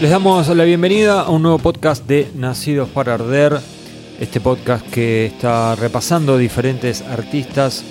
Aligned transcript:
Les 0.00 0.10
damos 0.12 0.46
la 0.46 0.62
bienvenida 0.62 1.22
a 1.22 1.28
un 1.28 1.42
nuevo 1.42 1.58
podcast 1.58 2.06
de 2.06 2.30
Nacidos 2.36 2.88
para 2.88 3.14
Arder. 3.14 3.58
Este 4.20 4.40
podcast 4.40 4.86
que 4.86 5.26
está 5.26 5.74
repasando 5.74 6.38
diferentes 6.38 7.02
artistas 7.02 7.82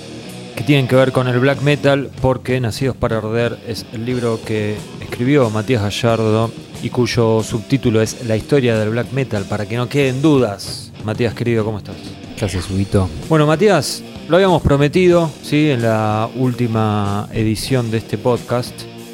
que 0.56 0.64
tienen 0.64 0.88
que 0.88 0.96
ver 0.96 1.12
con 1.12 1.28
el 1.28 1.38
black 1.40 1.62
metal, 1.64 2.10
porque 2.22 2.62
Nacidos 2.62 2.96
para 2.96 3.18
Arder 3.18 3.58
es 3.68 3.86
el 3.92 4.06
libro 4.06 4.40
que 4.46 4.78
escribió 5.02 5.50
Matías 5.50 5.82
Gallardo 5.84 6.50
y 6.82 6.90
cuyo 6.92 7.44
subtítulo 7.44 8.02
es 8.02 8.26
La 8.26 8.38
historia 8.38 8.80
del 8.80 8.92
black 8.92 9.12
metal, 9.12 9.44
para 9.44 9.66
que 9.66 9.76
no 9.76 9.90
queden 9.90 10.22
dudas. 10.22 10.94
Matías, 11.04 11.34
querido, 11.34 11.66
¿cómo 11.66 11.80
estás? 11.80 11.98
¿Qué 12.38 12.46
haces, 12.46 12.70
Huguito? 12.70 13.10
Bueno, 13.28 13.46
Matías, 13.46 14.02
lo 14.30 14.38
habíamos 14.38 14.62
prometido, 14.62 15.30
¿sí? 15.44 15.72
En 15.72 15.82
la 15.82 16.30
última 16.38 17.28
edición 17.34 17.92
de 17.92 17.98
este 17.98 18.18
podcast 18.18 18.72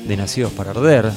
de 0.08 0.16
Nacidos 0.16 0.52
para 0.52 0.72
Arder, 0.72 1.12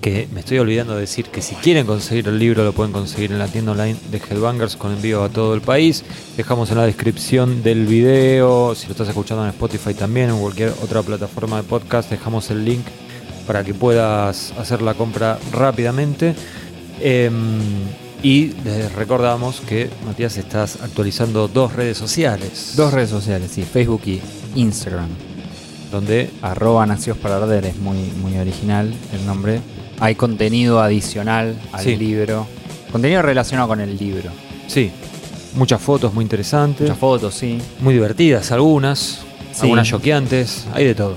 que 0.00 0.28
me 0.32 0.40
estoy 0.40 0.58
olvidando 0.58 0.94
de 0.94 1.00
decir 1.00 1.26
que 1.26 1.42
si 1.42 1.54
quieren 1.56 1.86
conseguir 1.86 2.28
el 2.28 2.38
libro 2.38 2.64
lo 2.64 2.72
pueden 2.72 2.92
conseguir 2.92 3.32
en 3.32 3.38
la 3.38 3.48
tienda 3.48 3.72
online 3.72 3.96
de 4.10 4.18
Headbangers 4.18 4.76
con 4.76 4.92
envío 4.92 5.24
a 5.24 5.28
todo 5.28 5.54
el 5.54 5.60
país. 5.60 6.04
Dejamos 6.36 6.70
en 6.70 6.78
la 6.78 6.86
descripción 6.86 7.62
del 7.62 7.86
video, 7.86 8.74
si 8.74 8.86
lo 8.86 8.92
estás 8.92 9.08
escuchando 9.08 9.44
en 9.44 9.50
Spotify 9.50 9.94
también, 9.94 10.30
o 10.30 10.34
en 10.34 10.40
cualquier 10.40 10.72
otra 10.82 11.02
plataforma 11.02 11.56
de 11.58 11.62
podcast, 11.64 12.10
dejamos 12.10 12.50
el 12.50 12.64
link 12.64 12.86
para 13.46 13.64
que 13.64 13.74
puedas 13.74 14.52
hacer 14.58 14.82
la 14.82 14.94
compra 14.94 15.38
rápidamente. 15.52 16.34
Em, 17.00 17.60
y 18.22 18.52
les 18.64 18.92
recordamos 18.92 19.60
que 19.60 19.88
Matías 20.04 20.36
estás 20.36 20.78
actualizando 20.82 21.48
dos 21.48 21.72
redes 21.72 21.96
sociales. 21.96 22.74
Dos 22.76 22.92
redes 22.92 23.10
sociales, 23.10 23.52
sí, 23.52 23.62
Facebook 23.62 24.02
y 24.06 24.20
Instagram. 24.56 25.08
Donde 25.92 26.30
Arroba 26.42 26.84
Nacidos 26.84 27.18
para 27.18 27.36
Arder 27.36 27.64
es 27.64 27.76
muy, 27.76 27.98
muy 28.20 28.36
original 28.36 28.92
el 29.12 29.26
nombre. 29.26 29.60
Hay 30.00 30.14
contenido 30.14 30.80
adicional 30.80 31.54
al 31.72 31.84
Sí. 31.84 31.96
libro. 31.96 32.46
Contenido 32.92 33.22
relacionado 33.22 33.68
con 33.68 33.80
el 33.80 33.96
libro. 33.96 34.30
sí, 34.66 34.90
muchas 35.54 35.80
fotos 35.80 36.12
muy 36.14 36.22
interesantes, 36.24 36.82
Muchas 36.82 36.98
fotos, 36.98 37.34
sí. 37.34 37.58
muy 37.80 37.94
divertidas 37.94 38.52
algunas, 38.52 39.20
Sí. 39.52 39.62
algunas 39.62 39.88
choqueantes, 39.88 40.66
hay 40.74 40.84
de 40.84 40.94
todo. 40.94 41.16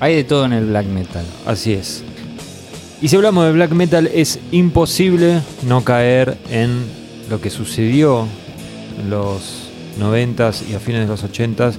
Hay 0.00 0.14
de 0.16 0.24
todo 0.24 0.44
en 0.44 0.52
el 0.52 0.66
black 0.66 0.86
metal. 0.86 1.24
Así 1.46 1.72
es. 1.72 2.02
Y 3.00 3.08
si 3.08 3.16
hablamos 3.16 3.44
de 3.46 3.52
black 3.52 3.70
metal, 3.72 4.08
es 4.12 4.38
imposible 4.52 5.40
no 5.66 5.82
caer 5.84 6.36
en 6.50 6.82
lo 7.30 7.40
que 7.40 7.50
sucedió 7.50 8.26
en 9.00 9.10
los 9.10 9.68
90s 9.98 10.62
y 10.70 10.74
a 10.74 10.80
fines 10.80 11.00
de 11.02 11.06
los 11.08 11.22
80s 11.24 11.74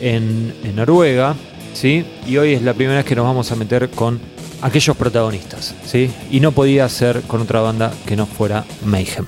en, 0.00 0.52
en 0.64 0.76
Noruega, 0.76 1.34
¿sí? 1.74 2.04
Y 2.26 2.36
hoy 2.36 2.52
es 2.54 2.62
la 2.62 2.74
primera 2.74 2.98
vez 2.98 3.06
que 3.06 3.14
nos 3.16 3.24
vamos 3.24 3.50
a 3.52 3.56
meter 3.56 3.88
con 3.90 4.20
aquellos 4.66 4.96
protagonistas, 4.96 5.74
¿sí? 5.84 6.10
Y 6.30 6.40
no 6.40 6.52
podía 6.52 6.88
ser 6.88 7.22
con 7.22 7.40
otra 7.42 7.60
banda 7.60 7.92
que 8.06 8.16
no 8.16 8.26
fuera 8.26 8.64
Mayhem. 8.84 9.26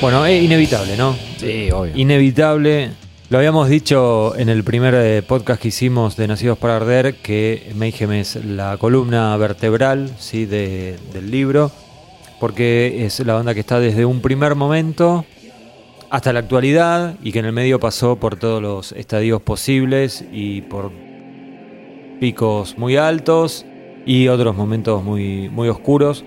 Bueno, 0.00 0.24
es 0.26 0.42
inevitable, 0.42 0.96
¿no? 0.96 1.14
Sí, 1.38 1.70
obvio. 1.70 1.92
Inevitable. 1.96 2.90
Lo 3.28 3.38
habíamos 3.38 3.68
dicho 3.68 4.34
en 4.36 4.48
el 4.48 4.64
primer 4.64 4.94
eh, 4.94 5.22
podcast 5.22 5.62
que 5.62 5.68
hicimos 5.68 6.16
de 6.16 6.26
Nacidos 6.26 6.58
para 6.58 6.76
Arder, 6.76 7.14
que 7.16 7.70
Mayhem 7.76 8.12
es 8.12 8.36
la 8.44 8.76
columna 8.78 9.36
vertebral 9.36 10.10
¿sí? 10.18 10.46
de- 10.46 10.98
del 11.12 11.30
libro, 11.30 11.70
porque 12.40 13.04
es 13.06 13.20
la 13.20 13.34
banda 13.34 13.54
que 13.54 13.60
está 13.60 13.78
desde 13.78 14.04
un 14.04 14.20
primer 14.20 14.54
momento 14.56 15.24
hasta 16.10 16.32
la 16.32 16.40
actualidad 16.40 17.14
y 17.22 17.30
que 17.30 17.38
en 17.38 17.44
el 17.44 17.52
medio 17.52 17.78
pasó 17.78 18.16
por 18.16 18.36
todos 18.36 18.60
los 18.60 18.92
estadios 18.92 19.40
posibles 19.42 20.24
y 20.32 20.62
por 20.62 20.90
picos 22.20 22.78
muy 22.78 22.96
altos 22.96 23.66
y 24.06 24.28
otros 24.28 24.54
momentos 24.54 25.02
muy, 25.02 25.48
muy 25.48 25.68
oscuros 25.68 26.24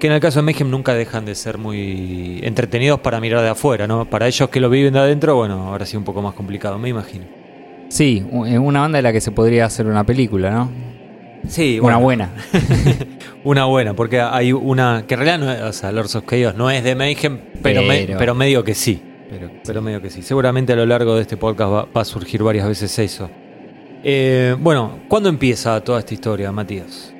que 0.00 0.08
en 0.08 0.12
el 0.12 0.20
caso 0.20 0.40
de 0.40 0.42
Mayhem 0.42 0.70
nunca 0.70 0.92
dejan 0.94 1.24
de 1.24 1.34
ser 1.34 1.56
muy 1.56 2.40
entretenidos 2.42 3.00
para 3.00 3.20
mirar 3.20 3.40
de 3.42 3.48
afuera, 3.48 3.86
¿no? 3.86 4.04
Para 4.10 4.26
ellos 4.26 4.48
que 4.50 4.60
lo 4.60 4.68
viven 4.68 4.92
de 4.92 4.98
adentro, 4.98 5.36
bueno, 5.36 5.68
ahora 5.68 5.86
sí 5.86 5.96
un 5.96 6.04
poco 6.04 6.20
más 6.20 6.34
complicado, 6.34 6.78
me 6.78 6.88
imagino. 6.90 7.24
Sí, 7.88 8.22
es 8.46 8.58
una 8.58 8.80
banda 8.80 8.98
de 8.98 9.02
la 9.02 9.12
que 9.12 9.20
se 9.20 9.30
podría 9.30 9.64
hacer 9.66 9.86
una 9.86 10.04
película, 10.04 10.50
¿no? 10.50 10.70
Sí, 11.46 11.78
Una 11.80 11.96
buena. 11.98 12.30
Una 13.44 13.66
buena, 13.66 13.94
porque 13.94 14.20
hay 14.20 14.52
una 14.52 15.04
que 15.06 15.14
en 15.14 15.20
realidad 15.20 15.38
no 15.38 15.52
es, 15.52 15.60
o 15.62 15.72
sea, 15.72 15.92
Lords 15.92 16.16
of 16.16 16.24
Chaos 16.26 16.54
no 16.56 16.70
es 16.70 16.82
de 16.82 16.94
Mayhem, 16.94 17.38
pero, 17.62 17.82
me- 17.82 18.04
Pero- 18.06 18.18
pero 18.18 18.34
medio 18.34 18.64
que 18.64 18.74
sí. 18.74 19.00
Pero, 19.30 19.50
Pero 19.66 19.82
medio 19.82 20.00
que 20.00 20.10
sí. 20.10 20.22
Seguramente 20.22 20.72
a 20.72 20.76
lo 20.76 20.86
largo 20.86 21.14
de 21.16 21.22
este 21.22 21.36
podcast 21.36 21.70
va, 21.72 21.84
va 21.94 22.00
a 22.00 22.04
surgir 22.04 22.42
varias 22.42 22.66
veces 22.66 22.98
eso. 22.98 23.30
Eh, 24.06 24.54
bueno, 24.60 24.98
¿cuándo 25.08 25.28
empieza 25.30 25.80
toda 25.82 26.00
esta 26.00 26.12
historia, 26.14 26.52
Matías? 26.52 27.14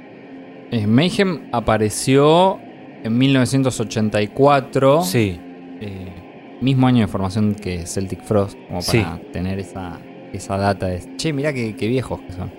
Eh, 0.71 0.87
Mayhem 0.87 1.49
apareció 1.53 2.59
en 3.03 3.17
1984. 3.19 5.03
Sí, 5.03 5.41
Eh, 5.81 6.56
mismo 6.61 6.87
año 6.87 7.00
de 7.00 7.09
formación 7.09 7.55
que 7.56 7.84
Celtic 7.87 8.22
Frost, 8.22 8.56
como 8.69 8.81
para 8.81 8.83
Sí. 8.83 9.05
tener 9.33 9.59
esa, 9.59 9.99
esa 10.33 10.56
data 10.56 10.87
de, 10.87 11.03
che, 11.17 11.33
mirá 11.33 11.53
qué, 11.53 11.75
qué 11.77 11.89
viejos 11.89 12.21
que 12.22 12.33
son. 12.33 12.50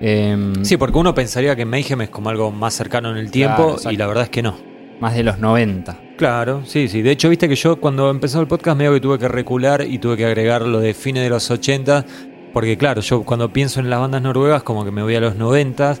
Em, 0.00 0.64
sí, 0.64 0.76
porque 0.76 0.96
uno 0.98 1.12
pensaría 1.14 1.54
que 1.56 1.64
Mayhem 1.66 2.02
es 2.02 2.08
como 2.10 2.30
algo 2.30 2.50
más 2.52 2.72
cercano 2.74 3.10
en 3.10 3.16
el 3.18 3.30
tiempo 3.30 3.76
Claro, 3.76 3.90
y 3.92 3.96
la 3.96 4.06
verdad 4.06 4.24
es 4.24 4.30
que 4.30 4.42
no. 4.42 4.56
Más 5.00 5.14
de 5.14 5.24
los 5.24 5.38
90. 5.38 5.98
Claro, 6.16 6.62
sí, 6.64 6.86
sí. 6.88 7.02
De 7.02 7.10
hecho, 7.10 7.28
viste 7.28 7.48
que 7.48 7.56
yo 7.56 7.78
cuando 7.80 8.08
empezó 8.10 8.40
el 8.40 8.46
podcast 8.46 8.78
medio 8.78 8.92
que 8.94 9.00
tuve 9.00 9.18
que 9.18 9.28
recular 9.28 9.84
y 9.86 9.98
tuve 9.98 10.16
que 10.16 10.24
agregar 10.24 10.62
lo 10.62 10.78
de 10.80 10.94
fines 10.94 11.22
de 11.24 11.28
los 11.30 11.50
80, 11.50 12.06
porque 12.52 12.76
claro, 12.76 13.00
yo 13.00 13.22
cuando 13.24 13.52
pienso 13.52 13.80
en 13.80 13.88
las 13.90 14.00
bandas 14.00 14.22
noruegas 14.22 14.62
como 14.62 14.84
que 14.84 14.90
me 14.90 15.02
voy 15.02 15.14
a 15.14 15.20
los 15.20 15.36
90, 15.36 15.96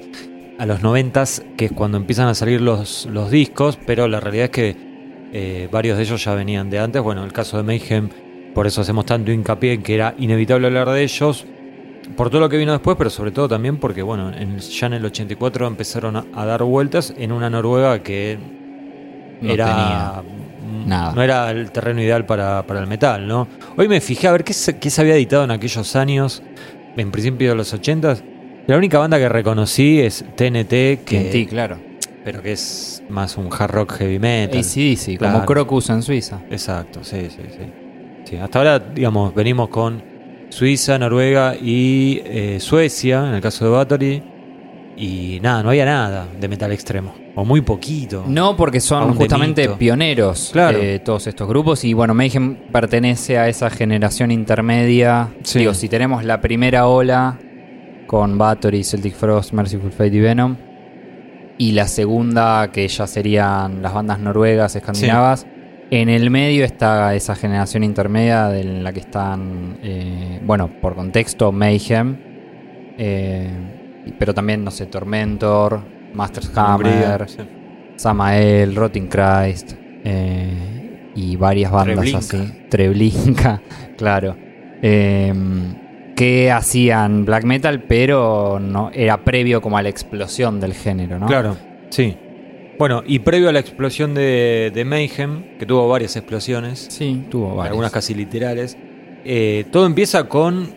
a 0.58 0.66
los 0.66 0.82
90 0.82 1.24
que 1.56 1.66
es 1.66 1.72
cuando 1.72 1.96
empiezan 1.96 2.28
a 2.28 2.34
salir 2.34 2.60
los, 2.60 3.06
los 3.06 3.30
discos, 3.30 3.78
pero 3.86 4.08
la 4.08 4.20
realidad 4.20 4.44
es 4.46 4.50
que 4.50 4.76
eh, 5.32 5.68
varios 5.72 5.96
de 5.96 6.04
ellos 6.04 6.22
ya 6.24 6.34
venían 6.34 6.68
de 6.70 6.78
antes. 6.78 7.00
Bueno, 7.02 7.24
el 7.24 7.32
caso 7.32 7.56
de 7.56 7.62
Mayhem, 7.62 8.10
por 8.54 8.66
eso 8.66 8.82
hacemos 8.82 9.06
tanto 9.06 9.32
hincapié 9.32 9.72
en 9.74 9.82
que 9.82 9.94
era 9.94 10.14
inevitable 10.18 10.66
hablar 10.66 10.90
de 10.90 11.02
ellos, 11.02 11.46
por 12.16 12.28
todo 12.30 12.40
lo 12.40 12.48
que 12.50 12.58
vino 12.58 12.72
después, 12.72 12.96
pero 12.98 13.08
sobre 13.10 13.30
todo 13.32 13.48
también 13.48 13.78
porque, 13.78 14.02
bueno, 14.02 14.30
en- 14.36 14.58
ya 14.58 14.86
en 14.88 14.92
el 14.94 15.04
84 15.06 15.66
empezaron 15.66 16.16
a, 16.16 16.26
a 16.34 16.44
dar 16.44 16.62
vueltas 16.64 17.14
en 17.16 17.32
una 17.32 17.48
Noruega 17.48 18.02
que 18.02 18.38
No 19.40 19.54
era 19.54 19.64
tenía 19.64 20.22
nada. 20.72 21.12
no 21.14 21.22
era 21.22 21.50
el 21.50 21.70
terreno 21.70 22.00
ideal 22.02 22.24
para, 22.26 22.66
para 22.66 22.80
el 22.80 22.86
metal, 22.86 23.26
¿no? 23.26 23.48
Hoy 23.76 23.88
me 23.88 24.00
fijé 24.00 24.28
a 24.28 24.32
ver 24.32 24.44
qué 24.44 24.52
se, 24.52 24.78
qué 24.78 24.90
se 24.90 25.00
había 25.00 25.14
editado 25.14 25.44
en 25.44 25.50
aquellos 25.50 25.94
años, 25.96 26.42
en 26.96 27.10
principio 27.10 27.50
de 27.50 27.54
los 27.56 27.72
80 27.72 28.16
La 28.66 28.76
única 28.76 28.98
banda 28.98 29.18
que 29.18 29.28
reconocí 29.28 30.00
es 30.00 30.24
TNT, 30.36 31.04
que, 31.04 31.30
TNT, 31.44 31.48
claro. 31.50 31.78
pero 32.24 32.42
que 32.42 32.52
es 32.52 33.02
más 33.08 33.36
un 33.36 33.48
hard 33.52 33.70
rock 33.72 33.92
heavy 33.98 34.18
metal. 34.18 34.58
ACDC, 34.60 35.18
Claro. 35.18 35.34
como 35.34 35.46
Crocus 35.46 35.90
en 35.90 36.02
Suiza. 36.02 36.40
Exacto, 36.50 37.02
sí, 37.02 37.28
sí, 37.30 37.42
sí. 37.50 37.72
Sí, 38.24 38.36
Hasta 38.36 38.58
ahora, 38.58 38.78
digamos, 38.78 39.34
venimos 39.34 39.68
con 39.68 40.02
Suiza, 40.48 40.98
Noruega 40.98 41.54
y 41.60 42.22
eh, 42.24 42.58
Suecia, 42.60 43.26
en 43.28 43.34
el 43.34 43.40
caso 43.40 43.64
de 43.64 43.70
Battery. 43.72 44.22
Y 44.96 45.38
nada, 45.42 45.62
no 45.62 45.70
había 45.70 45.84
nada 45.86 46.28
de 46.38 46.48
metal 46.48 46.70
extremo. 46.72 47.14
O 47.34 47.44
muy 47.46 47.62
poquito. 47.62 48.24
No, 48.26 48.56
porque 48.56 48.78
son 48.80 49.14
justamente 49.14 49.66
pioneros 49.70 50.50
Claro. 50.52 50.78
eh, 50.78 50.98
todos 50.98 51.26
estos 51.26 51.48
grupos. 51.48 51.82
Y 51.84 51.94
bueno, 51.94 52.12
Mayhem 52.12 52.56
pertenece 52.70 53.38
a 53.38 53.48
esa 53.48 53.70
generación 53.70 54.30
intermedia. 54.30 55.28
Sí. 55.42 55.60
Digo, 55.60 55.72
si 55.72 55.88
tenemos 55.88 56.24
la 56.24 56.40
primera 56.42 56.86
ola 56.88 57.38
con 58.06 58.36
Bathory, 58.36 58.84
Celtic 58.84 59.14
Frost, 59.14 59.52
Merciful 59.52 59.92
Fate 59.92 60.14
y 60.14 60.20
Venom. 60.20 60.56
Y 61.56 61.72
la 61.72 61.86
segunda, 61.88 62.70
que 62.72 62.86
ya 62.88 63.06
serían 63.06 63.80
las 63.80 63.94
bandas 63.94 64.18
noruegas, 64.18 64.76
escandinavas. 64.76 65.46
En 65.90 66.08
el 66.08 66.28
medio 66.30 66.64
está 66.64 67.14
esa 67.14 67.34
generación 67.34 67.84
intermedia 67.84 68.58
en 68.58 68.82
la 68.82 68.92
que 68.92 69.00
están, 69.00 69.78
eh, 69.82 70.40
bueno, 70.44 70.68
por 70.80 70.94
contexto, 70.94 71.50
Mayhem. 71.52 72.16
eh, 72.98 73.50
pero 74.18 74.34
también, 74.34 74.64
no 74.64 74.70
sé, 74.70 74.86
Tormentor, 74.86 75.80
Master's 76.14 76.50
Hammer. 76.56 77.28
Sí. 77.28 77.38
Samael, 77.96 78.74
Rotting 78.74 79.08
Christ 79.08 79.72
eh, 80.04 81.10
y 81.14 81.36
varias 81.36 81.70
bandas 81.70 81.96
Treblinka. 81.96 82.18
así. 82.18 82.52
Treblinka, 82.68 83.62
claro. 83.96 84.36
Eh, 84.82 85.32
que 86.16 86.50
hacían 86.50 87.24
black 87.24 87.44
metal, 87.44 87.82
pero 87.84 88.58
no 88.60 88.90
era 88.92 89.24
previo 89.24 89.60
como 89.62 89.78
a 89.78 89.82
la 89.82 89.88
explosión 89.88 90.60
del 90.60 90.74
género, 90.74 91.18
¿no? 91.18 91.26
Claro, 91.26 91.56
sí. 91.90 92.16
Bueno, 92.78 93.02
y 93.06 93.20
previo 93.20 93.48
a 93.48 93.52
la 93.52 93.60
explosión 93.60 94.14
de, 94.14 94.72
de 94.74 94.84
Mayhem, 94.84 95.58
que 95.58 95.66
tuvo 95.66 95.88
varias 95.88 96.16
explosiones, 96.16 96.86
Sí, 96.90 97.24
tuvo 97.30 97.54
varias. 97.54 97.70
algunas 97.70 97.92
casi 97.92 98.14
literales, 98.14 98.76
eh, 99.24 99.64
todo 99.70 99.86
empieza 99.86 100.28
con. 100.28 100.74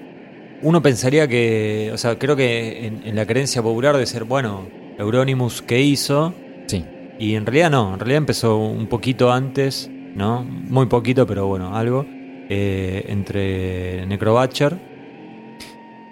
Uno 0.61 0.81
pensaría 0.81 1.27
que. 1.27 1.89
O 1.93 1.97
sea, 1.97 2.17
creo 2.19 2.35
que 2.35 2.85
en, 2.87 3.01
en 3.05 3.15
la 3.15 3.25
creencia 3.25 3.61
popular 3.61 3.97
de 3.97 4.05
ser, 4.05 4.23
bueno, 4.23 4.67
Euronymous, 4.97 5.61
¿qué 5.61 5.81
hizo? 5.81 6.33
Sí. 6.67 6.85
Y 7.19 7.35
en 7.35 7.45
realidad 7.45 7.71
no, 7.71 7.93
en 7.93 7.99
realidad 7.99 8.17
empezó 8.19 8.57
un 8.57 8.87
poquito 8.87 9.31
antes, 9.31 9.89
¿no? 10.15 10.43
Muy 10.43 10.85
poquito, 10.87 11.25
pero 11.25 11.47
bueno, 11.47 11.75
algo. 11.75 12.05
eh, 12.47 13.05
entre 13.07 14.05
Necrobatcher 14.05 14.77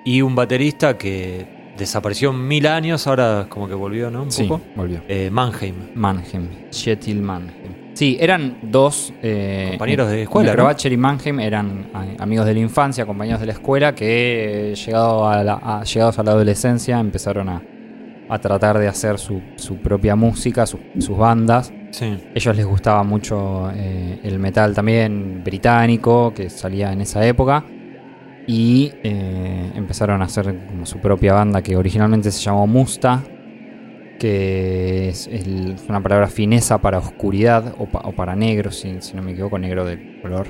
y 0.03 0.21
un 0.23 0.33
baterista 0.35 0.97
que 0.97 1.45
desapareció 1.77 2.33
mil 2.33 2.65
años, 2.65 3.05
ahora 3.05 3.45
como 3.49 3.67
que 3.67 3.75
volvió, 3.75 4.09
¿no? 4.09 4.23
Un 4.23 4.31
Sí, 4.31 4.43
poco. 4.45 4.61
volvió. 4.75 5.01
Eh, 5.07 5.29
Mannheim. 5.31 5.75
Mannheim, 5.93 6.47
Shetil 6.71 7.21
Mannheim. 7.21 7.83
Sí, 7.93 8.17
eran 8.19 8.57
dos 8.63 9.13
eh, 9.21 9.67
Compañeros 9.73 10.09
de 10.09 10.23
escuela, 10.23 10.47
¿no? 10.47 10.53
Necrobatcher 10.53 10.91
y 10.91 10.97
Mannheim 10.97 11.39
eran 11.39 11.89
amigos 12.17 12.47
de 12.47 12.53
la 12.55 12.59
infancia, 12.61 13.05
compañeros 13.05 13.39
de 13.39 13.45
la 13.45 13.53
escuela, 13.53 13.93
que 13.93 14.71
eh, 14.71 14.75
llegado 14.75 15.27
a 15.29 15.43
la- 15.43 15.59
a- 15.61 15.83
llegados 15.83 16.17
a 16.17 16.23
la 16.23 16.31
adolescencia 16.31 16.99
empezaron 16.99 17.49
a, 17.49 17.61
a 18.33 18.39
tratar 18.39 18.77
de 18.79 18.87
hacer 18.87 19.17
su, 19.19 19.41
su 19.55 19.77
propia 19.77 20.15
música, 20.15 20.65
su- 20.65 20.79
sus 20.99 21.17
bandas. 21.17 21.71
Sí. 21.91 22.17
ellos 22.33 22.55
les 22.57 22.65
gustaba 22.65 23.03
mucho 23.03 23.69
eh, 23.75 24.19
el 24.23 24.39
metal 24.39 24.73
también 24.73 25.43
británico 25.43 26.33
que 26.33 26.49
salía 26.49 26.91
en 26.91 27.01
esa 27.01 27.23
época. 27.25 27.63
Y 28.47 28.91
eh, 29.03 29.71
empezaron 29.75 30.21
a 30.21 30.25
hacer 30.25 30.65
como 30.67 30.85
su 30.85 30.97
propia 30.99 31.33
banda 31.33 31.61
que 31.61 31.75
originalmente 31.77 32.31
se 32.31 32.41
llamó 32.41 32.65
Musta, 32.67 33.21
que 34.19 35.09
es, 35.09 35.27
el- 35.27 35.75
una 35.87 36.01
palabra 36.01 36.27
finesa 36.27 36.79
para 36.79 36.97
oscuridad 36.97 37.75
o, 37.77 37.85
pa- 37.85 38.01
o 38.05 38.11
para 38.13 38.35
negro, 38.35 38.71
si, 38.71 38.97
si 39.01 39.15
no 39.15 39.21
me 39.21 39.31
equivoco, 39.31 39.57
negro 39.59 39.85
de 39.85 40.19
color. 40.21 40.47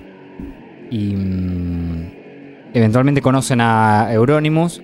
Y 0.90 1.16
mm, 1.16 2.12
eventualmente 2.74 3.22
conocen 3.22 3.62
a 3.62 4.08
Euronymous, 4.12 4.82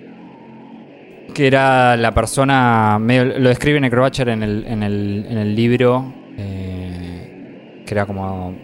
que 1.32 1.46
era 1.46 1.96
la 1.96 2.12
persona, 2.12 2.98
medio- 3.00 3.38
lo 3.38 3.48
describe 3.48 3.80
Necrobatcher 3.80 4.28
en 4.28 4.42
el, 4.42 4.64
en 4.66 4.82
el, 4.82 5.26
en 5.28 5.38
el 5.38 5.54
libro, 5.54 6.12
eh, 6.36 7.82
que 7.86 7.94
era 7.94 8.06
como 8.06 8.54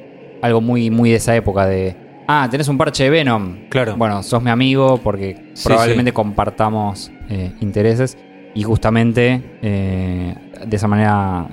algo 0.43 0.61
muy, 0.61 0.91
muy 0.91 1.11
de 1.11 1.17
esa 1.17 1.35
época 1.37 1.67
de, 1.67 1.97
ah, 2.29 2.49
tenés 2.51 2.69
un 2.69 2.79
parche 2.79 3.05
de 3.05 3.11
Venom. 3.11 3.69
Claro. 3.69 3.97
Bueno, 3.97 4.23
sos 4.23 4.43
mi 4.43 4.51
amigo 4.51 4.99
porque 5.03 5.51
Sí, 5.55 5.69
probablemente 5.69 6.11
sí. 6.11 6.15
compartamos 6.15 7.11
eh, 7.29 7.53
intereses 7.61 8.17
y 8.55 8.63
justamente 8.63 9.43
eh, 9.63 10.35
de 10.67 10.77
esa 10.77 10.89
manera 10.89 11.47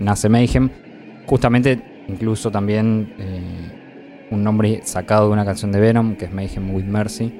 nace 0.00 0.28
Mayhem. 0.28 0.70
Justamente 1.26 1.78
incluso 2.08 2.50
también 2.50 3.12
un 4.30 4.42
nombre 4.42 4.80
sacado 4.84 5.26
de 5.26 5.32
una 5.34 5.44
canción 5.44 5.70
de 5.72 5.80
Venom 5.80 6.16
que 6.16 6.24
es 6.24 6.32
Mayhem 6.32 6.74
with 6.74 6.84
Mercy. 6.84 7.32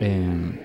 Eh, 0.00 0.63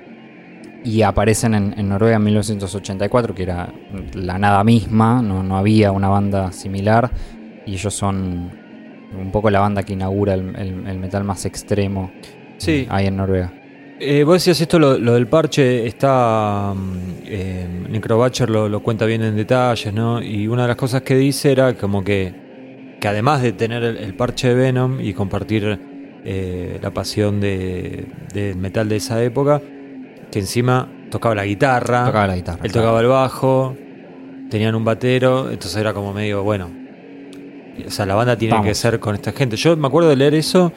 y 0.84 1.02
aparecen 1.02 1.54
en, 1.54 1.74
en 1.78 1.90
Noruega 1.90 2.16
en 2.18 2.24
1984, 2.24 3.36
que 3.36 3.44
era 3.44 3.72
la 4.14 4.38
nada 4.38 4.64
misma, 4.64 5.22
no, 5.22 5.44
no 5.44 5.58
había 5.58 5.92
una 5.92 6.08
banda 6.10 6.52
similar. 6.52 7.10
Y 7.66 7.74
ellos 7.74 7.94
son 7.94 8.50
un 9.20 9.32
poco 9.32 9.50
la 9.50 9.60
banda 9.60 9.84
que 9.84 9.94
inaugura 9.94 10.34
el, 10.36 10.56
el- 10.56 10.88
el 10.88 11.00
metal 11.00 11.24
más 11.24 11.46
extremo 11.46 12.12
Sí. 12.58 12.86
ahí 12.90 13.08
en 13.08 13.18
Noruega. 13.18 13.54
Eh, 14.02 14.24
vos 14.24 14.36
decías 14.36 14.62
esto, 14.62 14.80
lo, 14.80 14.98
lo 14.98 15.14
del 15.16 15.28
parche, 15.28 15.86
está. 15.86 16.74
mm, 16.76 16.98
eh, 17.26 17.68
Necrobatcher 17.90 18.50
lo, 18.50 18.70
lo 18.70 18.82
cuenta 18.82 19.06
bien 19.06 19.22
en 19.24 19.36
detalles, 19.36 19.94
¿no? 19.94 20.22
Y 20.22 20.48
una 20.48 20.62
de 20.64 20.68
las 20.70 20.78
cosas 20.78 21.02
que 21.02 21.16
dice 21.18 21.52
era 21.52 21.74
como 21.74 22.04
que, 22.04 22.96
que 23.02 23.08
además 23.08 23.42
de 23.42 23.52
tener 23.52 23.84
el, 23.84 23.98
el 23.98 24.14
parche 24.14 24.48
de 24.50 24.56
Venom 24.56 25.02
y 25.02 25.14
compartir 25.14 25.80
eh, 26.24 26.80
la 26.82 26.92
pasión 26.92 27.42
de, 27.42 28.06
del 28.34 28.56
metal 28.58 28.88
de 28.88 28.96
esa 28.98 29.22
época, 29.24 29.62
que 30.32 30.40
encima 30.40 30.88
tocaba 31.10 31.36
la 31.36 31.46
guitarra, 31.46 32.06
Tocaba 32.06 32.28
la 32.28 32.36
guitarra. 32.36 32.60
él 32.64 32.72
claro. 32.72 32.88
tocaba 32.88 33.02
el 33.02 33.08
bajo, 33.08 33.76
tenían 34.50 34.76
un 34.76 34.86
batero, 34.86 35.50
entonces 35.52 35.76
era 35.78 35.94
como 35.94 36.14
medio, 36.14 36.44
bueno. 36.44 36.70
O 37.86 37.90
sea, 37.92 38.06
la 38.06 38.16
banda 38.16 38.36
tiene 38.38 38.54
Vamos. 38.56 38.68
que 38.68 38.76
ser 38.76 39.00
con 39.00 39.16
esta 39.16 39.32
gente. 39.32 39.56
Yo 39.56 39.76
me 39.78 39.88
acuerdo 39.88 40.10
de 40.10 40.16
leer 40.18 40.34
eso 40.34 40.74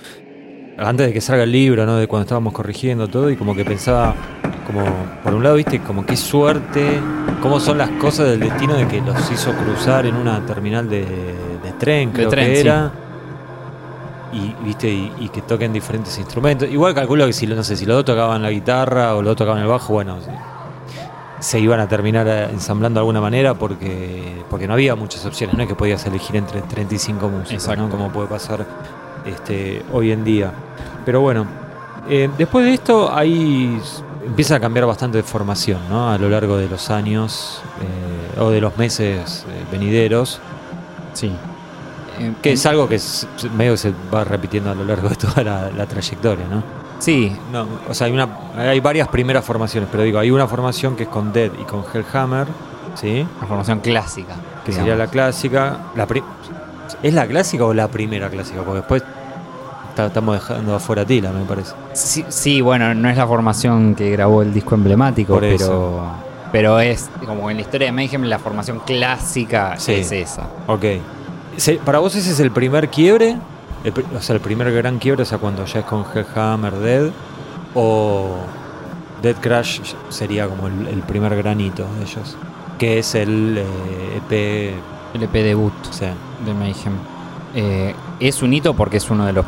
antes 0.79 1.09
de 1.09 1.13
que 1.13 1.21
salga 1.21 1.43
el 1.43 1.53
libro, 1.53 1.85
¿no? 1.85 1.97
De 1.97 2.07
cuando 2.07 2.23
estábamos 2.23 2.53
corrigiendo 2.53 3.09
todo 3.09 3.29
y 3.31 3.37
como 3.37 3.55
que 3.55 3.65
pensaba, 3.65 4.15
como, 4.67 4.85
por 5.23 5.35
un 5.35 5.43
lado, 5.43 5.57
viste, 5.57 5.81
como 5.81 6.07
qué 6.07 6.17
suerte, 6.17 7.01
cómo 7.43 7.59
son 7.61 7.79
las 7.79 7.91
cosas 7.91 8.29
del 8.29 8.41
destino 8.41 8.75
de 8.75 8.87
que 8.87 9.01
los 9.01 9.31
hizo 9.33 9.53
cruzar 9.53 10.07
en 10.07 10.15
una 10.15 10.47
terminal 10.47 10.89
de, 10.89 11.01
de 11.01 11.73
tren, 11.79 12.11
creo 12.13 12.29
tren, 12.31 12.47
que 12.49 12.57
sí. 12.57 12.63
Y, 14.33 14.55
viste, 14.65 14.89
y, 14.89 15.13
y 15.21 15.29
que 15.29 15.43
toquen 15.43 15.73
diferentes 15.73 16.17
instrumentos. 16.19 16.69
Igual 16.71 16.95
calculo 16.95 17.27
que 17.27 17.33
si, 17.33 17.47
no 17.47 17.63
sé, 17.63 17.77
si 17.77 17.85
los 17.85 17.97
dos 17.97 18.05
tocaban 18.05 18.43
la 18.43 18.51
guitarra 18.51 19.15
o 19.15 19.23
los 19.23 19.31
dos 19.31 19.37
tocaban 19.37 19.61
el 19.61 19.69
bajo, 19.69 19.93
bueno, 19.93 20.17
se 21.39 21.61
iban 21.61 21.81
a 21.81 21.89
terminar 21.89 22.27
eh, 22.29 22.45
ensamblando 22.51 22.99
de 22.99 23.03
alguna 23.03 23.21
manera 23.21 23.55
porque, 23.55 24.43
porque 24.49 24.67
no 24.67 24.75
había 24.75 24.95
muchas 24.95 25.27
opciones, 25.27 25.57
no 25.57 25.63
es 25.63 25.69
que 25.69 25.75
podías 25.75 26.05
elegir 26.07 26.37
entre 26.37 26.63
35 26.63 27.29
músicos, 27.29 27.67
como 27.91 28.11
puede 28.11 28.29
pasar 28.29 28.65
este, 29.27 29.83
hoy 29.93 30.13
en 30.13 30.25
día. 30.25 30.53
Pero 31.05 31.21
bueno, 31.21 31.47
eh, 32.09 32.31
después 32.39 32.65
de 32.65 32.75
esto 32.75 33.13
ahí 33.13 33.79
empieza 34.25 34.57
a 34.57 34.61
cambiar 34.61 34.87
bastante 34.87 35.19
de 35.19 35.25
formación 35.25 35.81
¿no? 35.91 36.11
a 36.11 36.19
lo 36.19 36.29
largo 36.29 36.57
de 36.57 36.69
los 36.69 36.91
años 36.91 37.61
eh, 37.81 38.41
o 38.41 38.51
de 38.51 38.61
los 38.61 38.77
meses 38.77 39.45
eh, 39.49 39.65
venideros, 39.71 40.41
Sí. 41.13 41.31
Eh, 42.23 42.33
que 42.43 42.53
es 42.53 42.67
algo 42.67 42.89
que 42.89 42.97
s- 42.97 43.27
s- 43.37 43.49
medio 43.51 43.77
se 43.77 43.93
va 44.15 44.25
repitiendo 44.25 44.71
a 44.71 44.75
lo 44.75 44.85
largo 44.85 45.09
de 45.09 45.17
toda 45.17 45.43
la, 45.43 45.71
la 45.71 45.87
trayectoria. 45.87 46.47
¿no? 46.49 46.63
Sí, 46.99 47.37
No, 47.53 47.67
o 47.89 47.95
sea, 47.95 48.07
hay, 48.07 48.13
una, 48.13 48.29
hay 48.57 48.79
varias 48.81 49.09
primeras 49.09 49.45
formaciones, 49.45 49.89
pero 49.91 50.05
digo, 50.05 50.19
hay 50.19 50.31
una 50.31 50.47
formación 50.47 50.95
que 50.97 51.03
es 51.05 51.09
con 51.09 51.33
Dead 51.33 51.51
y 51.61 51.65
con 51.65 51.83
Hellhammer, 51.93 52.47
¿sí? 52.95 53.27
la 53.41 53.47
formación 53.47 53.81
clásica. 53.81 54.35
que 54.65 54.71
digamos. 54.71 54.89
sería 54.89 54.97
la 54.97 55.11
clásica. 55.11 55.77
La 55.97 56.07
pri- 56.07 56.23
¿Es 57.03 57.13
la 57.15 57.27
clásica 57.27 57.65
o 57.65 57.75
la 57.75 57.89
primera 57.89 58.29
clásica? 58.31 58.61
Porque 58.63 58.79
después 58.81 59.03
estamos 59.97 60.35
dejando 60.35 60.75
afuera 60.75 61.03
a 61.03 61.05
Tila, 61.05 61.33
me 61.33 61.45
parece. 61.45 61.73
Sí, 61.93 62.25
sí, 62.29 62.61
bueno, 62.61 62.95
no 62.95 63.09
es 63.09 63.17
la 63.17 63.27
formación 63.27 63.95
que 63.95 64.11
grabó 64.11 64.43
el 64.43 64.53
disco 64.55 64.75
emblemático, 64.75 65.33
Por 65.35 65.43
pero, 65.43 66.05
pero 66.53 66.81
es 66.81 67.11
como 67.27 67.51
en 67.51 67.57
la 67.57 67.63
historia 67.63 67.87
de 67.89 67.93
Mayhem 67.93 68.23
la 68.25 68.39
formación 68.39 68.81
clásica 68.81 69.75
Sí. 69.79 69.95
es 69.95 70.13
esa. 70.13 70.47
Ok. 70.67 70.85
¿Para 71.85 71.99
vos 71.99 72.15
ese 72.15 72.33
es 72.33 72.41
el 72.41 72.51
primer 72.51 72.89
quiebre? 72.89 73.37
El 73.85 73.93
o 74.17 74.21
sea, 74.21 74.35
el 74.37 74.41
primer 74.41 74.73
gran 74.73 74.99
quiebre, 74.99 75.23
o 75.23 75.27
sea, 75.27 75.39
cuando 75.39 75.65
ya 75.65 75.81
es 75.81 75.87
con 75.87 76.05
Hellhammer 76.15 76.75
Dead. 76.75 77.11
O 77.75 78.37
Dead 79.23 79.37
Crash 79.37 79.81
sería 80.11 80.47
como 80.47 80.67
el, 80.69 80.87
el 80.89 81.01
primer 81.03 81.35
granito 81.37 81.87
de 81.99 82.03
ellos. 82.03 82.37
Que 82.79 82.99
es 82.99 83.15
el 83.15 83.59
eh, 83.59 84.17
EP. 84.19 84.75
El 85.15 85.23
EP 85.25 85.33
debut 85.33 85.73
de 86.45 86.55
Mayhem. 86.55 86.95
Eh, 87.55 87.95
es 88.19 88.43
un 88.43 88.55
hito 88.55 88.73
porque 88.75 88.97
es 88.97 89.11
una 89.11 89.27
de 89.27 89.35
los, 89.35 89.45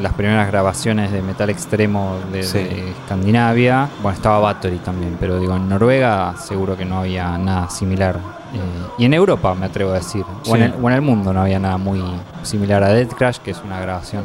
las 0.00 0.14
primeras 0.14 0.46
grabaciones 0.46 1.12
de 1.12 1.20
metal 1.20 1.50
extremo 1.50 2.16
de, 2.32 2.42
Sí. 2.42 2.58
de 2.58 2.90
Escandinavia. 2.90 3.88
Bueno, 4.02 4.16
estaba 4.16 4.38
Bathory 4.38 4.78
también, 4.78 5.16
pero 5.20 5.38
digo, 5.38 5.54
en 5.56 5.68
Noruega 5.68 6.34
seguro 6.38 6.76
que 6.76 6.84
no 6.86 7.00
había 7.00 7.36
nada 7.36 7.68
similar. 7.68 8.18
Eh, 8.54 8.58
y 8.98 9.04
en 9.06 9.14
Europa, 9.14 9.54
me 9.54 9.66
atrevo 9.66 9.90
a 9.90 9.94
decir. 9.94 10.24
O, 10.46 10.56
en 10.56 10.62
Sí. 10.62 10.62
el, 10.62 10.74
o 10.84 10.88
en 10.88 10.94
el 10.94 11.02
mundo 11.02 11.32
no 11.32 11.40
había 11.42 11.58
nada 11.58 11.76
muy 11.78 12.02
similar 12.42 12.82
a 12.82 12.88
Dead 12.88 13.08
Crash, 13.08 13.38
que 13.38 13.50
es 13.50 13.60
una 13.64 13.80
grabación. 13.80 14.24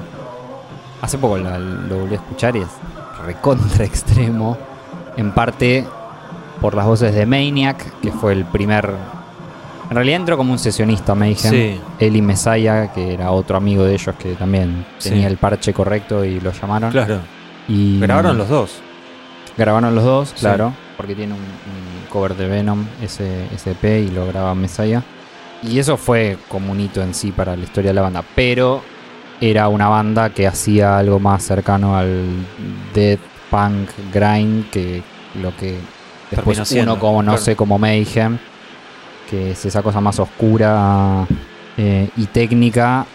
Hace 1.01 1.17
poco 1.17 1.37
lo 1.37 1.97
volví 1.99 2.13
a 2.13 2.17
escuchar 2.17 2.55
y 2.55 2.59
es 2.59 2.67
recontra 3.25 3.83
extremo. 3.85 4.57
En 5.17 5.31
parte 5.31 5.85
por 6.61 6.75
las 6.75 6.85
voces 6.85 7.13
de 7.13 7.25
Maniac, 7.25 7.99
que 8.01 8.11
fue 8.11 8.33
el 8.33 8.45
primer. 8.45 8.93
En 9.89 9.95
realidad 9.95 10.19
entró 10.19 10.37
como 10.37 10.51
un 10.53 10.59
sesionista 10.59 11.15
Mayhem. 11.15 11.51
Sí. 11.51 11.79
Él 11.99 12.15
y 12.15 12.21
Mesaya, 12.21 12.93
que 12.93 13.13
era 13.15 13.31
otro 13.31 13.57
amigo 13.57 13.83
de 13.83 13.93
ellos 13.95 14.15
que 14.19 14.33
también 14.35 14.85
Sí. 14.99 15.09
tenía 15.09 15.27
el 15.27 15.37
parche 15.37 15.73
correcto 15.73 16.23
y 16.23 16.39
lo 16.39 16.51
llamaron. 16.51 16.91
claro. 16.91 17.19
Y 17.67 17.99
Grabaron 17.99 18.37
los 18.37 18.49
dos. 18.49 18.81
Grabaron 19.57 19.93
los 19.95 20.03
dos, 20.03 20.29
Sí. 20.29 20.35
claro, 20.41 20.73
porque 20.99 21.15
tiene 21.15 21.31
un, 21.31 21.39
un 21.39 22.09
cover 22.09 22.35
de 22.35 22.49
Venom, 22.49 22.85
ese, 23.01 23.45
ese 23.55 23.71
EP, 23.71 24.05
y 24.05 24.11
lo 24.11 24.27
graba 24.27 24.53
Mesaya. 24.53 25.01
Y 25.63 25.79
eso 25.79 25.95
fue 25.95 26.37
como 26.49 26.73
un 26.73 26.81
hito 26.81 27.01
en 27.01 27.13
sí 27.13 27.31
para 27.31 27.55
la 27.55 27.63
historia 27.63 27.91
de 27.91 27.93
la 27.93 28.01
banda. 28.01 28.21
Pero 28.35 28.81
era 29.39 29.69
una 29.69 29.87
banda 29.87 30.31
que 30.31 30.45
hacía 30.45 30.97
algo 30.97 31.17
más 31.17 31.43
cercano 31.43 31.95
al 31.95 32.45
death 32.93 33.21
punk 33.49 33.91
grind 34.11 34.69
que 34.71 35.01
lo 35.41 35.55
que 35.55 35.77
después 36.31 36.67
siendo, 36.67 36.95
uno 36.95 37.01
como 37.01 37.23
no 37.23 37.31
claro. 37.31 37.45
sé 37.45 37.55
como 37.55 37.79
Mayhem, 37.79 38.37
que 39.29 39.51
es 39.51 39.65
esa 39.65 39.81
cosa 39.81 40.01
más 40.01 40.19
oscura 40.19 41.25
eh, 41.77 42.09
y 42.17 42.25
técnica, 42.25 43.05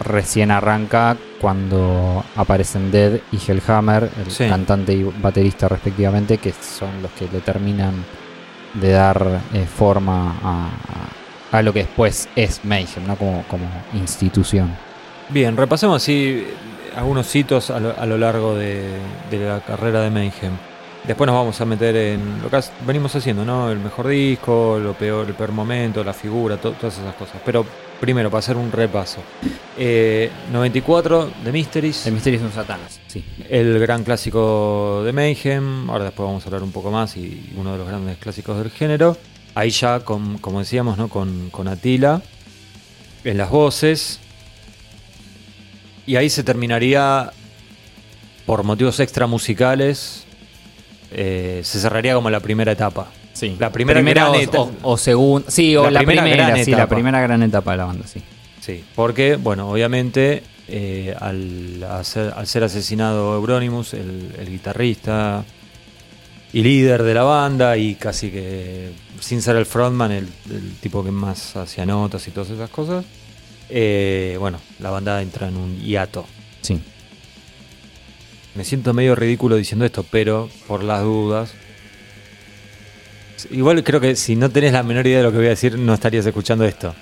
recién 0.00 0.50
arranca 0.50 1.16
cuando 1.40 2.24
aparecen 2.36 2.90
Dead 2.90 3.20
y 3.32 3.36
Hellhammer, 3.50 4.10
el 4.24 4.30
Sí. 4.30 4.48
cantante 4.48 4.92
y 4.92 5.02
baterista 5.04 5.68
respectivamente, 5.68 6.38
que 6.38 6.52
son 6.52 7.02
los 7.02 7.10
que 7.12 7.28
le 7.32 7.40
terminan 7.40 7.94
de 8.74 8.90
dar 8.90 9.40
eh, 9.52 9.66
forma 9.66 10.34
a, 11.52 11.62
lo 11.62 11.72
que 11.72 11.80
después 11.80 12.28
es 12.34 12.64
Mayhem, 12.64 13.06
¿no? 13.06 13.14
Como, 13.16 13.44
como 13.48 13.66
institución. 13.94 14.74
Bien, 15.28 15.56
repasemos 15.56 16.02
así 16.02 16.44
algunos 16.96 17.32
hitos 17.34 17.70
a 17.70 17.78
lo, 17.78 17.96
a 17.96 18.04
lo 18.06 18.18
largo 18.18 18.56
de, 18.56 18.84
de 19.30 19.38
la 19.38 19.60
carrera 19.60 20.00
de 20.00 20.10
Mayhem. 20.10 20.52
Después 21.06 21.26
nos 21.28 21.36
vamos 21.36 21.60
a 21.60 21.64
meter 21.66 21.94
en 21.94 22.40
lo 22.42 22.50
que 22.50 22.58
venimos 22.86 23.14
haciendo, 23.14 23.44
¿no? 23.44 23.70
El 23.70 23.78
mejor 23.78 24.08
disco, 24.08 24.78
lo 24.82 24.94
peor, 24.94 25.26
el 25.28 25.34
peor 25.34 25.52
momento, 25.52 26.02
la 26.02 26.14
figura, 26.14 26.56
to- 26.56 26.72
todas 26.72 26.98
esas 26.98 27.14
cosas. 27.14 27.36
Pero 27.44 27.64
primero, 28.00 28.30
para 28.30 28.40
hacer 28.40 28.56
un 28.56 28.70
repaso. 28.70 29.20
Eh, 29.76 30.30
94 30.52 31.30
de 31.44 31.52
Mysteries. 31.52 32.06
El 32.06 32.14
misterio 32.14 32.38
es 32.38 32.44
un 32.44 32.52
Satanás, 32.52 33.00
sí. 33.06 33.24
El 33.48 33.78
gran 33.78 34.04
clásico 34.04 35.02
de 35.04 35.12
Mayhem, 35.12 35.88
ahora 35.90 36.04
después 36.04 36.26
vamos 36.26 36.44
a 36.44 36.46
hablar 36.46 36.62
un 36.62 36.72
poco 36.72 36.90
más 36.90 37.16
y 37.16 37.52
uno 37.56 37.72
de 37.72 37.78
los 37.78 37.88
grandes 37.88 38.18
clásicos 38.18 38.58
del 38.58 38.70
género. 38.70 39.16
Ahí 39.54 39.70
ya, 39.70 40.00
con, 40.00 40.38
como 40.38 40.60
decíamos, 40.60 40.98
¿no? 40.98 41.08
con, 41.08 41.50
con 41.50 41.68
Atila 41.68 42.22
en 43.24 43.38
las 43.38 43.50
voces. 43.50 44.20
Y 46.06 46.16
ahí 46.16 46.28
se 46.28 46.42
terminaría, 46.42 47.32
por 48.44 48.62
motivos 48.62 49.00
extra 49.00 49.26
musicales, 49.26 50.24
eh, 51.10 51.60
se 51.64 51.80
cerraría 51.80 52.14
como 52.14 52.28
la 52.30 52.40
primera 52.40 52.72
etapa. 52.72 53.08
Sí. 53.50 53.56
La 53.58 53.70
primera 53.72 54.00
gran 54.02 54.28
o, 54.30 54.34
etapa. 54.34 54.58
o, 54.58 54.92
o 54.92 54.96
segunda. 54.96 55.50
Sí, 55.50 55.76
o 55.76 55.84
La 55.84 55.90
la, 55.90 56.00
primera 56.00 56.22
primera, 56.22 56.46
gran 56.50 56.64
sí, 56.64 56.70
la 56.70 56.76
etapa. 56.78 56.94
primera 56.94 57.20
gran 57.20 57.42
etapa 57.42 57.70
de 57.72 57.76
la 57.78 57.84
banda, 57.84 58.06
sí. 58.06 58.20
Sí, 58.60 58.82
porque, 58.94 59.36
bueno, 59.36 59.68
obviamente, 59.70 60.42
eh, 60.68 61.14
al, 61.20 61.82
hacer- 61.84 62.32
al 62.36 62.46
ser 62.46 62.64
asesinado 62.64 63.34
Euronymous, 63.36 63.92
el, 63.94 64.34
el 64.38 64.48
guitarrista 64.50 65.44
y 66.52 66.62
líder 66.62 67.02
de 67.02 67.14
la 67.14 67.24
banda, 67.24 67.76
y 67.76 67.94
casi 67.96 68.30
que, 68.30 68.90
sin 69.20 69.42
ser 69.42 69.56
el 69.56 69.66
frontman, 69.66 70.12
el, 70.12 70.28
el 70.50 70.76
tipo 70.80 71.04
que 71.04 71.10
más 71.10 71.56
hacía 71.56 71.84
notas 71.84 72.26
y 72.28 72.30
todas 72.30 72.48
esas 72.50 72.70
cosas, 72.70 73.04
eh, 73.68 74.36
bueno, 74.38 74.58
la 74.78 74.90
banda 74.90 75.20
entra 75.20 75.48
en 75.48 75.56
un 75.56 75.80
hiato. 75.80 76.24
Sí. 76.62 76.80
Me 78.54 78.64
siento 78.64 78.94
medio 78.94 79.14
ridículo 79.16 79.56
diciendo 79.56 79.84
esto, 79.84 80.04
pero 80.08 80.48
por 80.68 80.84
las 80.84 81.02
dudas. 81.02 81.52
Igual 83.50 83.82
creo 83.84 84.00
que 84.00 84.16
si 84.16 84.36
no 84.36 84.50
tenés 84.50 84.72
la 84.72 84.82
menor 84.82 85.06
idea 85.06 85.18
de 85.18 85.24
lo 85.24 85.30
que 85.32 85.38
voy 85.38 85.46
a 85.46 85.50
decir, 85.50 85.78
no 85.78 85.94
estarías 85.94 86.24
escuchando 86.26 86.64
esto. 86.64 86.94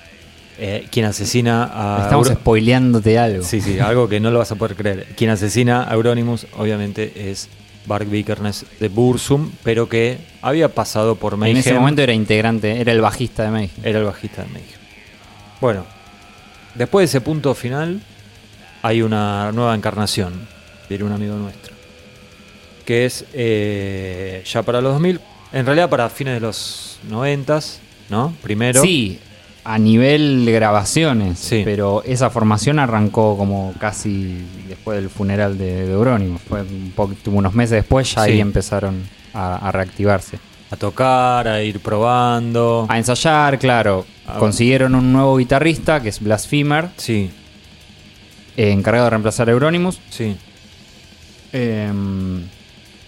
Eh, 0.59 0.87
quien 0.91 1.05
asesina 1.05 1.69
a. 1.73 2.03
Estamos 2.03 2.27
Euro- 2.27 2.39
spoileándote 2.39 3.17
algo. 3.17 3.43
Sí, 3.43 3.59
sí, 3.61 3.79
algo 3.79 4.07
que 4.07 4.19
no 4.19 4.29
lo 4.31 4.39
vas 4.39 4.51
a 4.51 4.55
poder 4.55 4.75
creer. 4.75 5.07
Quien 5.17 5.29
asesina 5.31 5.89
a 5.89 5.93
Euronymous, 5.95 6.45
obviamente, 6.57 7.11
es 7.31 7.49
Bark 7.85 8.07
Vikernes 8.09 8.65
de 8.79 8.87
Bursum, 8.87 9.51
pero 9.63 9.89
que 9.89 10.17
había 10.41 10.69
pasado 10.69 11.15
por 11.15 11.37
Mayhem. 11.37 11.55
en 11.57 11.59
ese 11.59 11.73
momento 11.73 12.01
era 12.01 12.13
integrante, 12.13 12.79
era 12.79 12.91
el 12.91 13.01
bajista 13.01 13.43
de 13.43 13.49
Mayhem. 13.49 13.71
Era 13.83 13.99
el 13.99 14.05
bajista 14.05 14.43
de 14.43 14.49
Mayhem. 14.49 14.67
Bueno, 15.59 15.85
después 16.75 17.01
de 17.11 17.17
ese 17.17 17.21
punto 17.21 17.55
final, 17.55 17.99
hay 18.83 19.01
una 19.01 19.51
nueva 19.53 19.73
encarnación, 19.75 20.47
diría 20.87 21.05
un 21.05 21.13
amigo 21.13 21.35
nuestro, 21.35 21.73
que 22.85 23.05
es 23.05 23.25
eh, 23.33 24.43
ya 24.45 24.61
para 24.61 24.81
los 24.81 24.93
2000, 24.93 25.19
en 25.53 25.65
realidad 25.65 25.89
para 25.89 26.09
fines 26.09 26.33
de 26.33 26.39
los 26.41 26.99
90, 27.09 27.59
¿no? 28.09 28.33
Primero. 28.41 28.81
Sí, 28.81 29.19
a 29.63 29.77
nivel 29.77 30.45
grabaciones, 30.51 31.39
Sí. 31.39 31.61
pero 31.63 32.03
esa 32.03 32.29
formación 32.29 32.79
arrancó 32.79 33.37
como 33.37 33.73
casi 33.79 34.39
después 34.67 34.97
del 34.99 35.09
funeral 35.09 35.57
de, 35.57 35.85
de 35.85 35.93
Euronymous. 35.93 36.41
Fue 36.41 36.61
un 36.63 36.91
poquito, 36.95 37.31
unos 37.31 37.53
meses 37.53 37.77
después, 37.77 38.13
ya 38.13 38.25
Sí. 38.25 38.31
ahí 38.31 38.41
empezaron 38.41 39.03
a, 39.33 39.55
a 39.67 39.71
reactivarse. 39.71 40.39
A 40.71 40.75
tocar, 40.75 41.47
a 41.47 41.61
ir 41.61 41.79
probando. 41.79 42.87
A 42.89 42.97
ensayar, 42.97 43.59
claro. 43.59 44.05
Ah, 44.27 44.37
Consiguieron 44.39 44.95
un 44.95 45.13
nuevo 45.13 45.37
guitarrista, 45.37 46.01
que 46.01 46.09
es 46.09 46.19
Blasphemer, 46.19 46.89
Sí, 46.97 47.29
eh, 48.57 48.71
encargado 48.71 49.05
de 49.05 49.09
reemplazar 49.11 49.47
a 49.49 49.51
Euronymous. 49.51 49.99
sí. 50.09 50.35
Em, 51.51 52.41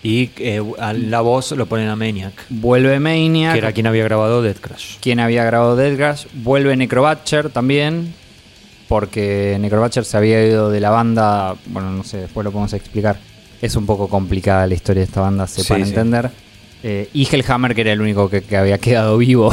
Y 0.07 0.29
eh, 0.37 0.61
a 0.77 0.93
la 0.93 1.21
voz 1.21 1.51
lo 1.53 1.65
ponen 1.65 1.87
a 1.89 1.95
Maniac, 1.95 2.33
vuelve 2.49 2.99
Maniac, 2.99 3.53
que 3.53 3.57
era 3.57 3.71
quien 3.71 3.87
había 3.87 4.03
grabado 4.03 4.43
Dead 4.43 4.55
Crash. 4.55 4.97
quien 5.01 5.19
había 5.19 5.43
grabado 5.45 5.75
Dead 5.75 5.95
Crash. 5.95 6.27
Vuelve 6.33 6.77
Necrobatcher 6.77 7.49
también, 7.49 8.13
porque 8.87 9.57
Necrobatcher 9.59 10.05
se 10.05 10.15
había 10.15 10.45
ido 10.45 10.69
de 10.69 10.79
la 10.79 10.91
banda. 10.91 11.55
Bueno, 11.65 11.89
no 11.91 12.03
sé, 12.03 12.17
después 12.17 12.43
lo 12.43 12.51
podemos 12.51 12.73
explicar. 12.73 13.17
Es 13.63 13.75
un 13.75 13.87
poco 13.87 14.07
complicada 14.07 14.67
la 14.67 14.75
historia 14.75 14.99
de 15.01 15.05
esta 15.07 15.21
banda, 15.21 15.47
se 15.47 15.63
Sí, 15.63 15.69
para 15.69 15.83
sí. 15.83 15.89
entender. 15.89 16.29
Eh, 16.83 17.09
y 17.11 17.27
Hellhammer, 17.27 17.73
que 17.73 17.81
era 17.81 17.93
el 17.93 18.01
único 18.01 18.29
que, 18.29 18.41
que 18.43 18.57
había 18.57 18.77
quedado 18.77 19.17
vivo 19.27 19.51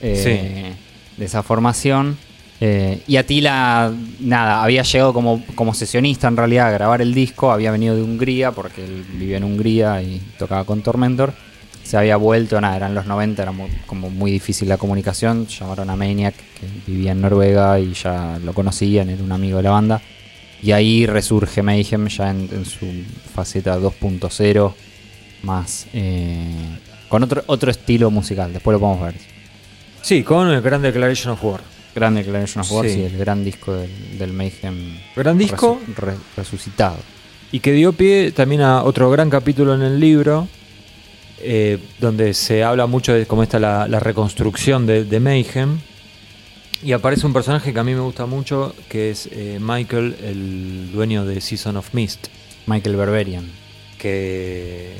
eh, 0.00 0.72
de 1.16 1.24
esa 1.24 1.44
formación. 1.44 2.18
Eh, 2.60 3.02
y 3.06 3.16
Atila, 3.16 3.92
nada, 4.20 4.62
había 4.62 4.82
llegado 4.82 5.12
como, 5.12 5.44
como 5.54 5.74
sesionista 5.74 6.28
en 6.28 6.36
realidad 6.36 6.68
a 6.68 6.70
grabar 6.70 7.02
el 7.02 7.12
disco, 7.12 7.52
había 7.52 7.70
venido 7.70 7.94
de 7.94 8.02
Hungría, 8.02 8.52
porque 8.52 8.84
él 8.84 9.04
vivía 9.12 9.36
en 9.36 9.44
Hungría 9.44 10.02
y 10.02 10.20
tocaba 10.38 10.64
con 10.64 10.82
Tormentor. 10.82 11.34
Se 11.82 11.96
había 11.96 12.16
vuelto, 12.16 12.60
nada, 12.60 12.76
eran 12.76 12.94
los 12.94 13.06
90, 13.06 13.42
era 13.42 13.52
como 13.86 14.10
muy 14.10 14.32
difícil 14.32 14.68
la 14.68 14.76
comunicación. 14.76 15.46
Llamaron 15.46 15.88
a 15.88 15.96
Maniac, 15.96 16.34
que 16.34 16.66
vivía 16.90 17.12
en 17.12 17.20
Noruega 17.20 17.78
y 17.78 17.92
ya 17.92 18.40
lo 18.42 18.52
conocían, 18.54 19.08
era 19.08 19.22
un 19.22 19.30
amigo 19.30 19.58
de 19.58 19.62
la 19.62 19.70
banda. 19.70 20.02
Y 20.62 20.72
ahí 20.72 21.06
resurge 21.06 21.62
Mayhem 21.62 22.08
ya 22.08 22.30
en, 22.30 22.48
en 22.50 22.64
su 22.64 22.86
faceta 23.34 23.78
2.0, 23.78 24.74
más 25.42 25.86
eh, 25.92 26.78
con 27.08 27.22
otro, 27.22 27.44
otro 27.46 27.70
estilo 27.70 28.10
musical. 28.10 28.52
Después 28.52 28.72
lo 28.72 28.80
podemos 28.80 29.02
ver. 29.02 29.14
Sí, 30.02 30.24
con 30.24 30.48
el 30.48 30.60
Grand 30.62 30.82
Declaration 30.82 31.34
of 31.34 31.44
War. 31.44 31.75
Gran 31.96 32.14
Declaration 32.14 32.60
of 32.60 32.70
War, 32.70 32.86
Sí. 32.86 32.94
sí, 32.94 33.02
el 33.04 33.16
gran 33.18 33.42
disco 33.44 33.72
del, 33.74 33.90
del 34.18 34.32
Mayhem. 34.32 34.98
Gran 35.16 35.36
disco. 35.38 35.80
resu- 35.88 35.94
re- 35.96 36.14
resucitado. 36.36 36.98
Y 37.50 37.58
que 37.60 37.72
dio 37.72 37.92
pie 37.92 38.30
también 38.32 38.60
a 38.60 38.84
otro 38.84 39.10
gran 39.10 39.30
capítulo 39.30 39.74
en 39.74 39.82
el 39.82 39.98
libro, 39.98 40.46
eh, 41.40 41.78
donde 41.98 42.34
se 42.34 42.62
habla 42.62 42.86
mucho 42.86 43.12
de 43.14 43.24
cómo 43.26 43.42
está 43.42 43.58
la, 43.58 43.88
la 43.88 43.98
reconstrucción 43.98 44.86
de, 44.86 45.04
de 45.04 45.20
Mayhem. 45.20 45.78
Y 46.82 46.92
aparece 46.92 47.26
un 47.26 47.32
personaje 47.32 47.72
que 47.72 47.78
a 47.80 47.84
mí 47.84 47.94
me 47.94 48.00
gusta 48.00 48.26
mucho, 48.26 48.74
que 48.90 49.10
es 49.10 49.28
eh, 49.32 49.58
Michael, 49.60 50.16
el 50.22 50.90
dueño 50.92 51.24
de 51.24 51.40
Season 51.40 51.76
of 51.78 51.94
Mist, 51.94 52.26
Michael 52.66 52.96
Berberian. 52.96 53.46
que 53.98 54.92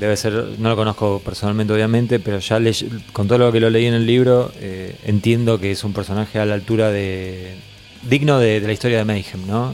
debe 0.00 0.16
ser, 0.16 0.32
no 0.58 0.68
lo 0.70 0.76
conozco 0.76 1.20
personalmente 1.24 1.72
obviamente, 1.72 2.18
pero 2.18 2.38
ya 2.40 2.58
le- 2.58 2.74
con 3.12 3.28
todo 3.28 3.38
lo 3.38 3.52
que 3.52 3.60
lo 3.60 3.70
leí 3.70 3.86
en 3.86 3.94
el 3.94 4.06
libro, 4.06 4.50
eh, 4.58 4.96
entiendo 5.04 5.60
que 5.60 5.70
es 5.70 5.84
un 5.84 5.92
personaje 5.92 6.38
a 6.40 6.44
la 6.46 6.54
altura 6.54 6.90
de... 6.90 7.54
digno 8.02 8.38
de, 8.38 8.60
de 8.60 8.66
la 8.66 8.72
historia 8.72 8.98
de 8.98 9.04
Mayhem, 9.04 9.46
¿no? 9.46 9.68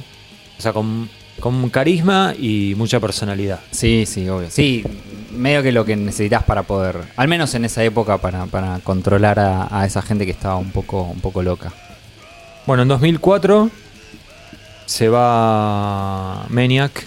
O 0.58 0.60
sea, 0.62 0.72
con, 0.72 1.08
con 1.40 1.70
carisma 1.70 2.34
y 2.38 2.74
mucha 2.76 2.98
personalidad. 3.00 3.60
Sí, 3.70 4.04
sí, 4.06 4.28
obvio. 4.28 4.48
Sí, 4.50 4.82
medio 5.32 5.62
que 5.62 5.70
lo 5.70 5.84
que 5.84 5.94
necesitas 5.96 6.42
para 6.44 6.64
poder, 6.64 6.96
al 7.16 7.28
menos 7.28 7.54
en 7.54 7.64
esa 7.64 7.84
época, 7.84 8.18
para, 8.18 8.46
para 8.46 8.80
controlar 8.80 9.38
a, 9.38 9.68
a 9.70 9.86
esa 9.86 10.02
gente 10.02 10.24
que 10.26 10.32
estaba 10.32 10.56
un 10.56 10.70
poco, 10.72 11.02
un 11.02 11.20
poco 11.20 11.42
loca. 11.42 11.72
Bueno, 12.66 12.82
en 12.82 12.88
2004 12.88 13.70
se 14.86 15.08
va 15.08 16.46
Maniac, 16.48 17.06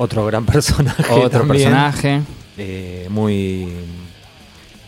otro 0.00 0.24
gran 0.26 0.44
personaje. 0.54 1.04
Otro 1.12 1.40
también, 1.40 1.64
personaje. 1.70 2.22
eh, 2.58 3.06
muy 3.10 3.68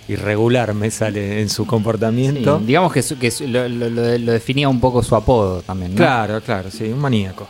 irregular 0.08 0.74
me 0.74 0.90
sale 0.90 1.40
en 1.40 1.48
su 1.48 1.66
comportamiento. 1.66 2.58
Sí, 2.58 2.64
digamos 2.66 2.92
que, 2.92 3.02
su- 3.02 3.18
que 3.18 3.30
su- 3.30 3.46
lo, 3.46 3.68
lo- 3.68 3.88
lo- 3.88 4.18
lo 4.18 4.32
definía 4.32 4.68
un 4.68 4.80
poco 4.80 5.02
su 5.02 5.14
apodo 5.14 5.62
también. 5.62 5.92
¿no? 5.92 5.96
Claro, 5.96 6.40
claro, 6.40 6.70
sí, 6.70 6.84
un 6.84 6.98
maníaco. 6.98 7.46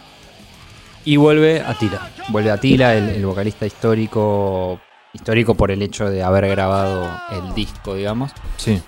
Y 1.05 1.17
vuelve 1.17 1.61
a 1.61 1.75
Tira. 1.77 2.11
Vuelve 2.29 2.51
a 2.51 2.59
Tila, 2.61 2.95
el, 2.95 3.09
el 3.09 3.27
vocalista 3.27 3.67
histórico, 3.67 4.81
histórico 5.13 5.55
por 5.55 5.71
el 5.71 5.83
hecho 5.83 6.09
de 6.09 6.23
haber 6.23 6.47
grabado 6.49 7.09
el 7.33 7.55
disco, 7.55 7.95
digamos, 7.95 8.31
Sí. 8.57 8.81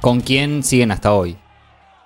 con 0.00 0.20
quien 0.20 0.62
siguen 0.62 0.92
hasta 0.92 1.12
hoy. 1.12 1.36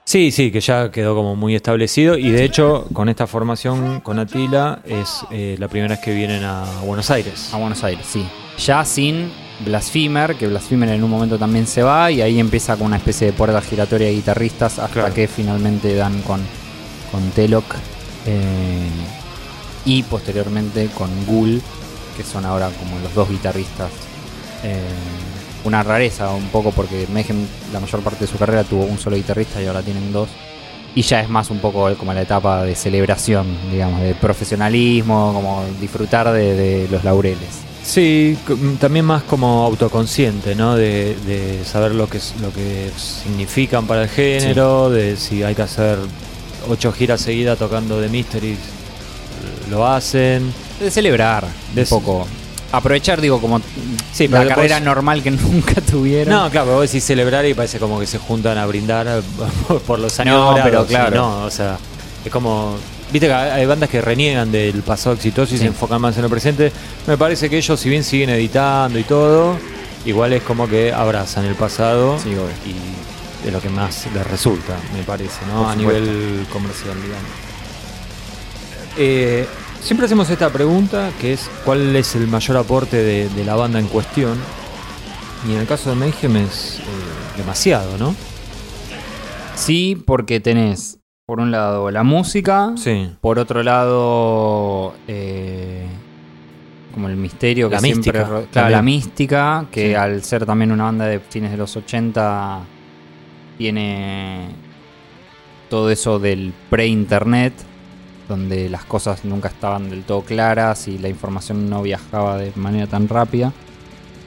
Sí, 0.08 0.30
sí, 0.30 0.52
que 0.52 0.60
ya 0.60 0.92
quedó 0.92 1.16
como 1.16 1.34
muy 1.34 1.56
establecido 1.56 2.16
y 2.16 2.30
de 2.30 2.44
hecho 2.44 2.86
con 2.92 3.08
esta 3.08 3.26
formación 3.26 4.00
con 4.02 4.20
Atila 4.20 4.78
es 4.86 5.24
eh, 5.32 5.56
la 5.58 5.66
primera 5.66 5.96
vez 5.96 6.04
que 6.04 6.14
vienen 6.14 6.44
a 6.44 6.64
Buenos 6.84 7.10
Aires. 7.10 7.50
A 7.52 7.56
Buenos 7.56 7.82
Aires, 7.82 8.06
sí. 8.08 8.24
Ya 8.64 8.84
sin 8.84 9.32
Blasphemer, 9.64 10.36
que 10.36 10.46
Blasphemer 10.46 10.90
en 10.90 11.02
un 11.02 11.10
momento 11.10 11.38
también 11.40 11.66
se 11.66 11.82
va 11.82 12.12
y 12.12 12.22
ahí 12.22 12.38
empieza 12.38 12.76
con 12.76 12.86
una 12.86 12.98
especie 12.98 13.26
de 13.26 13.32
puerta 13.32 13.60
giratoria 13.60 14.06
de 14.06 14.14
guitarristas 14.14 14.78
hasta 14.78 14.92
Claro. 14.94 15.12
que 15.12 15.26
finalmente 15.26 15.92
dan 15.96 16.22
con, 16.22 16.40
con 17.10 17.28
Telok 17.30 17.64
eh, 18.26 18.86
y 19.86 20.04
posteriormente 20.04 20.88
con 20.96 21.10
Ghoul, 21.26 21.60
que 22.16 22.22
son 22.22 22.44
ahora 22.44 22.70
como 22.78 23.00
los 23.00 23.12
dos 23.12 23.28
guitarristas. 23.28 23.90
Eh, 24.62 24.78
una 25.66 25.82
rareza 25.82 26.30
un 26.30 26.48
poco 26.48 26.70
porque 26.72 27.06
Mayhem 27.12 27.44
la 27.72 27.80
mayor 27.80 28.00
parte 28.00 28.24
de 28.24 28.30
su 28.30 28.38
carrera 28.38 28.64
tuvo 28.64 28.84
un 28.84 28.98
solo 28.98 29.16
guitarrista 29.16 29.60
y 29.62 29.66
ahora 29.66 29.82
tienen 29.82 30.12
dos. 30.12 30.28
Y 30.94 31.02
ya 31.02 31.20
es 31.20 31.28
más 31.28 31.50
un 31.50 31.58
poco 31.58 31.92
como 31.96 32.14
la 32.14 32.22
etapa 32.22 32.62
de 32.62 32.74
celebración, 32.74 33.46
digamos, 33.70 34.00
de 34.00 34.14
profesionalismo, 34.14 35.32
como 35.34 35.62
disfrutar 35.80 36.32
de, 36.32 36.54
de 36.54 36.88
los 36.90 37.04
laureles. 37.04 37.48
Sí, 37.82 38.36
c- 38.48 38.54
también 38.80 39.04
más 39.04 39.22
como 39.24 39.64
autoconsciente, 39.66 40.54
¿no? 40.54 40.74
De, 40.74 41.14
de 41.26 41.62
saber 41.64 41.92
lo 41.94 42.08
que, 42.08 42.18
lo 42.40 42.50
que 42.52 42.90
significan 42.96 43.86
para 43.86 44.04
el 44.04 44.08
género, 44.08 44.88
de 44.90 45.16
si 45.18 45.42
hay 45.42 45.54
que 45.54 45.62
hacer 45.62 45.98
ocho 46.68 46.90
giras 46.92 47.20
seguidas 47.20 47.58
tocando 47.58 48.00
de 48.00 48.08
Mysteries, 48.08 48.58
lo 49.70 49.86
hacen. 49.86 50.52
De 50.80 50.90
celebrar 50.90 51.46
De- 51.74 51.82
un 51.82 51.88
poco. 51.88 52.26
Aprovechar, 52.72 53.20
digo, 53.20 53.40
como 53.40 53.60
Sí, 54.12 54.28
la 54.28 54.46
carrera 54.46 54.80
normal 54.80 55.22
que 55.22 55.30
nunca 55.32 55.80
tuvieron. 55.80 56.34
No, 56.34 56.50
claro, 56.50 56.66
pero 56.66 56.76
vos 56.78 56.82
decís 56.90 57.04
celebrar 57.04 57.44
y 57.46 57.54
parece 57.54 57.78
como 57.78 57.98
que 58.00 58.06
se 58.06 58.18
juntan 58.18 58.58
a 58.58 58.66
brindar 58.66 59.22
por 59.86 59.98
los 59.98 60.18
años 60.20 60.34
No, 60.34 60.44
dorados, 60.50 60.64
pero 60.64 60.86
claro. 60.86 61.16
No, 61.16 61.44
o 61.44 61.50
sea, 61.50 61.78
es 62.24 62.30
como... 62.32 62.76
Viste 63.12 63.28
que 63.28 63.32
hay 63.34 63.64
bandas 63.66 63.88
que 63.88 64.00
reniegan 64.00 64.50
del 64.50 64.82
pasado 64.82 65.14
exitoso 65.14 65.54
y 65.54 65.58
Sí. 65.58 65.62
se 65.62 65.68
enfocan 65.68 66.00
más 66.00 66.16
en 66.16 66.22
lo 66.22 66.28
presente. 66.28 66.72
Me 67.06 67.16
parece 67.16 67.48
que 67.48 67.56
ellos, 67.56 67.78
si 67.78 67.88
bien 67.88 68.02
siguen 68.02 68.30
editando 68.30 68.98
y 68.98 69.04
todo, 69.04 69.56
igual 70.04 70.32
es 70.32 70.42
como 70.42 70.66
que 70.68 70.92
abrazan 70.92 71.44
el 71.44 71.54
pasado 71.54 72.18
Sí, 72.18 72.30
y 72.30 73.46
es 73.46 73.52
lo 73.52 73.60
que 73.60 73.68
más 73.68 74.06
les 74.12 74.26
resulta, 74.26 74.74
me 74.92 75.04
parece, 75.04 75.38
¿no? 75.46 75.62
Por 75.62 75.70
A 75.70 75.74
supuesto. 75.74 76.00
nivel 76.02 76.46
comercial, 76.52 76.94
digamos. 76.96 77.30
Eh, 78.98 79.46
siempre 79.80 80.06
hacemos 80.06 80.28
esta 80.30 80.50
pregunta, 80.50 81.10
que 81.20 81.32
es 81.34 81.50
¿cuál 81.64 81.94
es 81.96 82.14
el 82.16 82.26
mayor 82.28 82.56
aporte 82.56 82.96
de, 82.96 83.28
de 83.28 83.44
la 83.44 83.54
banda 83.56 83.78
en 83.78 83.86
cuestión? 83.88 84.38
Y 85.48 85.52
en 85.54 85.60
el 85.60 85.66
caso 85.66 85.90
de 85.90 85.96
Mayhem 85.96 86.36
es 86.38 86.80
eh, 86.80 86.82
demasiado, 87.36 87.96
¿no? 87.98 88.14
Sí, 89.54 90.02
porque 90.06 90.40
tenés, 90.40 90.98
por 91.26 91.40
un 91.40 91.50
lado, 91.50 91.90
la 91.90 92.02
música. 92.02 92.72
Sí. 92.76 93.10
Por 93.20 93.38
otro 93.38 93.62
lado, 93.62 94.94
eh, 95.08 95.86
como 96.92 97.08
el 97.08 97.16
misterio 97.16 97.68
que 97.68 97.76
La 97.76 97.80
siempre 97.80 98.12
mística, 98.12 98.24
ro- 98.24 98.46
Claro, 98.50 98.70
la 98.70 98.82
mística, 98.82 99.66
que 99.70 99.88
Sí. 99.90 99.94
al 99.94 100.22
ser 100.24 100.44
también 100.46 100.72
una 100.72 100.84
banda 100.84 101.06
de 101.06 101.20
fines 101.20 101.50
de 101.52 101.56
los 101.56 101.76
80, 101.76 102.60
tiene 103.56 104.48
todo 105.70 105.90
eso 105.90 106.18
del 106.18 106.52
pre-internet, 106.70 107.52
donde 108.28 108.68
las 108.68 108.84
cosas 108.84 109.24
nunca 109.24 109.48
estaban 109.48 109.90
del 109.90 110.02
todo 110.02 110.22
claras 110.22 110.88
y 110.88 110.98
la 110.98 111.08
información 111.08 111.70
no 111.70 111.82
viajaba 111.82 112.38
de 112.38 112.52
manera 112.56 112.86
tan 112.86 113.08
rápida. 113.08 113.52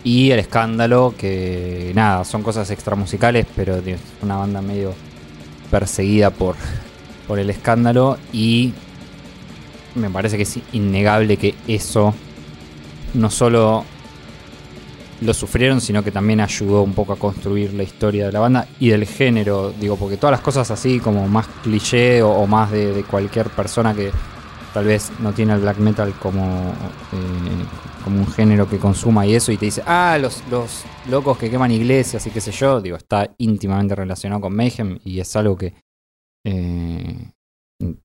Y 0.04 0.32
el 0.32 0.40
escándalo, 0.40 1.14
que 1.18 1.92
nada, 1.94 2.24
son 2.24 2.42
cosas 2.42 2.72
extramusicales, 2.72 3.46
pero 3.56 3.76
es 3.76 4.00
una 4.22 4.38
banda 4.38 4.62
medio 4.62 4.94
perseguida 5.70 6.30
por, 6.30 6.56
por 7.28 7.38
el 7.40 7.50
escándalo 7.50 8.18
y 8.32 8.74
me 9.96 10.10
parece 10.10 10.38
que 10.38 10.44
es 10.44 10.60
innegable 10.72 11.38
que 11.38 11.56
eso 11.68 12.14
no 13.14 13.30
solo 13.30 13.86
lo 15.22 15.34
sufrieron, 15.34 15.82
sino 15.82 16.04
que 16.04 16.12
también 16.12 16.40
ayudó 16.40 16.82
un 16.82 16.94
poco 16.94 17.14
a 17.14 17.18
construir 17.18 17.74
la 17.74 17.84
historia 17.84 18.26
de 18.28 18.32
la 18.32 18.40
banda 18.40 18.68
y 18.80 18.90
del 18.90 19.06
género, 19.06 19.72
digo, 19.72 19.98
porque 19.98 20.18
todas 20.18 20.32
las 20.32 20.42
cosas 20.42 20.72
así 20.72 21.00
como 21.00 21.28
más 21.28 21.48
cliché 21.64 22.22
o, 22.22 22.48
más 22.48 22.72
de, 22.72 22.94
de 22.94 23.04
cualquier 23.04 23.50
persona 23.50 23.94
que 23.94 24.12
tal 24.74 24.86
vez 24.86 25.12
no 25.20 25.34
tiene 25.34 25.54
el 25.54 25.62
black 25.62 25.78
metal 25.78 26.14
como, 26.20 26.44
eh, 27.12 28.04
como 28.04 28.20
un 28.20 28.28
género 28.28 28.70
que 28.70 28.78
consuma 28.78 29.26
y 29.26 29.36
eso, 29.36 29.52
y 29.52 29.58
te 29.58 29.66
dice, 29.66 29.84
ah, 29.86 30.18
los, 30.20 30.44
los 30.50 30.84
locos 31.10 31.38
que 31.38 31.50
queman 31.50 31.72
iglesias 31.72 32.26
y 32.28 32.32
qué 32.32 32.42
sé 32.42 32.52
yo, 32.52 32.82
digo, 32.82 32.98
está 32.98 33.30
íntimamente 33.38 33.96
relacionado 33.96 34.42
con 34.42 34.56
Mayhem 34.56 35.00
y 35.04 35.20
es 35.20 35.36
algo 35.36 35.58
que 35.58 35.74
eh, 36.46 37.29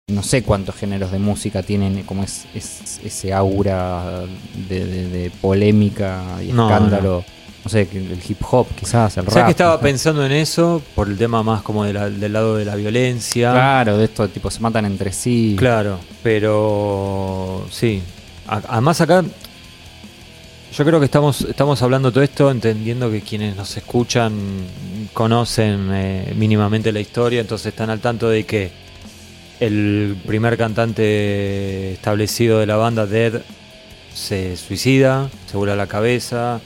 no 0.07 0.23
sé 0.23 0.43
cuántos 0.45 0.77
géneros 0.77 1.11
de 1.11 1.19
música 1.19 1.63
tienen 1.63 2.05
como 2.05 2.23
es, 2.23 2.47
es- 2.55 3.01
ese 3.05 3.33
aura 3.33 4.23
de, 4.69 4.85
de- 4.87 5.09
de 5.09 5.31
polémica 5.41 6.23
y 6.43 6.53
No, 6.53 6.69
escándalo. 6.71 7.25
No. 7.65 7.71
sé, 7.71 7.89
el 7.93 8.21
hip 8.29 8.39
hop 8.51 8.69
quizás, 8.79 9.17
el 9.17 9.25
¿Sabes 9.25 9.35
rap. 9.35 9.45
que 9.47 9.51
estaba 9.53 9.75
no 9.77 9.81
pensando 9.81 10.25
en 10.25 10.33
eso? 10.33 10.81
Por 10.95 11.09
el 11.09 11.17
tema 11.17 11.43
más 11.43 11.63
como 11.63 11.83
de 11.85 11.93
la- 11.95 12.09
del 12.11 12.33
lado 12.33 12.57
de 12.57 12.65
la 12.67 12.77
violencia. 12.77 13.51
Claro, 13.53 13.97
de 13.99 14.05
esto, 14.05 14.29
tipo, 14.29 14.51
se 14.51 14.61
matan 14.61 14.85
entre 14.85 15.13
sí. 15.13 15.57
Claro, 15.59 15.99
pero 16.23 17.67
sí. 17.71 18.01
A- 18.47 18.63
Además 18.69 19.01
acá 19.01 19.25
yo 20.77 20.85
creo 20.85 20.99
que 21.01 21.07
estamos, 21.07 21.41
estamos 21.43 21.81
hablando 21.83 22.13
todo 22.13 22.23
esto 22.23 22.51
entendiendo 22.51 23.11
que 23.11 23.23
quienes 23.23 23.57
nos 23.57 23.77
escuchan 23.77 24.35
conocen 25.15 25.89
eh, 25.93 26.33
mínimamente 26.37 26.93
la 26.93 27.01
historia, 27.01 27.41
entonces 27.41 27.69
están 27.69 27.91
al 27.91 28.01
tanto 28.01 28.29
de 28.29 28.45
que 28.45 28.84
el 29.67 30.17
primer 30.27 30.57
cantante 30.57 31.93
establecido 31.93 32.59
de 32.59 32.67
la 32.67 32.77
banda, 32.77 33.07
Dead, 33.07 33.43
se 34.13 34.57
suicida, 34.57 35.29
se 35.47 35.57
vuela 35.57 35.75
la 35.77 35.87
cabeza, 35.87 36.61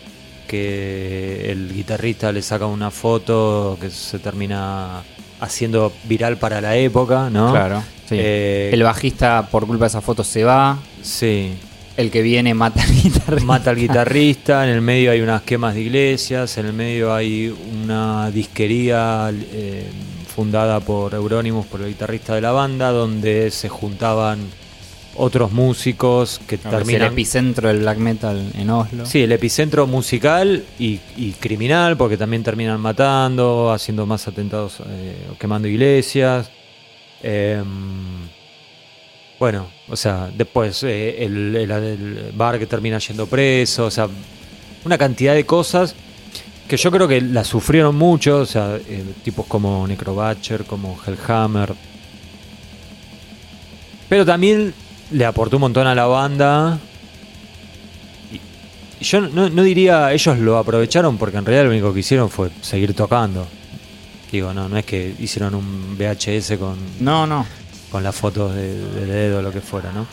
que 0.46 1.50
el 1.50 1.72
guitarrista 1.72 2.32
le 2.32 2.42
saca 2.42 2.66
una 2.66 2.90
foto 2.90 3.78
que 3.80 3.90
se 3.90 4.18
termina 4.18 5.02
haciendo 5.40 5.92
viral 6.04 6.38
para 6.38 6.60
la 6.60 6.76
época, 6.76 7.30
¿no? 7.30 7.52
Claro, 7.52 7.82
sí. 8.08 8.16
Eh, 8.18 8.70
el 8.72 8.82
bajista, 8.82 9.48
por 9.50 9.66
culpa 9.66 9.84
de 9.84 9.88
esa 9.88 10.00
foto, 10.00 10.24
se 10.24 10.44
va. 10.44 10.78
Sí. 11.02 11.52
El 11.96 12.10
que 12.10 12.22
viene 12.22 12.54
mata 12.54 12.82
al 12.82 12.90
guitarrista. 12.90 13.46
Mata 13.46 13.70
al 13.70 13.76
guitarrista, 13.76 14.64
en 14.64 14.70
el 14.70 14.80
medio 14.80 15.10
hay 15.10 15.20
unas 15.20 15.42
quemas 15.42 15.74
de 15.74 15.80
iglesias, 15.82 16.56
en 16.58 16.66
el 16.66 16.72
medio 16.72 17.12
hay 17.12 17.54
una 17.82 18.30
disquería 18.30 19.32
eh, 19.32 19.84
fundada 20.42 20.78
por 20.78 21.14
Euronymous, 21.14 21.66
por 21.66 21.80
el 21.80 21.88
guitarrista 21.88 22.32
de 22.36 22.40
la 22.40 22.52
banda, 22.52 22.92
donde 22.92 23.50
se 23.50 23.68
juntaban 23.68 24.38
otros 25.16 25.50
músicos 25.50 26.40
que 26.46 26.58
Claro, 26.58 26.76
es 26.76 26.82
el 26.82 26.86
terminan... 26.86 27.12
epicentro 27.12 27.66
del 27.66 27.80
black 27.80 27.98
metal 27.98 28.52
en 28.56 28.70
Oslo. 28.70 29.04
Sí, 29.04 29.22
el 29.24 29.32
epicentro 29.32 29.88
musical 29.88 30.62
y, 30.78 31.00
y 31.16 31.32
criminal, 31.32 31.96
porque 31.96 32.16
también 32.16 32.44
terminan 32.44 32.80
matando, 32.80 33.72
haciendo 33.72 34.06
más 34.06 34.28
atentados, 34.28 34.76
eh, 34.88 35.16
quemando 35.40 35.66
iglesias. 35.66 36.52
Em, 37.20 37.66
bueno, 39.40 39.66
o 39.88 39.96
sea, 39.96 40.30
después 40.32 40.84
eh, 40.84 41.16
el, 41.24 41.56
el- 41.56 41.70
el 41.72 42.32
bar 42.36 42.60
que 42.60 42.66
termina 42.68 42.98
yendo 43.00 43.26
preso, 43.26 43.86
o 43.86 43.90
sea, 43.90 44.06
una 44.84 44.96
cantidad 44.96 45.34
de 45.34 45.44
cosas 45.44 45.96
que 46.68 46.76
yo 46.76 46.90
creo 46.90 47.08
que 47.08 47.20
la 47.20 47.44
sufrieron 47.44 47.96
mucho, 47.96 48.38
o 48.40 48.46
sea, 48.46 48.76
eh, 48.76 49.04
tipos 49.24 49.46
como 49.46 49.86
Necrobatcher, 49.86 50.64
como 50.64 50.98
Hellhammer. 51.04 51.74
Pero 54.08 54.24
también 54.24 54.74
le 55.10 55.24
aportó 55.24 55.56
un 55.56 55.62
montón 55.62 55.86
a 55.86 55.94
la 55.94 56.06
banda. 56.06 56.78
Y 59.00 59.04
yo 59.04 59.20
no, 59.22 59.48
no 59.48 59.62
diría 59.62 60.12
ellos 60.12 60.38
lo 60.38 60.58
aprovecharon 60.58 61.16
porque 61.18 61.38
en 61.38 61.44
realidad 61.46 61.64
lo 61.64 61.70
único 61.70 61.92
que 61.92 62.00
hicieron 62.00 62.28
fue 62.30 62.50
seguir 62.60 62.94
tocando. 62.94 63.46
Digo, 64.30 64.52
no, 64.52 64.68
no 64.68 64.76
es 64.76 64.84
que 64.84 65.14
hicieron 65.18 65.54
un 65.54 65.96
VHS 65.96 66.58
con, 66.58 66.76
No, 67.00 67.26
no. 67.26 67.46
con 67.90 68.02
las 68.02 68.14
fotos 68.14 68.54
de, 68.54 68.74
de 68.74 69.06
dedo 69.06 69.38
o 69.38 69.42
lo 69.42 69.50
que 69.50 69.62
fuera, 69.62 69.90
¿no? 69.92 70.06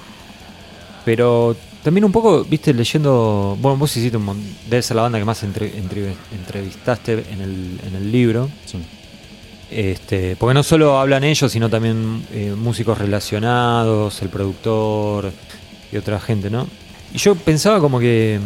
Pero 1.04 1.56
también 1.86 2.04
un 2.04 2.12
poco, 2.12 2.44
viste, 2.44 2.74
leyendo. 2.74 3.56
Bueno, 3.62 3.78
vos 3.78 3.96
hiciste 3.96 4.18
un 4.18 4.26
montón. 4.26 4.44
Debe 4.68 4.82
ser 4.82 4.96
la 4.96 5.04
banda 5.04 5.20
que 5.20 5.26
más 5.26 5.44
entre- 5.44 5.78
entre- 5.78 6.16
entrevistaste 6.36 7.14
en 7.32 7.42
el, 7.42 7.80
en 7.88 7.96
el 7.96 8.12
libro. 8.12 8.50
Sí. 8.66 8.80
Este, 9.70 10.36
porque 10.36 10.56
no 10.56 10.64
solo 10.64 11.00
hablan 11.00 11.24
ellos, 11.24 11.52
sino 11.52 11.70
también 11.70 12.26
eh, 12.32 12.56
músicos 12.58 12.98
relacionados, 12.98 14.20
el 14.24 14.30
productor 14.30 15.32
y 15.92 15.98
otra 15.98 16.20
gente, 16.20 16.50
¿no? 16.50 16.68
Y 17.14 17.20
yo 17.20 17.36
pensaba 17.36 17.80
como 17.80 18.00
que, 18.00 18.40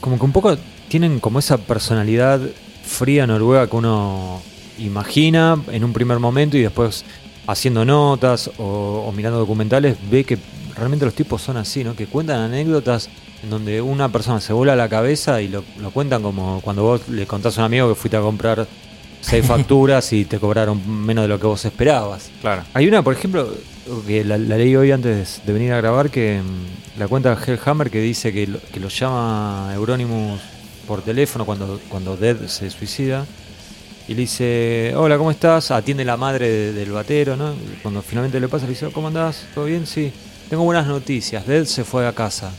como 0.00 0.18
que 0.18 0.24
un 0.24 0.32
poco 0.32 0.56
tienen 0.88 1.20
como 1.20 1.38
esa 1.38 1.58
personalidad 1.58 2.40
fría 2.82 3.26
noruega 3.26 3.68
que 3.68 3.76
uno 3.76 4.40
imagina 4.78 5.62
en 5.70 5.84
un 5.84 5.92
primer 5.92 6.18
momento 6.18 6.56
y 6.56 6.62
después 6.62 7.04
haciendo 7.46 7.84
notas 7.84 8.50
o, 8.58 9.04
o 9.06 9.12
mirando 9.12 9.38
documentales 9.38 9.96
ve 10.10 10.24
que 10.24 10.38
realmente 10.76 11.04
los 11.04 11.14
tipos 11.14 11.42
son 11.42 11.56
así, 11.56 11.84
¿no? 11.84 11.94
Que 11.94 12.06
cuentan 12.06 12.40
anécdotas 12.40 13.08
en 13.42 13.50
donde 13.50 13.80
una 13.80 14.08
persona 14.10 14.40
se 14.40 14.52
vuela 14.52 14.76
la 14.76 14.88
cabeza 14.88 15.40
y 15.40 15.48
lo, 15.48 15.64
lo 15.80 15.90
cuentan 15.90 16.22
como 16.22 16.60
cuando 16.62 16.82
vos 16.82 17.08
le 17.08 17.26
contás 17.26 17.56
a 17.58 17.62
un 17.62 17.64
amigo 17.66 17.88
que 17.88 17.94
fuiste 17.94 18.16
a 18.16 18.20
comprar 18.20 18.66
seis 19.20 19.44
facturas 19.46 20.12
y 20.12 20.24
te 20.24 20.38
cobraron 20.38 20.80
menos 21.06 21.24
de 21.24 21.28
lo 21.28 21.38
que 21.40 21.46
vos 21.46 21.64
esperabas. 21.64 22.30
Claro. 22.40 22.64
Hay 22.74 22.86
una, 22.88 23.02
por 23.02 23.14
ejemplo, 23.14 23.52
que 24.06 24.24
la, 24.24 24.36
la 24.38 24.56
leí 24.56 24.76
hoy 24.76 24.92
antes 24.92 25.40
de 25.46 25.52
venir 25.52 25.72
a 25.72 25.78
grabar, 25.78 26.10
que 26.10 26.40
mm, 26.42 26.98
la 27.00 27.08
cuenta 27.08 27.36
Hellhammer 27.46 27.90
que 27.90 28.00
dice 28.00 28.32
que 28.32 28.46
lo, 28.46 28.60
que 28.60 28.78
lo 28.80 28.88
llama 28.88 29.70
Euronymous 29.74 30.40
por 30.86 31.02
teléfono 31.02 31.44
cuando, 31.44 31.80
cuando 31.88 32.16
Dead 32.16 32.46
se 32.46 32.70
suicida. 32.70 33.24
Y 34.08 34.14
le 34.14 34.22
dice, 34.22 34.92
hola, 34.96 35.16
¿cómo 35.18 35.30
estás? 35.30 35.70
Atiende 35.70 36.04
la 36.04 36.16
madre 36.16 36.48
de- 36.48 36.72
del 36.72 36.90
batero, 36.90 37.36
¿no? 37.36 37.54
Cuando 37.80 38.02
finalmente 38.02 38.40
le 38.40 38.48
pasa, 38.48 38.64
le 38.66 38.70
dice, 38.72 38.88
¿cómo 38.90 39.06
andás? 39.06 39.44
¿Todo 39.54 39.66
bien? 39.66 39.86
Sí. 39.86 40.10
Tengo 40.50 40.64
buenas 40.64 40.86
noticias. 40.86 41.46
Dead 41.46 41.64
se 41.64 41.84
fue 41.84 42.06
a 42.06 42.12
casa. 42.12 42.50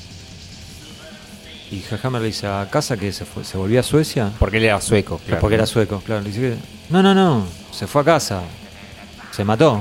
Y 1.69 1.84
Hellhammer 1.89 2.21
le 2.21 2.27
dice, 2.27 2.47
¿a 2.47 2.67
casa 2.69 2.97
que 2.97 3.12
se 3.13 3.25
fue? 3.25 3.43
¿Se 3.43 3.58
volvió 3.58 3.80
a 3.80 3.84
Suecia? 3.84 4.32
Porque 4.39 4.58
él 4.58 4.65
era 4.65 4.82
sueco. 4.82 5.19
claro. 5.25 5.39
Porque 5.41 5.56
era 5.56 5.65
sueco, 5.65 6.01
claro. 6.06 6.21
Le 6.21 6.30
dice 6.30 6.41
que, 6.41 6.56
no, 6.89 7.01
no, 7.04 7.13
no, 7.13 7.45
se 7.71 7.88
fue 7.88 8.01
a 8.01 8.06
casa, 8.06 8.41
se 9.32 9.43
mató. 9.45 9.80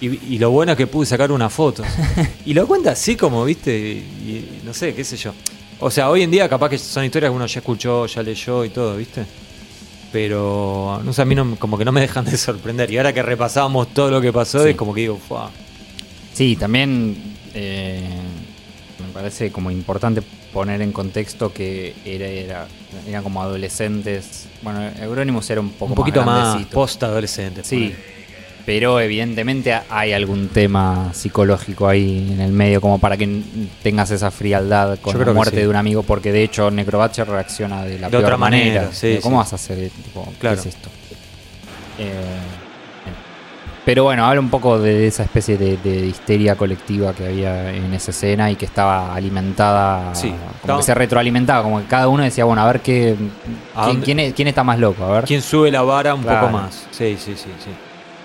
Y, 0.00 0.34
y 0.34 0.38
lo 0.38 0.50
bueno 0.50 0.72
es 0.72 0.78
que 0.78 0.86
pude 0.86 1.06
sacar 1.06 1.32
una 1.32 1.48
foto. 1.48 1.82
y 2.44 2.54
lo 2.54 2.66
cuenta 2.68 2.92
así 2.92 3.16
como, 3.16 3.44
viste, 3.44 3.76
y, 3.76 4.00
y 4.28 4.60
no 4.64 4.72
sé, 4.74 4.94
qué 4.94 5.02
sé 5.04 5.16
yo. 5.16 5.32
O 5.80 5.90
sea, 5.90 6.08
hoy 6.10 6.22
en 6.22 6.30
día 6.30 6.48
capaz 6.48 6.68
que 6.70 6.78
son 6.78 7.04
historias 7.04 7.30
que 7.30 7.36
uno 7.36 7.46
ya 7.46 7.58
escuchó, 7.60 8.06
ya 8.06 8.22
leyó 8.22 8.64
y 8.64 8.68
todo, 8.70 8.96
viste. 8.96 9.24
Pero, 10.12 11.00
no 11.04 11.12
sé, 11.12 11.22
a 11.22 11.24
mí 11.24 11.34
no, 11.34 11.56
como 11.56 11.76
que 11.76 11.84
no 11.84 11.90
me 11.92 12.00
dejan 12.00 12.24
de 12.24 12.36
sorprender. 12.36 12.90
Y 12.92 12.96
ahora 12.98 13.12
que 13.12 13.22
repasamos 13.22 13.92
todo 13.92 14.10
lo 14.10 14.20
que 14.20 14.32
pasó, 14.32 14.62
Sí. 14.62 14.70
es 14.70 14.76
como 14.76 14.94
que 14.94 15.00
digo, 15.02 15.18
"Fua". 15.28 15.50
Sí, 16.36 16.54
también 16.56 17.16
eh, 17.54 17.98
me 18.98 19.12
parece 19.14 19.50
como 19.50 19.70
importante 19.70 20.22
poner 20.52 20.82
en 20.82 20.92
contexto 20.92 21.50
que 21.50 21.94
era, 22.04 22.26
era, 22.26 22.66
eran 23.08 23.22
como 23.22 23.40
adolescentes. 23.42 24.46
Bueno, 24.60 24.80
Euronymous 25.00 25.48
era 25.48 25.62
un 25.62 25.70
poco 25.70 25.92
un 25.92 25.94
poquito 25.94 26.22
más, 26.22 26.40
grandecito. 26.48 26.74
post-adolescente. 26.74 27.64
Sí, 27.64 27.94
pero 28.66 29.00
evidentemente 29.00 29.72
hay 29.88 30.12
algún 30.12 30.48
tema 30.48 31.10
psicológico 31.14 31.88
ahí 31.88 32.28
en 32.32 32.40
el 32.42 32.52
medio 32.52 32.82
como 32.82 32.98
para 32.98 33.16
que 33.16 33.40
tengas 33.82 34.10
esa 34.10 34.30
frialdad 34.30 34.98
con 35.00 35.18
la 35.18 35.32
muerte 35.32 35.56
sí. 35.56 35.62
de 35.62 35.68
un 35.68 35.76
amigo, 35.76 36.02
porque 36.02 36.32
de 36.32 36.42
hecho 36.42 36.70
Necrobatcher 36.70 37.26
reacciona 37.26 37.82
de 37.84 37.98
la 37.98 38.08
De 38.08 38.10
peor 38.10 38.24
otra 38.24 38.36
manera, 38.36 38.74
manera. 38.82 38.92
sí, 38.94 39.20
¿Cómo 39.22 39.36
sí. 39.36 39.38
vas 39.44 39.52
a 39.54 39.56
hacer? 39.56 39.88
Tipo, 39.90 40.26
¿qué 40.32 40.38
Claro. 40.38 40.60
es 40.60 40.66
esto? 40.66 40.90
Eh, 41.98 42.12
pero 43.86 44.02
bueno, 44.02 44.26
habla 44.26 44.40
un 44.40 44.50
poco 44.50 44.78
de 44.80 45.06
esa 45.06 45.22
especie 45.22 45.56
de, 45.56 45.76
de 45.78 46.06
histeria 46.06 46.56
colectiva 46.56 47.14
que 47.14 47.24
había 47.26 47.72
en 47.72 47.94
esa 47.94 48.10
escena 48.10 48.50
y 48.50 48.56
que 48.56 48.64
estaba 48.66 49.14
alimentada, 49.14 50.12
Sí, 50.14 50.28
como 50.30 50.50
estaba- 50.60 50.78
que 50.80 50.84
se 50.84 50.94
retroalimentaba, 50.94 51.62
como 51.62 51.78
que 51.80 51.86
cada 51.86 52.08
uno 52.08 52.24
decía, 52.24 52.44
bueno, 52.44 52.62
a 52.62 52.66
ver 52.66 52.80
qué, 52.80 53.14
¿A 53.76 53.84
quién, 53.86 54.00
quién 54.02 54.18
es- 54.20 54.34
quién 54.34 54.48
está 54.48 54.62
más 54.64 54.78
loco, 54.80 55.04
a 55.04 55.12
ver. 55.12 55.24
¿Quién 55.24 55.40
sube 55.40 55.70
la 55.70 55.82
vara 55.82 56.14
un 56.14 56.22
Claro. 56.22 56.40
poco 56.48 56.52
más? 56.52 56.86
Sí, 56.90 57.16
sí, 57.16 57.34
sí, 57.36 57.50
sí. 57.64 57.70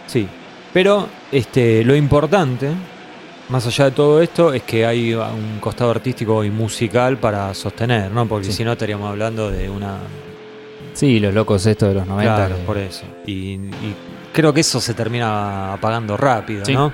Sí. 0.08 0.28
Pero 0.74 1.08
este, 1.32 1.84
lo 1.86 1.96
importante, 1.96 2.72
más 3.50 3.68
allá 3.68 3.86
de 3.86 3.92
todo 3.92 4.20
esto, 4.22 4.54
es 4.54 4.64
que 4.64 4.86
hay 4.86 5.14
un 5.14 5.60
costado 5.60 5.92
artístico 5.92 6.44
y 6.44 6.50
musical 6.50 7.18
para 7.18 7.54
sostener, 7.54 8.10
¿no? 8.10 8.26
Porque 8.26 8.48
Sí. 8.48 8.54
si 8.54 8.64
no 8.64 8.72
estaríamos 8.72 9.10
hablando 9.10 9.52
de 9.52 9.70
una. 9.70 9.98
Sí, 10.94 11.20
los 11.20 11.34
locos 11.34 11.66
estos 11.66 11.90
de 11.90 11.96
los 11.96 12.08
90. 12.08 12.36
Claro, 12.36 12.56
que- 12.58 12.64
por 12.64 12.78
eso. 12.78 13.06
Y, 13.26 13.54
y 13.54 13.96
creo 14.34 14.54
que 14.54 14.62
eso 14.62 14.80
se 14.82 14.94
termina 14.94 15.74
apagando 15.74 16.18
rápido, 16.18 16.66
Sí. 16.66 16.74
¿no? 16.74 16.94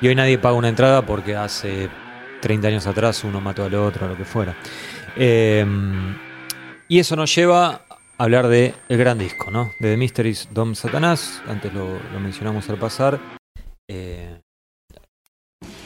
Y 0.00 0.08
hoy 0.08 0.14
nadie 0.14 0.38
paga 0.38 0.54
una 0.54 0.68
entrada 0.68 1.02
porque 1.04 1.34
hace 1.34 1.88
30 2.40 2.68
años 2.68 2.86
atrás 2.86 3.24
uno 3.24 3.40
mató 3.40 3.64
al 3.64 3.74
otro, 3.74 4.06
lo 4.08 4.16
que 4.16 4.24
fuera. 4.24 4.56
Eh, 5.16 5.66
y 6.86 6.98
eso 7.00 7.16
nos 7.16 7.34
lleva 7.34 7.82
a 8.16 8.24
hablar 8.24 8.46
de 8.48 8.74
el 8.88 8.96
gran 8.98 9.18
disco, 9.18 9.50
¿no? 9.50 9.64
De 9.80 9.90
The 9.90 9.96
Mysteries 9.96 10.48
Dom 10.52 10.74
Satanás. 10.74 11.42
Antes 11.48 11.72
lo, 11.74 11.98
lo 12.12 12.20
mencionamos 12.20 12.68
al 12.70 12.76
pasar. 12.78 13.18
Eh, 13.88 14.40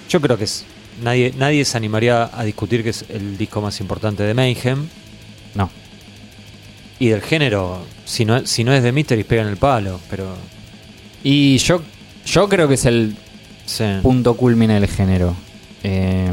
yo 0.08 0.20
creo 0.20 0.36
que 0.36 0.44
es. 0.44 0.66
Nadie, 1.02 1.32
nadie 1.38 1.64
se 1.64 1.78
animaría 1.78 2.28
a 2.38 2.44
discutir 2.44 2.82
que 2.82 2.90
es 2.90 3.06
el 3.08 3.38
disco 3.38 3.62
más 3.62 3.80
importante 3.80 4.22
de 4.22 4.34
Mayhem. 4.34 4.86
No. 5.54 5.70
Y 7.02 7.08
del 7.08 7.20
género, 7.20 7.80
si 8.04 8.24
no, 8.24 8.46
si 8.46 8.62
no 8.62 8.72
es 8.72 8.80
de 8.84 8.92
Mysteries, 8.92 9.26
pega 9.26 9.42
en 9.42 9.48
el 9.48 9.56
palo, 9.56 9.98
pero. 10.08 10.36
Y 11.24 11.58
yo, 11.58 11.82
yo 12.24 12.48
creo 12.48 12.68
que 12.68 12.74
es 12.74 12.84
el 12.84 13.16
Sí. 13.66 13.82
punto 14.02 14.36
culmine 14.36 14.74
del 14.74 14.86
género. 14.86 15.34
Eh, 15.82 16.30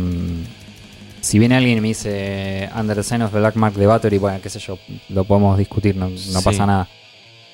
si 1.21 1.39
viene 1.39 1.55
alguien 1.57 1.79
y 1.79 1.81
me 1.81 1.87
dice 1.87 2.69
Under 2.79 2.95
the 2.97 3.01
Sign 3.01 3.23
of 3.23 3.31
the 3.31 3.39
Black 3.39 3.55
Mark 3.55 3.73
de 3.73 3.87
Battery, 3.87 4.19
bueno, 4.19 4.39
qué 4.43 4.49
sé 4.51 4.59
yo, 4.59 4.77
lo 5.09 5.23
podemos 5.23 5.57
discutir, 5.57 5.95
no, 5.95 6.09
no 6.09 6.17
Sí. 6.17 6.37
pasa 6.43 6.67
nada. 6.67 6.87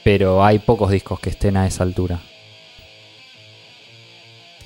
Pero 0.04 0.44
hay 0.44 0.60
pocos 0.60 0.92
discos 0.92 1.18
que 1.22 1.30
estén 1.30 1.56
a 1.56 1.66
esa 1.68 1.84
altura. 1.84 2.20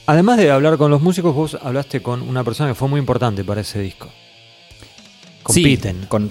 Además 0.08 0.38
de 0.38 0.50
hablar 0.50 0.78
con 0.78 0.90
los 0.90 1.04
músicos, 1.04 1.36
vos 1.36 1.56
hablaste 1.62 2.02
con 2.02 2.24
una 2.24 2.44
persona 2.44 2.70
que 2.70 2.76
fue 2.76 2.88
muy 2.88 3.00
importante 3.00 3.44
para 3.44 3.62
ese 3.62 3.80
disco. 3.80 4.10
Con 5.44 5.54
Sí, 5.54 5.64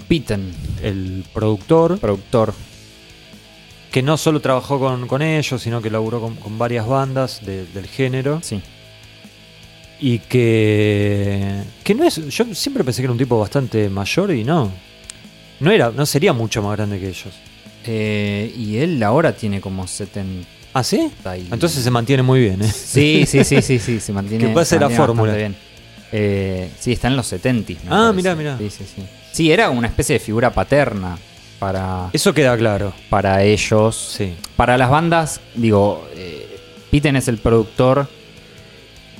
Pitten, 0.07 0.53
el 0.83 1.25
productor, 1.33 1.99
productor. 1.99 2.53
que 3.91 4.01
no 4.03 4.17
solo 4.17 4.39
trabajó 4.39 4.79
con, 4.79 5.07
con 5.07 5.21
ellos, 5.21 5.61
sino 5.61 5.81
que 5.81 5.89
laburó 5.89 6.21
con, 6.21 6.35
con 6.35 6.57
varias 6.57 6.87
bandas 6.87 7.43
de- 7.45 7.65
del 7.65 7.87
género. 7.87 8.39
Sí. 8.43 8.61
Y 9.99 10.19
que, 10.19 11.63
que 11.83 11.93
no 11.95 12.03
es. 12.05 12.15
Yo 12.29 12.45
siempre 12.55 12.83
pensé 12.83 13.01
que 13.01 13.05
era 13.05 13.11
un 13.11 13.17
tipo 13.17 13.37
bastante 13.39 13.89
mayor 13.89 14.31
y 14.31 14.43
no. 14.43 14.71
No 15.59 15.71
era, 15.71 15.91
no 15.91 16.05
sería 16.05 16.31
mucho 16.31 16.61
más 16.61 16.77
grande 16.77 16.99
que 16.99 17.09
ellos. 17.09 17.33
Eh, 17.85 18.53
y 18.57 18.77
él 18.77 19.01
ahora 19.03 19.35
tiene 19.35 19.59
como 19.59 19.87
70 19.87 20.47
¿Ah, 20.73 20.83
sí? 20.83 21.09
y... 21.25 21.51
Entonces 21.53 21.83
se 21.83 21.89
mantiene 21.91 22.21
muy 22.23 22.39
bien, 22.41 22.61
¿eh? 22.61 22.71
Sí, 22.71 23.25
sí, 23.25 23.43
sí, 23.43 23.61
sí, 23.61 23.79
sí, 23.79 23.99
se 23.99 24.13
mantiene. 24.13 24.47
Que 24.47 24.53
pase 24.53 24.75
se 24.75 24.79
la 24.79 24.89
fórmula. 24.89 25.33
bien. 25.33 25.55
Eh, 26.11 26.69
sí, 26.79 26.91
está 26.93 27.07
en 27.07 27.15
los 27.15 27.27
70. 27.27 27.73
me 27.73 27.79
Ah, 27.89 28.11
mirá, 28.13 28.35
mirá. 28.35 28.57
Sí, 28.57 28.69
sí, 28.69 28.83
sí. 28.95 29.03
Sí, 29.31 29.51
era 29.51 29.69
una 29.69 29.87
especie 29.87 30.13
de 30.13 30.19
figura 30.19 30.51
paterna 30.51 31.17
para, 31.59 32.09
Eso 32.13 32.33
queda 32.33 32.57
claro. 32.57 32.93
para 33.09 33.43
ellos. 33.43 34.13
Sí. 34.17 34.35
Para 34.55 34.77
las 34.77 34.89
bandas, 34.89 35.39
digo, 35.55 36.07
eh, 36.15 36.47
Pitten 36.89 37.15
es 37.15 37.27
el 37.27 37.37
productor 37.37 38.07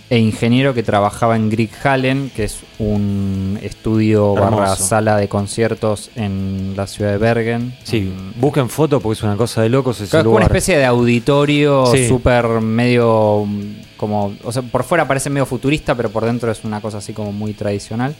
e 0.09 0.17
ingeniero 0.17 0.73
que 0.73 0.81
trabajaba 0.81 1.35
en 1.35 1.51
Grieg 1.51 1.69
Hallen, 1.83 2.31
que 2.35 2.45
es 2.45 2.57
un 2.79 3.59
estudio 3.61 4.33
barra 4.33 4.75
sala 4.75 5.17
de 5.17 5.27
conciertos 5.27 6.09
en 6.15 6.73
la 6.75 6.87
ciudad 6.87 7.11
de 7.11 7.17
Bergen. 7.19 7.75
Sí, 7.83 8.01
Mm, 8.11 8.39
busquen 8.41 8.69
foto 8.69 8.99
porque 8.99 9.19
es 9.19 9.23
una 9.23 9.35
cosa 9.37 9.61
de 9.61 9.69
locos 9.69 10.01
ese 10.01 10.09
Claro, 10.09 10.31
es 10.31 10.35
una 10.37 10.45
especie 10.45 10.77
de 10.79 10.85
auditorio 10.85 11.85
Sí. 11.93 12.07
súper 12.07 12.47
medio 12.61 13.45
como, 13.99 14.33
o 14.43 14.51
sea, 14.51 14.61
por 14.61 14.83
fuera 14.83 15.07
parece 15.07 15.29
medio 15.29 15.45
futurista, 15.45 15.93
pero 15.93 16.09
por 16.09 16.23
dentro 16.25 16.49
es 16.51 16.63
una 16.63 16.79
cosa 16.81 16.99
así 16.99 17.11
como 17.13 17.31
muy 17.33 17.53
tradicional. 17.53 18.15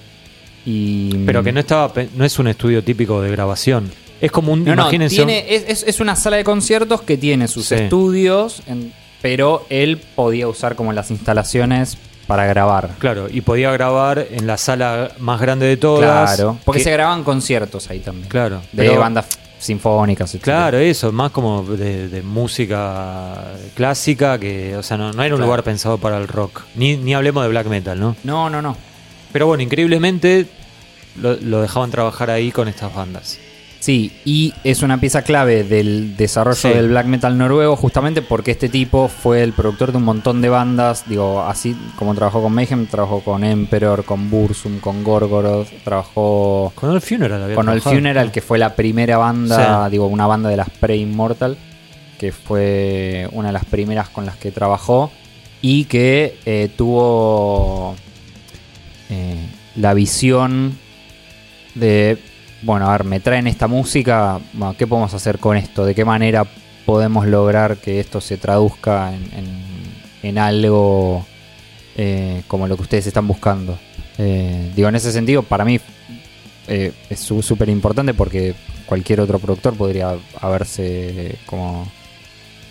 Y 0.66 1.16
Pero 1.26 1.42
que 1.42 1.52
no 1.52 1.60
estaba 1.62 1.92
no 2.16 2.26
es 2.26 2.38
un 2.38 2.48
estudio 2.48 2.84
típico 2.84 3.22
de 3.22 3.32
grabación. 3.32 3.90
Es 4.20 4.32
como 4.32 4.52
un 4.52 4.66
no, 4.66 4.76
no, 4.76 4.82
imagínense 4.84 5.16
tiene, 5.16 5.46
es, 5.56 5.64
es- 5.68 5.84
es 5.88 6.00
una 6.02 6.16
sala 6.18 6.36
de 6.38 6.44
conciertos 6.44 7.02
que 7.02 7.16
tiene 7.18 7.48
sus 7.48 7.68
Sí. 7.68 7.76
estudios, 7.76 8.62
en- 8.68 8.92
pero 9.22 9.66
él 9.70 9.98
podía 10.16 10.48
usar 10.50 10.76
como 10.76 10.92
las 10.92 11.12
instalaciones 11.12 11.98
para 12.28 12.46
grabar. 12.46 12.92
Claro, 13.00 13.28
y 13.32 13.42
podía 13.42 13.72
grabar 13.72 14.28
en 14.30 14.46
la 14.46 14.58
sala 14.58 15.12
más 15.20 15.40
grande 15.40 15.66
de 15.66 15.78
todas. 15.78 16.36
Claro, 16.36 16.58
porque 16.66 16.80
que- 16.80 16.84
se 16.84 16.92
graban 16.92 17.24
conciertos 17.24 17.90
ahí 17.90 18.00
también. 18.00 18.28
Claro, 18.28 18.62
De 18.74 18.90
bandas 18.98 19.28
sinfónicas. 19.60 20.34
etcétera. 20.34 20.58
Claro, 20.58 20.78
eso, 20.80 21.12
más 21.12 21.32
como 21.32 21.64
de, 21.64 22.08
de 22.10 22.22
música 22.24 23.54
clásica, 23.76 24.40
que, 24.40 24.76
o 24.78 24.84
sea, 24.84 24.98
no, 24.98 25.12
no 25.14 25.22
era 25.24 25.36
un 25.36 25.40
Claro. 25.40 25.46
lugar 25.46 25.64
pensado 25.64 25.98
para 25.98 26.18
el 26.18 26.28
rock. 26.28 26.62
Ni, 26.76 26.98
ni 26.98 27.14
hablemos 27.14 27.44
de 27.44 27.50
black 27.50 27.68
metal, 27.68 28.00
¿no? 28.00 28.16
No, 28.24 28.50
no, 28.50 28.62
no. 28.62 28.76
Pero 29.32 29.46
bueno, 29.48 29.62
increíblemente 29.62 30.48
lo, 31.22 31.36
lo 31.36 31.62
dejaban 31.62 31.92
trabajar 31.92 32.30
ahí 32.32 32.52
con 32.52 32.68
estas 32.68 32.94
bandas. 32.96 33.38
Sí, 33.80 34.12
y 34.26 34.54
es 34.66 34.82
una 34.84 35.00
pieza 35.00 35.22
clave 35.22 35.64
del 35.64 36.18
desarrollo 36.18 36.56
Sí. 36.58 36.68
del 36.68 36.90
black 36.90 37.06
metal 37.06 37.38
noruego, 37.38 37.78
justamente 37.78 38.22
porque 38.22 38.52
este 38.52 38.68
tipo 38.68 39.08
fue 39.08 39.42
el 39.42 39.54
productor 39.54 39.92
de 39.94 39.98
un 40.00 40.04
montón 40.04 40.42
de 40.42 40.50
bandas. 40.50 41.06
Digo, 41.08 41.42
así 41.44 41.78
como 41.96 42.14
trabajó 42.14 42.42
con 42.44 42.52
Mayhem, 42.54 42.88
trabajó 42.88 43.22
con 43.22 43.44
Emperor, 43.46 44.04
con 44.04 44.30
Bursum, 44.30 44.80
con 44.80 45.04
Gorgoroth, 45.06 45.70
trabajó 45.86 46.74
Con 46.76 46.92
el 46.92 47.00
Funeral 47.00 47.42
había 47.42 47.56
con 47.56 47.66
trabajado. 47.68 47.96
Funeral, 47.96 48.32
que 48.34 48.42
fue 48.42 48.58
la 48.60 48.76
primera 48.76 49.18
banda, 49.18 49.86
Sí. 49.86 49.92
digo, 49.92 50.08
una 50.08 50.28
banda 50.28 50.50
de 50.50 50.58
las 50.58 50.70
Pre-Immortal, 50.70 51.58
que 52.20 52.34
fue 52.34 53.30
una 53.32 53.48
de 53.48 53.54
las 53.54 53.64
primeras 53.66 54.10
con 54.10 54.26
las 54.26 54.36
que 54.36 54.52
trabajó 54.52 55.10
y 55.62 55.86
que 55.86 56.38
eh, 56.46 56.70
tuvo 56.76 57.96
eh, 59.10 59.38
la 59.78 59.94
visión 59.94 60.78
de, 61.76 62.18
bueno, 62.62 62.88
a 62.90 62.92
ver, 62.94 63.04
me 63.06 63.20
traen 63.20 63.48
esta 63.48 63.68
música, 63.68 64.40
bueno, 64.54 64.76
¿qué 64.78 64.86
podemos 64.88 65.14
hacer 65.14 65.40
con 65.40 65.56
esto? 65.58 65.86
¿De 65.86 65.96
qué 65.96 66.06
manera 66.06 66.46
podemos 66.86 67.26
lograr 67.26 67.78
que 67.78 68.00
esto 68.00 68.20
se 68.22 68.38
traduzca 68.38 69.14
en, 69.14 69.24
en- 69.38 69.70
en 70.22 70.38
algo 70.38 71.26
eh, 71.96 72.44
como 72.48 72.68
lo 72.68 72.76
que 72.76 72.82
ustedes 72.84 73.08
están 73.08 73.28
buscando? 73.28 73.78
Eh, 74.18 74.72
digo, 74.76 74.90
en 74.90 74.96
ese 74.96 75.12
sentido, 75.12 75.44
para 75.44 75.64
mí 75.64 75.80
eh, 76.68 76.92
es 77.10 77.20
súper 77.20 77.70
importante 77.70 78.14
porque 78.14 78.54
cualquier 78.86 79.22
otro 79.22 79.40
productor 79.40 79.76
podría 79.76 80.16
haberse 80.42 81.36
como 81.46 81.88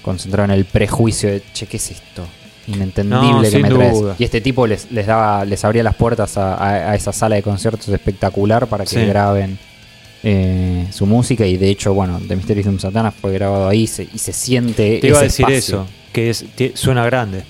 concentrado 0.03 0.45
en 0.53 0.59
el 0.59 0.65
prejuicio 0.67 1.31
de, 1.31 1.43
che, 1.53 1.67
¿qué 1.67 1.77
es 1.79 1.91
esto? 1.93 2.27
Inentendible 2.67 3.31
No, 3.31 3.51
que 3.51 3.59
me 3.61 3.71
traes. 3.71 3.99
duda. 3.99 4.15
Y 4.19 4.25
este 4.25 4.41
tipo 4.43 4.67
les, 4.67 4.91
les 4.93 5.07
daba, 5.07 5.45
les 5.47 5.65
abría 5.65 5.83
las 5.83 5.95
puertas 5.95 6.37
a, 6.37 6.55
a- 6.55 6.91
a 6.91 6.95
esa 6.95 7.13
sala 7.13 7.37
de 7.37 7.43
conciertos 7.43 7.89
espectacular 7.89 8.67
para 8.67 8.85
que 8.85 8.91
Sí. 8.91 9.07
graben 9.07 9.59
eh, 10.23 10.87
su 10.91 11.07
música. 11.07 11.47
Y 11.47 11.57
de 11.57 11.71
hecho, 11.71 11.95
bueno, 11.95 12.21
The 12.27 12.37
Mysteries 12.37 12.67
of 12.67 12.81
Satana 12.81 13.11
fue 13.11 13.33
grabado 13.33 13.69
ahí 13.69 13.83
y 13.83 13.87
se, 13.87 14.09
y 14.13 14.19
se 14.19 14.33
siente. 14.33 14.99
Te 15.01 15.09
iba 15.09 15.19
a 15.19 15.23
decir 15.23 15.47
espacio. 15.49 15.83
eso, 15.83 15.87
que 16.13 16.31
es, 16.31 16.45
suena 16.75 17.05
grande. 17.05 17.45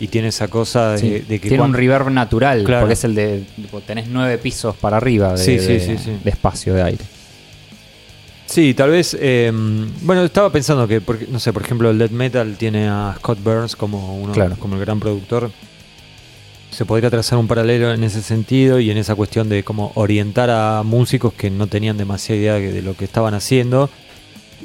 Y 0.00 0.06
tiene 0.08 0.28
esa 0.28 0.48
cosa 0.48 0.92
de, 0.92 0.98
Sí. 0.98 1.10
de 1.28 1.38
que 1.38 1.48
Tiene 1.48 1.62
un 1.64 1.74
reverb 1.74 2.10
natural, 2.10 2.64
Claro. 2.64 2.82
porque 2.82 2.94
es 2.94 3.04
el 3.04 3.14
de. 3.14 3.44
tenés 3.86 4.08
nueve 4.08 4.38
pisos 4.38 4.74
para 4.76 4.96
arriba 4.96 5.32
de, 5.32 5.38
Sí, 5.38 5.58
sí, 5.58 5.72
de- 5.74 5.80
sí, 5.80 5.98
sí. 6.02 6.10
de 6.22 6.30
espacio 6.30 6.74
de 6.74 6.82
aire. 6.82 7.04
Sí, 8.46 8.74
tal 8.74 8.90
vez. 8.90 9.16
eh, 9.18 9.50
bueno, 10.02 10.22
estaba 10.24 10.50
pensando 10.50 10.86
que, 10.86 11.00
no 11.30 11.40
sé, 11.40 11.52
por 11.52 11.62
ejemplo, 11.62 11.90
el 11.90 11.98
death 11.98 12.10
metal 12.10 12.56
tiene 12.56 12.88
a 12.88 13.14
Scott 13.18 13.42
Burns 13.42 13.74
como 13.74 14.16
uno, 14.20 14.32
Claro. 14.32 14.56
como 14.58 14.74
el 14.74 14.80
gran 14.80 15.00
productor. 15.00 15.50
Se 16.74 16.84
podría 16.84 17.08
trazar 17.08 17.38
un 17.38 17.46
paralelo 17.46 17.92
en 17.92 18.02
ese 18.02 18.20
sentido 18.20 18.80
y 18.80 18.90
en 18.90 18.96
esa 18.98 19.14
cuestión 19.14 19.48
de 19.48 19.62
cómo 19.62 19.92
orientar 19.94 20.50
a 20.50 20.82
músicos 20.82 21.32
que 21.32 21.48
no 21.48 21.68
tenían 21.68 21.96
demasiada 21.96 22.40
idea 22.40 22.54
de 22.54 22.82
lo 22.82 22.96
que 22.96 23.04
estaban 23.04 23.32
haciendo 23.34 23.88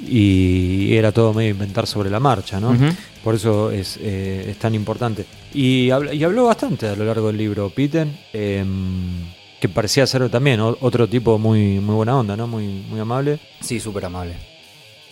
y 0.08 0.96
era 0.96 1.12
todo 1.12 1.34
medio 1.36 1.52
inventar 1.52 1.86
sobre 1.86 2.10
la 2.10 2.20
marcha, 2.20 2.60
¿no? 2.60 2.76
Por 3.24 3.36
eso 3.36 3.70
es, 3.70 4.00
eh, 4.02 4.48
es 4.50 4.58
tan 4.58 4.74
importante. 4.74 5.26
Y, 5.54 5.92
habló 5.92 6.46
bastante 6.46 6.88
a 6.88 6.96
lo 6.96 7.06
largo 7.06 7.28
del 7.28 7.38
libro 7.38 7.70
Pitten. 7.70 8.18
em, 8.34 9.28
que 9.60 9.68
parecía 9.70 10.08
ser 10.08 10.30
también 10.30 10.62
otro 10.62 11.08
tipo 11.08 11.38
muy, 11.38 11.80
muy 11.82 11.94
buena 11.94 12.18
onda, 12.18 12.36
¿no? 12.38 12.48
Muy, 12.48 12.66
muy 12.90 13.00
amable. 13.02 13.40
Sí, 13.60 13.80
súper 13.80 14.06
amable. 14.06 14.34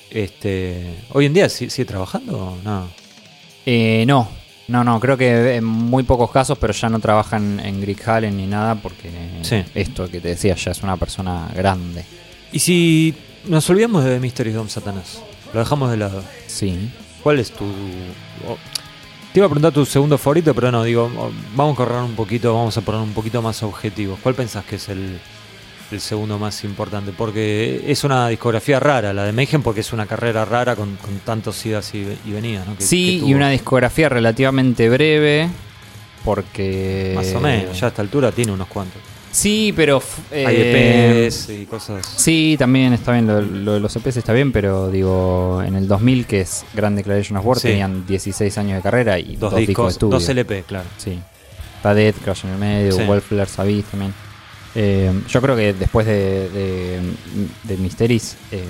Este, 0.10 0.86
hoy 1.12 1.26
en 1.26 1.34
día 1.34 1.50
¿sí- 1.50 1.70
sigue 1.70 1.86
trabajando 1.86 2.38
o 2.38 2.58
no. 2.64 2.88
Eh, 3.66 4.06
no, 4.08 4.30
no, 4.68 4.84
no, 4.84 5.00
creo 5.00 5.18
que 5.18 5.56
en 5.56 5.64
muy 5.64 6.04
pocos 6.04 6.32
casos, 6.32 6.58
pero 6.58 6.74
ya 6.74 6.90
no 6.90 7.00
trabaja 7.00 7.38
en, 7.38 7.82
Greg 7.82 8.02
Hallen 8.08 8.36
ni 8.36 8.48
nada 8.48 8.76
porque 8.76 9.10
Sí. 9.42 9.64
esto 9.74 10.10
que 10.10 10.20
te 10.20 10.30
decía 10.30 10.56
ya 10.56 10.72
es 10.72 10.84
una 10.84 10.98
persona 10.98 11.50
grande. 11.56 12.04
Y 12.52 12.60
si 12.60 13.16
nos 13.48 13.70
olvidamos 13.70 14.04
de 14.04 14.20
Mystery 14.20 14.52
Dom 14.52 14.68
Satanás, 14.68 15.22
lo 15.54 15.60
dejamos 15.60 15.90
de 15.92 15.98
lado. 15.98 16.24
Sí. 16.48 16.92
¿Cuál 17.24 17.40
es 17.40 17.52
tu. 17.52 17.66
te 19.34 19.40
iba 19.40 19.46
a 19.46 19.50
preguntar 19.50 19.72
tu 19.72 19.86
segundo 19.86 20.18
favorito, 20.18 20.54
pero 20.54 20.72
no, 20.72 20.84
digo, 20.84 21.10
vamos 21.56 21.74
a 21.74 21.78
correr 21.78 22.02
un 22.02 22.16
poquito, 22.16 22.54
vamos 22.54 22.78
a 22.78 22.82
poner 22.82 23.02
un 23.02 23.14
poquito 23.14 23.42
más 23.42 23.64
objetivos. 23.64 24.20
¿Cuál 24.22 24.36
pensás 24.36 24.66
que 24.66 24.76
es 24.76 24.90
el, 24.90 25.20
el 25.92 26.02
segundo 26.02 26.38
más 26.38 26.64
importante? 26.64 27.12
Porque 27.16 27.84
es 27.88 28.04
una 28.04 28.28
discografía 28.30 28.80
rara, 28.80 29.14
la 29.14 29.24
de 29.26 29.32
Mayhem, 29.32 29.62
porque 29.62 29.80
es 29.82 29.94
una 29.94 30.06
carrera 30.06 30.44
rara 30.46 30.76
con, 30.76 30.96
con 30.98 31.18
tantos 31.20 31.66
idas 31.66 31.94
y, 31.96 32.06
y 32.26 32.32
venidas, 32.32 32.68
¿no? 32.68 32.76
Que- 32.78 32.84
Sí, 32.84 33.20
que 33.22 33.28
y 33.30 33.34
una 33.34 33.50
discografía 33.50 34.10
relativamente 34.10 34.90
breve 34.90 35.50
porque... 36.26 37.14
Más 37.16 37.34
o 37.34 37.40
menos, 37.40 37.80
ya 37.80 37.88
a 37.88 37.90
esta 37.90 38.02
altura 38.02 38.32
tiene 38.32 38.52
unos 38.52 38.68
cuantos. 38.68 39.02
Sí, 39.32 39.72
pero... 39.76 39.98
f- 39.98 40.22
Hay 40.46 40.56
eh, 40.58 41.26
EPs 41.28 41.50
y 41.50 41.66
cosas. 41.66 42.06
Sí, 42.18 42.56
también 42.58 42.94
está 42.94 43.12
bien, 43.12 43.28
lo, 43.28 43.42
lo 43.42 43.74
de 43.74 43.80
los 43.80 43.96
EPs 43.96 44.18
está 44.18 44.34
bien, 44.34 44.52
pero 44.52 44.90
digo, 44.90 45.62
en 45.66 45.76
el 45.76 45.88
2000, 45.88 46.26
que 46.26 46.42
es 46.42 46.66
Grand 46.74 46.98
Declaration 46.98 47.38
of 47.38 47.46
War, 47.46 47.60
Sí. 47.60 47.68
tenían 47.70 48.06
16 48.08 48.58
años 48.58 48.78
de 48.78 48.82
carrera 48.82 49.20
y 49.20 49.36
Dos, 49.36 49.52
dos, 49.52 49.56
discos 49.56 49.56
de 49.56 49.66
discos, 49.68 49.92
estudio. 49.94 50.12
dos 50.12 50.30
LP, 50.30 50.64
claro. 50.64 50.88
Sí. 50.98 51.20
Está 51.76 51.94
Dead, 51.94 52.16
Crash 52.24 52.46
en 52.46 52.52
el 52.52 52.58
medio, 52.58 52.92
Sí. 52.94 53.02
Abyss 53.04 53.86
también. 53.86 54.14
Eh, 54.80 55.12
yo 55.28 55.42
creo 55.42 55.56
que 55.56 55.74
después 55.74 56.06
de, 56.06 56.50
de, 56.50 57.00
de 57.64 57.78
Mysteries, 57.78 58.38
eh, 58.52 58.64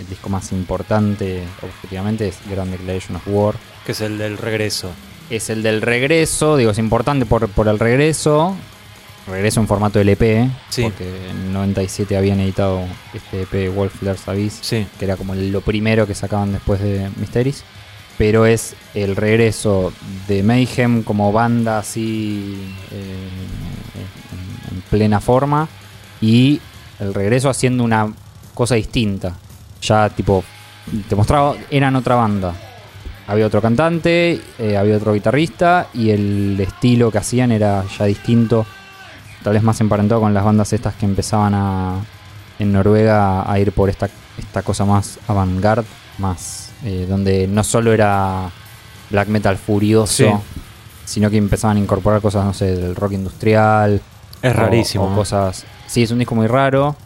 el 0.00 0.06
disco 0.06 0.28
más 0.28 0.52
importante, 0.52 1.42
objetivamente, 1.62 2.28
es 2.28 2.36
Grand 2.50 2.70
Declaration 2.70 3.16
of 3.16 3.22
War. 3.26 3.54
Que 3.86 3.92
es 3.92 4.02
el 4.02 4.18
del 4.18 4.36
regreso. 4.36 4.90
Es 5.30 5.48
el 5.48 5.62
del 5.62 5.80
regreso, 5.80 6.58
digo, 6.58 6.72
es 6.72 6.78
importante 6.78 7.24
por, 7.24 7.48
por 7.48 7.68
el 7.68 7.78
regreso. 7.78 8.54
Regreso 9.26 9.60
en 9.60 9.66
formato 9.66 9.98
LP, 9.98 10.48
Sí. 10.68 10.82
porque 10.82 11.08
en 11.30 11.52
97 11.54 12.16
habían 12.18 12.38
editado 12.40 12.82
este 13.14 13.42
EP 13.42 13.74
Wolfler's 13.74 14.28
Abyss 14.28 14.58
Sí. 14.60 14.86
que 14.98 15.04
era 15.06 15.16
como 15.16 15.34
lo 15.34 15.62
primero 15.62 16.06
que 16.06 16.14
sacaban 16.14 16.52
después 16.52 16.80
de 16.80 17.10
Mysteries. 17.16 17.64
Pero 18.18 18.44
es 18.46 18.74
el 18.94 19.16
regreso 19.16 19.92
de 20.28 20.42
Mayhem 20.42 21.02
como 21.02 21.32
banda 21.32 21.78
así 21.80 22.56
eh, 22.92 23.65
plena 24.90 25.20
forma 25.20 25.68
y 26.20 26.60
el 27.00 27.14
regreso 27.14 27.48
haciendo 27.50 27.84
una 27.84 28.08
cosa 28.54 28.74
distinta. 28.74 29.34
Ya 29.82 30.08
tipo, 30.10 30.42
te 31.08 31.14
mostraba, 31.14 31.54
eran 31.70 31.96
otra 31.96 32.14
banda. 32.14 32.54
Había 33.28 33.46
otro 33.46 33.60
cantante, 33.60 34.40
eh, 34.58 34.76
había 34.76 34.96
otro 34.96 35.12
guitarrista 35.12 35.88
y 35.92 36.10
el 36.10 36.56
estilo 36.60 37.10
que 37.10 37.18
hacían 37.18 37.50
era 37.52 37.84
ya 37.98 38.04
distinto. 38.04 38.64
Tal 39.42 39.52
vez 39.54 39.62
más 39.62 39.80
emparentado 39.80 40.20
con 40.20 40.32
las 40.32 40.44
bandas 40.44 40.72
estas 40.72 40.94
que 40.94 41.06
empezaban 41.06 41.52
a, 41.54 41.94
en 42.58 42.72
Noruega 42.72 43.50
a 43.50 43.58
ir 43.58 43.72
por 43.72 43.90
esta, 43.90 44.08
esta 44.38 44.62
cosa 44.62 44.84
más 44.84 45.18
avant-garde, 45.28 45.86
más 46.18 46.70
eh, 46.84 47.06
donde 47.08 47.46
no 47.48 47.62
solo 47.64 47.92
era 47.92 48.50
black 49.10 49.28
metal 49.28 49.56
furioso, 49.56 50.24
Sí. 50.24 50.60
sino 51.04 51.30
que 51.30 51.36
empezaban 51.36 51.76
a 51.76 51.80
incorporar 51.80 52.20
cosas, 52.20 52.44
no 52.44 52.54
sé, 52.54 52.76
del 52.76 52.94
rock 52.96 53.12
industrial. 53.12 54.00
Es 54.46 54.56
rarísimo. 54.56 55.14
Cosas. 55.14 55.64
Sí, 55.86 56.02
es 56.02 56.10
un 56.10 56.18
disco 56.18 56.34
muy 56.34 56.46
raro. 56.46 56.96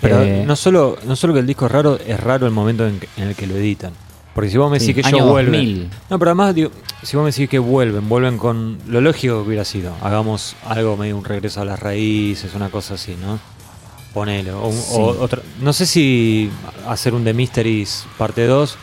Pero 0.00 0.20
Eh, 0.22 0.44
no 0.46 0.56
solo 0.56 0.98
no 1.04 1.14
solo 1.14 1.32
que 1.32 1.40
el 1.40 1.46
disco 1.46 1.66
es 1.66 1.72
raro, 1.72 1.96
es 2.04 2.18
raro 2.18 2.46
el 2.46 2.52
momento 2.52 2.86
en, 2.86 3.00
el 3.16 3.34
que 3.36 3.46
lo 3.46 3.54
editan. 3.56 3.92
Porque 4.34 4.50
si 4.50 4.56
vos 4.58 4.70
me 4.70 4.80
sí, 4.80 4.88
decís 4.92 5.04
que 5.04 5.14
ellos 5.16 5.28
vuelven. 5.28 5.52
2000. 5.52 5.90
No, 6.10 6.18
pero 6.18 6.30
además, 6.30 6.54
digo, 6.54 6.70
si 7.02 7.16
vos 7.16 7.24
me 7.24 7.30
decís 7.30 7.48
que 7.48 7.58
vuelven, 7.58 8.08
vuelven 8.08 8.38
con. 8.38 8.78
Lo 8.88 9.00
lógico 9.00 9.42
que 9.42 9.48
hubiera 9.48 9.64
sido. 9.64 9.94
Hagamos 10.02 10.56
algo 10.66 10.96
medio 10.96 11.16
un 11.18 11.24
regreso 11.24 11.60
a 11.60 11.64
las 11.64 11.78
raíces, 11.78 12.54
una 12.54 12.68
cosa 12.70 12.94
así, 12.94 13.14
¿no? 13.20 13.38
Ponelo. 14.14 14.62
O, 14.66 14.72
Sí. 14.72 14.78
o 14.94 15.04
otra- 15.22 15.42
no 15.60 15.72
sé 15.72 15.86
si 15.86 16.50
hacer 16.88 17.14
un 17.14 17.24
The 17.24 17.32
Mysteries 17.34 18.06
parte 18.18 18.46
2, 18.46 18.76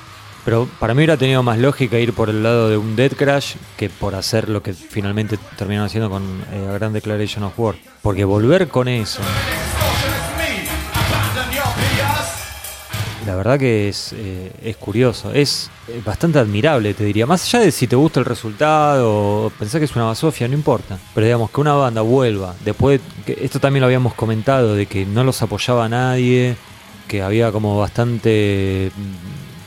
pero 0.46 0.68
para 0.80 0.94
mí 0.94 1.00
hubiera 1.00 1.18
tenido 1.18 1.44
más 1.44 1.58
lógica 1.58 2.00
ir 2.00 2.14
por 2.14 2.30
el 2.30 2.44
lado 2.44 2.70
de 2.70 2.78
un 2.78 2.96
Dead 2.96 3.12
Crash 3.12 3.56
que 3.78 3.90
por 3.90 4.16
hacer 4.16 4.50
lo 4.50 4.64
que 4.64 4.74
finalmente 4.74 5.38
terminaron 5.58 5.88
haciendo 5.88 6.10
con 6.10 6.24
eh, 6.52 6.68
A 6.70 6.74
Grand 6.74 6.94
Declaration 6.94 7.44
of 7.44 7.58
War. 7.58 7.76
Porque 8.02 8.24
volver 8.24 8.68
con 8.68 8.88
eso. 8.88 9.22
La 13.26 13.36
verdad 13.36 13.60
que 13.60 13.90
es, 13.90 14.14
eh, 14.14 14.52
es 14.64 14.78
curioso, 14.78 15.32
es 15.32 15.70
eh, 15.88 16.02
bastante 16.04 16.40
admirable, 16.40 16.96
te 16.96 17.04
diría. 17.04 17.28
Más 17.28 17.44
allá 17.44 17.64
de 17.64 17.72
si 17.72 17.86
te 17.86 17.96
gusta 17.96 18.20
el 18.20 18.26
resultado 18.26 19.46
o 19.46 19.50
pensás 19.52 19.78
que 19.78 19.86
es 19.86 19.96
una 19.96 20.06
basofia, 20.06 20.48
no 20.48 20.56
importa. 20.56 20.98
Pero 21.14 21.26
digamos 21.26 21.52
que 21.52 21.62
una 21.62 21.74
banda 21.74 22.02
vuelva, 22.02 22.56
después, 22.66 23.02
esto 23.28 23.60
también 23.60 23.82
lo 23.82 23.86
habíamos 23.86 24.16
comentado, 24.16 24.74
de 24.74 24.88
que 24.88 25.06
no 25.06 25.24
los 25.24 25.42
apoyaba 25.44 25.88
nadie, 25.88 26.56
que 27.08 27.22
había 27.22 27.52
como 27.52 27.78
bastante 27.78 28.92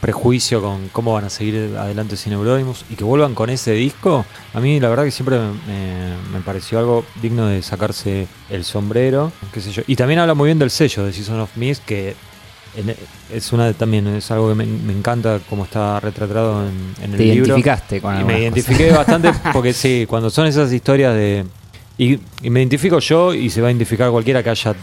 prejuicio 0.02 0.60
con 0.60 0.88
cómo 0.88 1.12
van 1.14 1.24
a 1.26 1.30
seguir 1.30 1.76
adelante 1.78 2.16
sin 2.16 2.32
Eurodemos, 2.32 2.84
y 2.90 2.96
que 2.96 3.04
vuelvan 3.04 3.34
con 3.36 3.50
ese 3.50 3.70
disco, 3.70 4.26
a 4.52 4.58
mí 4.60 4.80
la 4.80 4.88
verdad 4.88 5.04
que 5.04 5.12
siempre 5.12 5.38
me, 5.38 6.40
pareció 6.44 6.80
algo 6.80 7.04
digno 7.22 7.46
de 7.46 7.62
sacarse 7.62 8.26
el 8.50 8.64
sombrero, 8.64 9.30
qué 9.52 9.60
sé 9.60 9.70
yo. 9.70 9.82
Y 9.86 9.94
también 9.94 10.18
habla 10.18 10.34
muy 10.34 10.46
bien 10.48 10.58
del 10.58 10.70
sello 10.70 11.04
de 11.04 11.12
Season 11.12 11.38
of 11.38 11.56
Mist, 11.56 11.84
que 11.84 12.16
en- 12.76 12.96
es 13.32 13.52
una 13.52 13.72
también 13.74 14.08
es 14.08 14.28
algo 14.32 14.48
que 14.48 14.56
me, 14.56 14.66
me 14.66 14.92
encanta 14.92 15.38
como 15.48 15.62
está 15.64 16.00
retratado 16.00 16.66
en, 16.66 16.94
en 17.04 17.10
el 17.12 17.16
Te 17.18 17.24
libro. 17.26 17.46
identificaste 17.46 18.00
con 18.00 18.20
Y 18.20 18.24
me 18.24 18.40
identifiqué 18.40 18.90
bastante 18.90 19.30
porque 19.52 19.72
sí, 19.72 20.04
cuando 20.08 20.30
son 20.30 20.46
esas 20.48 20.72
historias 20.72 21.14
de... 21.14 21.44
Y, 21.96 22.18
y 22.42 22.50
me 22.50 22.58
identifico 22.60 22.98
yo 22.98 23.34
y 23.34 23.50
se 23.50 23.60
va 23.60 23.68
a 23.68 23.70
identificar 23.70 24.10
cualquiera 24.10 24.42
que 24.42 24.50
haya 24.50 24.74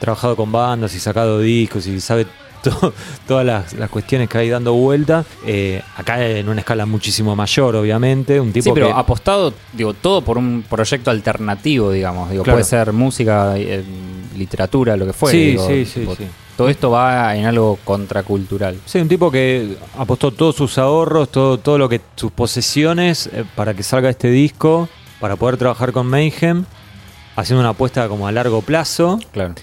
trabajado 0.00 0.34
con 0.34 0.50
bandas 0.50 0.94
y 0.96 0.98
sacado 0.98 1.38
discos 1.38 1.86
y 1.86 2.00
sabe 2.00 2.26
to- 2.64 2.92
todas 3.28 3.46
las, 3.46 3.72
las 3.74 3.88
cuestiones 3.90 4.28
que 4.28 4.38
hay 4.38 4.48
dando 4.48 4.72
vuelta. 4.74 5.24
Eh, 5.46 5.80
acá 5.96 6.26
en 6.26 6.48
una 6.48 6.60
escala 6.60 6.84
muchísimo 6.86 7.36
mayor, 7.36 7.76
obviamente. 7.76 8.40
Un 8.40 8.52
tipo 8.52 8.64
Sí, 8.64 8.70
pero 8.74 8.88
que... 8.88 8.92
apostado, 8.92 9.54
digo, 9.72 9.94
todo 9.94 10.22
por 10.22 10.36
un 10.38 10.64
proyecto 10.68 11.10
alternativo, 11.10 11.92
digamos. 11.92 12.30
Digo, 12.30 12.42
Claro. 12.42 12.56
puede 12.56 12.64
ser 12.68 12.92
música, 12.92 13.56
eh, 13.56 13.84
literatura, 14.36 14.96
lo 14.96 15.06
que 15.06 15.12
fuera. 15.12 15.32
Sí, 15.38 15.44
digo, 15.52 15.66
sí, 15.68 15.84
sí, 15.84 16.00
tipo, 16.00 16.16
sí. 16.16 16.24
Todo 16.56 16.68
esto 16.68 16.88
va 16.90 17.34
en 17.36 17.46
algo 17.46 17.78
contracultural. 17.84 18.78
Sí, 18.86 18.98
un 18.98 19.08
tipo 19.08 19.28
que 19.30 19.76
apostó 19.98 20.30
todos 20.30 20.54
sus 20.54 20.78
ahorros, 20.78 21.28
todo, 21.30 21.58
todo 21.58 21.78
lo 21.78 21.88
que 21.88 22.00
sus 22.16 22.30
posesiones 22.30 23.28
eh, 23.32 23.44
para 23.56 23.74
que 23.74 23.82
salga 23.82 24.08
este 24.08 24.28
disco, 24.30 24.88
para 25.20 25.34
poder 25.36 25.56
trabajar 25.56 25.90
con 25.92 26.06
Mayhem, 26.06 26.64
haciendo 27.34 27.60
una 27.60 27.70
apuesta 27.70 28.08
como 28.08 28.28
a 28.28 28.32
largo 28.32 28.62
plazo 28.62 29.18
Claro. 29.32 29.54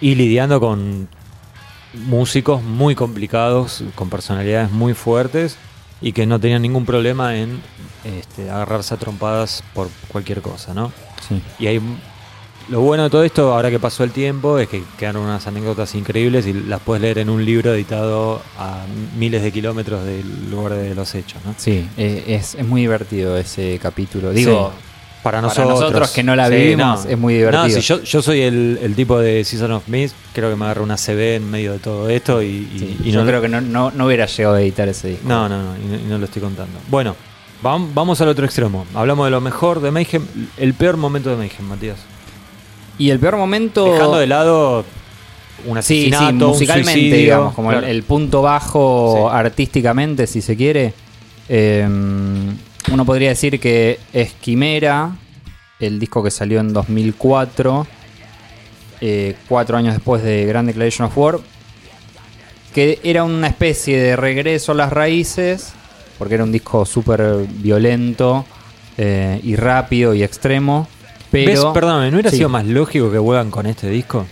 y 0.00 0.14
lidiando 0.14 0.58
con 0.58 1.06
músicos 2.06 2.62
muy 2.62 2.94
complicados, 2.94 3.82
con 3.94 4.10
personalidades 4.10 4.70
muy 4.70 4.94
fuertes 4.94 5.56
y 6.00 6.12
que 6.12 6.26
no 6.26 6.38
tenían 6.38 6.62
ningún 6.62 6.84
problema 6.84 7.36
en 7.36 7.60
este, 8.04 8.50
agarrarse 8.50 8.94
a 8.94 8.96
trompadas 8.98 9.62
por 9.74 9.88
cualquier 10.08 10.42
cosa, 10.42 10.74
¿no? 10.74 10.92
Sí. 11.26 11.40
Y 11.58 11.66
hay 11.66 11.80
lo 12.68 12.80
bueno 12.80 13.04
de 13.04 13.10
todo 13.10 13.22
esto, 13.22 13.54
ahora 13.54 13.70
que 13.70 13.78
pasó 13.78 14.02
el 14.02 14.10
tiempo, 14.10 14.58
es 14.58 14.68
que 14.68 14.82
quedaron 14.98 15.22
unas 15.22 15.46
anécdotas 15.46 15.94
increíbles 15.94 16.48
y 16.48 16.52
las 16.52 16.80
puedes 16.80 17.00
leer 17.00 17.18
en 17.18 17.30
un 17.30 17.44
libro 17.44 17.72
editado 17.72 18.42
a 18.58 18.84
miles 19.16 19.42
de 19.42 19.52
kilómetros 19.52 20.04
del 20.04 20.50
lugar 20.50 20.74
de 20.74 20.94
los 20.94 21.14
hechos, 21.14 21.40
¿no? 21.44 21.54
Sí, 21.56 21.88
eh, 21.96 22.24
es, 22.26 22.56
es 22.56 22.66
muy 22.66 22.80
divertido 22.80 23.36
ese 23.36 23.78
capítulo. 23.80 24.32
Digo, 24.32 24.72
Sí. 24.76 24.85
Para 25.22 25.38
para 25.38 25.42
nosotros, 25.42 25.80
nosotros 25.80 26.10
que 26.12 26.22
no 26.22 26.36
la 26.36 26.48
Sí, 26.48 26.54
vivimos, 26.54 27.04
es 27.04 27.18
muy 27.18 27.34
divertido. 27.34 27.64
No, 27.64 27.68
si 27.68 27.80
yo, 27.80 28.00
yo 28.02 28.22
soy 28.22 28.42
el, 28.42 28.78
el 28.80 28.94
tipo 28.94 29.18
de 29.18 29.44
Season 29.44 29.72
of 29.72 29.88
Mist, 29.88 30.14
creo 30.32 30.50
que 30.50 30.56
me 30.56 30.64
agarré 30.66 30.82
una 30.82 30.96
CB 30.96 31.36
en 31.36 31.50
medio 31.50 31.72
de 31.72 31.78
todo 31.80 32.08
esto 32.08 32.42
y, 32.42 32.46
y- 32.46 32.78
sí, 32.78 32.96
y 33.04 33.10
yo 33.10 33.22
no, 33.22 33.26
creo 33.26 33.40
que 33.42 33.48
no, 33.48 33.60
no, 33.60 33.90
no 33.90 34.06
hubiera 34.06 34.26
llegado 34.26 34.54
a 34.54 34.60
editar 34.62 34.88
ese 34.88 35.08
disco. 35.08 35.28
no, 35.28 35.48
no, 35.48 35.60
no, 35.62 35.74
y 35.76 36.08
no, 36.08 36.18
lo 36.18 36.26
estoy 36.26 36.42
contando. 36.42 36.78
Bueno, 36.88 37.16
vam- 37.62 37.88
vamos 37.92 38.20
al 38.20 38.28
otro 38.28 38.44
extremo. 38.44 38.86
Hablamos 38.94 39.26
de 39.26 39.30
lo 39.32 39.40
mejor 39.40 39.80
de 39.80 39.90
Mayhem, 39.90 40.24
el 40.58 40.74
peor 40.74 40.96
momento 40.96 41.30
de 41.30 41.36
Mayhem, 41.36 41.62
Matías. 41.66 41.98
Y 42.98 43.10
el 43.10 43.18
peor 43.18 43.36
momento. 43.36 43.84
Dejando 43.92 44.16
de 44.18 44.26
lado 44.28 44.84
un 45.66 45.82
Sí, 45.82 46.04
sí, 46.04 46.14
asesinato, 46.14 46.46
un 46.46 46.52
musicalmente, 46.52 46.92
suicidio, 46.92 47.16
digamos, 47.18 47.54
como 47.54 47.72
el- 47.72 48.02
punto 48.04 48.42
bajo 48.42 49.28
Sí. 49.30 49.36
artísticamente, 49.36 50.26
si 50.28 50.40
se 50.40 50.56
quiere. 50.56 50.94
Eh, 51.48 51.88
uno 52.92 53.04
podría 53.04 53.30
decir 53.30 53.58
que 53.58 53.98
es 54.12 54.32
Quimera, 54.34 55.16
el 55.80 55.98
disco 55.98 56.22
que 56.22 56.30
salió 56.30 56.60
en 56.60 56.72
2004, 56.72 57.86
eh, 59.00 59.36
cuatro 59.48 59.76
años 59.76 59.94
después 59.94 60.22
de 60.22 60.46
Grand 60.46 60.66
Declaration 60.68 61.08
of 61.08 61.18
War, 61.18 61.38
que 62.74 63.00
era 63.02 63.24
una 63.24 63.48
especie 63.48 64.00
de 64.00 64.16
regreso 64.16 64.72
a 64.72 64.74
las 64.74 64.92
raíces, 64.92 65.72
porque 66.18 66.34
era 66.34 66.44
un 66.44 66.52
disco 66.52 66.86
súper 66.86 67.46
violento 67.48 68.44
eh, 68.96 69.40
y 69.42 69.56
rápido 69.56 70.14
y 70.14 70.22
extremo, 70.22 70.88
Pero, 71.30 71.50
¿Ves? 71.50 71.72
Perdóname, 71.74 72.10
¿no 72.10 72.16
hubiera 72.16 72.30
sí. 72.30 72.36
sido 72.38 72.48
más 72.48 72.64
lógico 72.64 73.10
que 73.10 73.18
vuelvan 73.18 73.50
con 73.50 73.66
este 73.66 73.90
disco? 73.90 74.26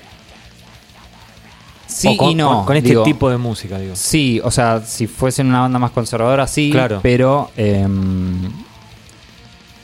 Sí 1.87 2.17
con, 2.17 2.31
y 2.31 2.35
no. 2.35 2.65
Con, 2.67 2.77
este 2.77 2.91
digo, 2.91 3.03
tipo 3.05 3.29
de 3.31 3.37
música, 3.37 3.79
digo. 3.79 3.95
Sí, 3.97 4.41
o 4.43 4.51
sea, 4.51 4.81
si 4.81 5.07
fuesen 5.07 5.49
una 5.49 5.61
banda 5.61 5.79
más 5.79 5.91
conservadora, 5.91 6.47
sí. 6.47 6.71
Claro. 6.73 7.01
Pero 7.03 7.51
em, 7.57 8.51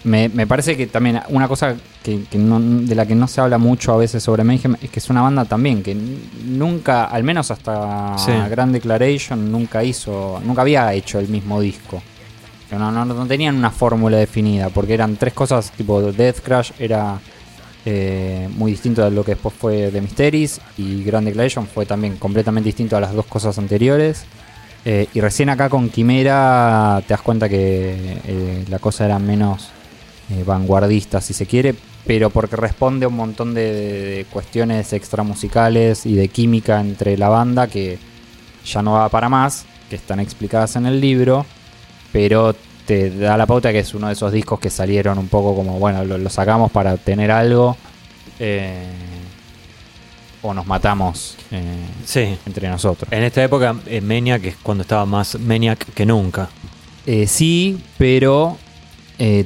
me, 0.05 0.29
me 0.31 0.47
parece 0.47 0.77
que 0.77 0.87
también 0.87 1.21
una 1.29 1.47
cosa 1.47 1.77
que, 2.03 2.23
que 2.25 2.39
no- 2.39 2.59
de 2.61 2.95
la 2.95 3.05
que 3.07 3.15
no 3.15 3.27
se 3.29 3.41
habla 3.41 3.59
mucho 3.59 3.93
a 3.93 3.97
veces 3.99 4.23
sobre 4.23 4.45
Mayhem 4.45 4.77
es 4.81 4.89
que 4.91 4.99
es 4.99 5.11
una 5.11 5.21
banda 5.21 5.45
también 5.45 5.83
que 5.83 5.95
nunca, 5.95 7.05
al 7.05 7.23
menos 7.23 7.51
hasta 7.51 8.17
Sí. 8.17 8.33
Grand 8.51 8.73
Declaration, 8.73 9.53
nunca 9.53 9.85
hizo, 9.85 10.41
nunca 10.45 10.63
había 10.63 10.93
hecho 10.95 11.19
el 11.19 11.29
mismo 11.29 11.61
disco. 11.61 12.03
No, 12.73 12.91
no, 12.93 13.05
no 13.05 13.27
tenían 13.27 13.57
una 13.57 13.71
fórmula 13.71 14.17
definida, 14.17 14.69
porque 14.69 14.95
eran 14.95 15.17
tres 15.17 15.35
cosas, 15.35 15.73
tipo 15.73 16.01
Death 16.13 16.39
Crash 16.41 16.71
era 16.79 17.19
eh, 17.87 18.49
muy 18.57 18.73
distinto 18.73 19.03
de 19.03 19.11
lo 19.11 19.25
que 19.25 19.33
después 19.33 19.55
fue 19.55 19.90
The 19.90 20.01
Mysteries 20.01 20.61
y 20.77 21.03
Grand 21.03 21.27
Declaration 21.27 21.66
fue 21.66 21.87
también 21.87 22.16
completamente 22.16 22.69
distinto 22.69 22.97
a 22.97 23.01
las 23.01 23.14
dos 23.14 23.27
cosas 23.27 23.59
anteriores. 23.59 24.25
Eh, 24.85 25.09
y 25.12 25.21
recién 25.21 25.49
acá 25.51 25.69
con 25.69 25.88
Quimera 25.90 27.03
te 27.07 27.14
das 27.14 27.23
cuenta 27.23 27.49
que 27.49 28.19
eh, 28.27 28.64
la 28.69 28.79
cosa 28.79 29.05
era 29.05 29.19
menos 29.19 29.71
vanguardista, 30.47 31.21
si 31.21 31.35
se 31.35 31.45
quiere, 31.45 31.75
pero 32.07 32.31
porque 32.31 32.55
responde 32.55 33.05
a 33.05 33.09
un 33.09 33.16
montón 33.16 33.53
de, 33.53 33.73
de 33.73 34.27
cuestiones 34.31 34.93
extramusicales 34.93 36.07
y 36.07 36.14
de 36.14 36.29
química 36.29 36.81
entre 36.81 37.19
la 37.19 37.29
banda 37.29 37.66
que 37.66 37.99
ya 38.64 38.81
no 38.81 38.93
va 38.93 39.09
para 39.09 39.29
más, 39.29 39.64
que 39.88 39.97
están 39.97 40.21
explicadas 40.21 40.77
en 40.77 40.87
el 40.87 41.01
libro, 41.01 41.47
pero 42.12 42.55
te 42.90 43.09
da 43.09 43.37
la 43.37 43.46
pauta 43.46 43.70
que 43.70 43.79
es 43.79 43.94
uno 43.94 44.09
de 44.09 44.14
esos 44.14 44.33
discos 44.33 44.59
que 44.59 44.68
salieron 44.68 45.16
un 45.16 45.29
poco 45.29 45.55
como, 45.55 45.79
bueno, 45.79 46.05
lo, 46.05 46.18
lo 46.18 46.29
sacamos 46.29 46.72
para 46.72 46.92
obtener 46.92 47.31
algo, 47.31 47.76
eh, 48.40 48.85
o 50.42 50.53
nos 50.53 50.66
matamos 50.66 51.37
eh, 51.53 51.62
Sí. 52.05 52.37
entre 52.46 52.68
nosotros. 52.68 53.09
En 53.12 53.22
esta 53.22 53.44
época, 53.44 53.76
eh, 53.87 54.00
Maniac 54.00 54.44
es 54.44 54.57
cuando 54.61 54.83
estaba 54.83 55.07
más 55.07 55.38
Maniac 55.38 55.87
que 55.94 56.05
nunca. 56.05 56.48
Eh, 57.07 57.29
sí, 57.29 57.81
pero 57.96 58.59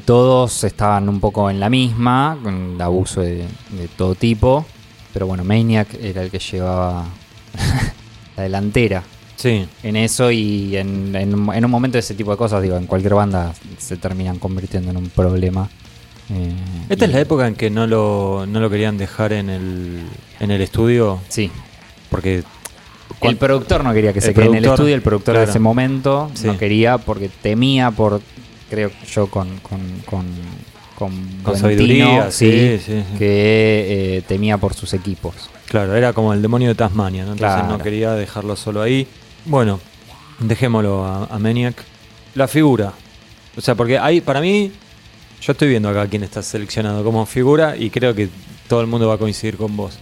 todos 0.06 0.64
estaban 0.64 1.06
un 1.10 1.20
poco 1.20 1.50
en 1.50 1.60
la 1.60 1.68
misma, 1.68 2.38
con 2.42 2.80
abuso 2.80 3.20
de, 3.20 3.44
de 3.72 3.88
todo 3.94 4.14
tipo. 4.14 4.64
Pero 5.12 5.26
bueno, 5.26 5.44
Maniac 5.44 5.92
era 6.00 6.22
el 6.22 6.30
que 6.30 6.38
llevaba 6.38 7.04
la 8.38 8.42
delantera 8.42 9.02
Sí. 9.36 9.66
en 9.82 9.96
eso 9.96 10.30
y 10.30 10.76
en, 10.76 11.14
en- 11.16 11.32
en 11.52 11.64
un 11.64 11.70
momento 11.70 11.94
de 11.96 12.00
ese 12.00 12.14
tipo 12.14 12.30
de 12.30 12.36
cosas, 12.36 12.62
digo, 12.62 12.76
en 12.76 12.86
cualquier 12.86 13.14
banda 13.14 13.52
se 13.78 13.96
terminan 13.96 14.38
convirtiendo 14.38 14.90
en 14.90 14.96
un 14.96 15.08
problema. 15.10 15.68
Eh, 16.30 16.52
Esta 16.88 17.04
y- 17.04 17.08
es 17.08 17.14
la 17.14 17.20
época 17.20 17.46
en 17.46 17.54
que 17.54 17.68
no 17.70 17.86
lo, 17.86 18.46
no 18.48 18.60
lo 18.60 18.70
querían 18.70 18.96
dejar 18.96 19.32
en 19.32 19.50
el, 19.50 20.00
en 20.40 20.50
el 20.50 20.60
estudio 20.60 21.20
Sí. 21.28 21.50
porque... 22.10 22.42
El 23.20 23.36
productor 23.36 23.84
no 23.84 23.92
quería 23.94 24.12
que 24.12 24.20
se 24.20 24.34
quede 24.34 24.46
en 24.46 24.54
el 24.56 24.64
estudio, 24.66 24.94
el 24.94 25.00
productor 25.02 25.36
de 25.38 25.44
ese 25.44 25.58
momento 25.58 26.30
Sí. 26.34 26.46
no 26.46 26.58
quería 26.58 26.98
porque 26.98 27.28
temía 27.28 27.90
por, 27.90 28.20
creo 28.70 28.90
yo, 29.10 29.28
con, 29.28 29.48
con, 29.60 29.80
con, 30.04 30.26
con, 30.98 31.12
Con 31.42 31.56
sabiduría, 31.56 32.30
sí, 32.30 32.50
sí, 32.50 32.78
sí, 32.84 33.04
sí. 33.12 33.18
que 33.18 34.16
eh, 34.18 34.22
temía 34.28 34.58
por 34.58 34.74
sus 34.74 34.92
equipos. 34.94 35.34
Claro, 35.68 35.94
era 35.96 36.12
como 36.12 36.32
el 36.34 36.42
demonio 36.42 36.68
de 36.68 36.74
Tasmania, 36.74 37.24
¿no? 37.24 37.32
Entonces 37.32 37.60
Claro. 37.62 37.78
no 37.78 37.82
quería 37.82 38.12
dejarlo 38.12 38.56
solo 38.56 38.82
ahí. 38.82 39.06
Bueno, 39.46 39.78
dejémoslo 40.38 41.04
a, 41.04 41.38
Maniac. 41.38 41.76
La 42.34 42.48
figura. 42.48 42.92
O 43.56 43.60
sea, 43.60 43.74
porque 43.74 43.98
hay, 43.98 44.20
para 44.20 44.40
mí, 44.40 44.72
yo 45.40 45.52
estoy 45.52 45.68
viendo 45.68 45.88
acá 45.88 46.06
quién 46.08 46.22
está 46.22 46.42
seleccionado 46.42 47.04
como 47.04 47.26
figura 47.26 47.76
y 47.76 47.90
creo 47.90 48.14
que 48.14 48.28
todo 48.68 48.80
el 48.80 48.86
mundo 48.86 49.06
va 49.08 49.14
a 49.14 49.18
coincidir 49.18 49.56
con 49.56 49.76
vos. 49.76 49.98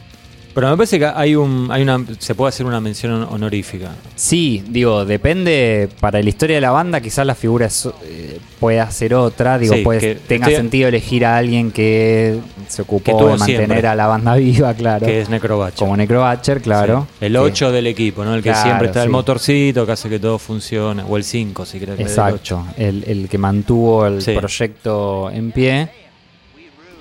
Pero 0.55 0.69
me 0.71 0.77
parece 0.77 0.99
que 0.99 1.07
hay 1.07 1.35
un, 1.35 1.69
hay 1.71 1.83
una, 1.83 2.05
se 2.19 2.35
puede 2.35 2.51
hacer 2.51 2.67
una 2.67 2.81
mención 2.81 3.27
honorífica. 3.31 3.91
Sí, 4.15 4.62
digo, 4.69 5.05
depende, 5.05 5.88
para 6.01 6.21
la 6.23 6.29
historia 6.29 6.57
de 6.57 6.61
la 6.61 6.71
banda 6.71 7.01
quizás 7.01 7.27
la 7.27 7.35
figura 7.35 7.67
es, 7.67 7.88
eh, 8.05 8.38
pueda 8.61 8.91
ser 8.91 9.15
otra, 9.15 9.59
digo, 9.59 9.75
Sí, 9.75 9.81
puede, 9.83 10.01
que 10.01 10.15
tenga 10.17 10.49
estoy- 10.49 10.57
sentido 10.57 10.88
elegir 10.88 11.25
a 11.25 11.38
alguien 11.38 11.71
que 11.71 12.38
se 12.69 12.83
ocupó 12.83 13.17
de 13.29 13.37
mantener 13.38 13.67
siempre. 13.67 13.88
a 13.88 13.95
la 13.95 14.07
banda 14.07 14.35
viva, 14.37 14.75
claro. 14.75 15.07
Que 15.07 15.23
es 15.23 15.31
Necrobatcher. 15.31 15.79
como 15.79 15.97
Necrobatcher, 15.97 16.61
claro. 16.61 17.07
Sí. 17.19 17.25
El 17.27 17.33
Que- 17.33 17.38
8 17.38 17.73
del 17.73 17.87
equipo, 17.87 18.23
¿no? 18.25 18.35
El 18.35 18.43
que 18.43 18.51
Claro, 18.51 18.62
siempre 18.65 18.87
está 18.88 19.03
el 19.03 19.09
motorcito, 19.11 19.87
que 19.87 19.93
hace 19.93 20.09
que 20.11 20.19
todo 20.19 20.38
funcione. 20.38 21.03
O 21.09 21.17
el 21.17 21.25
5, 21.25 21.65
si 21.65 21.79
querés. 21.79 21.99
Exacto, 21.99 22.67
el, 22.77 23.05
el 23.07 23.29
que 23.29 23.38
mantuvo 23.38 24.07
el 24.07 24.23
proyecto 24.23 25.31
en 25.31 25.51
pie. 25.53 25.88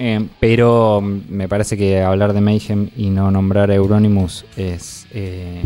Eh, 0.04 0.28
pero 0.40 1.00
mm, 1.00 1.22
me 1.30 1.48
parece 1.48 1.78
que 1.78 2.02
hablar 2.02 2.34
de 2.34 2.42
Mayhem 2.42 2.90
y 2.98 3.12
no 3.12 3.30
nombrar 3.30 3.70
a 3.70 3.76
Euronymous 3.76 4.46
es 4.58 5.06
eh, 5.12 5.62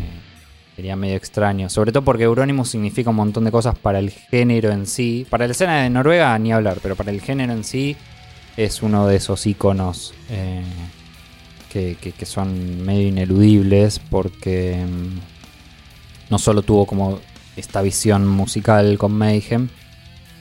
sería 0.76 0.98
medio 0.98 1.16
extraño. 1.16 1.70
Sobre 1.70 1.94
todo 1.94 2.04
porque 2.04 2.24
Euronymous 2.26 2.68
significa 2.70 3.12
un 3.12 3.16
montón 3.16 3.46
de 3.46 3.52
cosas 3.52 3.78
para 3.78 3.98
el 4.00 4.10
género 4.10 4.72
en 4.72 4.88
sí. 4.88 5.26
Para 5.30 5.46
la 5.48 5.52
escena 5.54 5.84
de 5.84 5.90
Noruega 5.90 6.38
ni 6.38 6.52
hablar, 6.52 6.80
pero 6.84 6.98
para 6.98 7.12
el 7.12 7.22
género 7.22 7.54
en 7.54 7.64
sí 7.64 7.96
es 8.58 8.84
uno 8.84 9.08
de 9.08 9.16
esos 9.16 9.46
iconos 9.48 10.14
eh, 10.30 10.64
que, 11.72 11.96
que- 11.96 12.26
son 12.26 12.84
medio 12.86 13.08
ineludibles 13.08 14.00
porque 14.00 14.84
mm, 14.86 16.30
no 16.30 16.40
solo 16.40 16.62
tuvo 16.62 16.86
como 16.86 17.20
esta 17.56 17.82
visión 17.82 18.28
musical 18.28 18.98
con 18.98 19.14
Mayhem, 19.14 19.70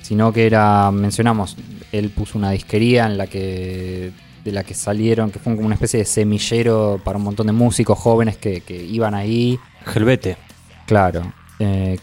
sino 0.05 0.33
que 0.33 0.45
era, 0.47 0.91
mencionamos, 0.91 1.57
él 1.93 2.11
puso 2.11 2.37
una 2.39 2.51
disquería 2.51 3.07
en 3.07 3.17
la 3.17 3.27
que 3.27 4.13
de 4.45 4.53
la 4.53 4.63
que 4.63 4.75
salieron, 4.75 5.31
que 5.31 5.39
fue 5.39 5.55
como 5.55 5.65
una 5.65 5.75
especie 5.75 6.01
de 6.01 6.05
semillero 6.05 7.01
para 7.03 7.17
un 7.17 7.25
montón 7.25 7.47
de 7.47 7.55
músicos 7.55 7.99
jóvenes 7.99 8.37
que, 8.37 8.61
que 8.61 8.77
iban 8.85 9.15
ahí, 9.15 9.59
Helvete. 9.95 10.37
claro, 10.85 11.33
eh, 11.59 11.99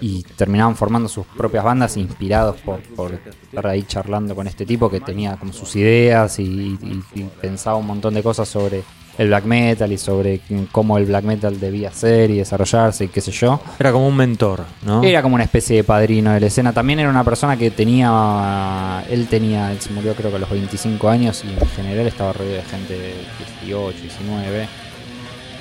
y 0.00 0.22
terminaban 0.36 0.74
formando 0.74 1.08
sus 1.08 1.24
propias 1.26 1.62
bandas 1.64 1.96
inspirados 1.96 2.56
por, 2.62 2.80
por 2.96 3.12
estar 3.12 3.66
ahí 3.68 3.84
charlando 3.84 4.34
con 4.34 4.48
este 4.48 4.66
tipo 4.66 4.90
que 4.90 5.00
tenía 5.00 5.36
como 5.36 5.52
sus 5.52 5.76
ideas 5.76 6.38
y, 6.40 6.42
y- 6.42 7.02
y 7.14 7.22
pensaba 7.40 7.76
un 7.76 7.86
montón 7.86 8.14
de 8.14 8.22
cosas 8.24 8.48
sobre 8.48 8.82
el 9.16 9.28
black 9.28 9.44
metal 9.44 9.92
y 9.92 9.98
sobre 9.98 10.40
cómo 10.72 10.98
el 10.98 11.06
black 11.06 11.24
metal 11.24 11.60
debía 11.60 11.92
ser 11.92 12.30
y 12.30 12.38
desarrollarse 12.38 13.04
y 13.04 13.08
qué 13.08 13.20
sé 13.20 13.30
yo. 13.30 13.60
Era 13.78 13.92
como 13.92 14.08
un 14.08 14.16
mentor, 14.16 14.64
¿no? 14.84 15.02
Era 15.04 15.22
como 15.22 15.36
una 15.36 15.44
especie 15.44 15.76
de 15.76 15.84
padrino 15.84 16.32
de 16.32 16.40
la 16.40 16.46
escena. 16.46 16.72
También 16.72 16.98
era 17.00 17.08
una 17.10 17.22
persona 17.24 17.56
que 17.56 17.70
tenía. 17.70 19.04
Él 19.08 19.26
tenía. 19.28 19.70
Él 19.72 19.80
se 19.80 19.90
murió 19.90 20.14
creo 20.14 20.30
que 20.30 20.36
a 20.36 20.40
los 20.40 20.50
25 20.50 21.08
años 21.08 21.44
y 21.44 21.48
en 21.62 21.68
general 21.70 22.06
estaba 22.06 22.32
rodeado 22.32 22.56
de 22.56 22.62
gente 22.62 22.92
de 22.98 23.14
18, 23.62 23.98
19. 24.00 24.68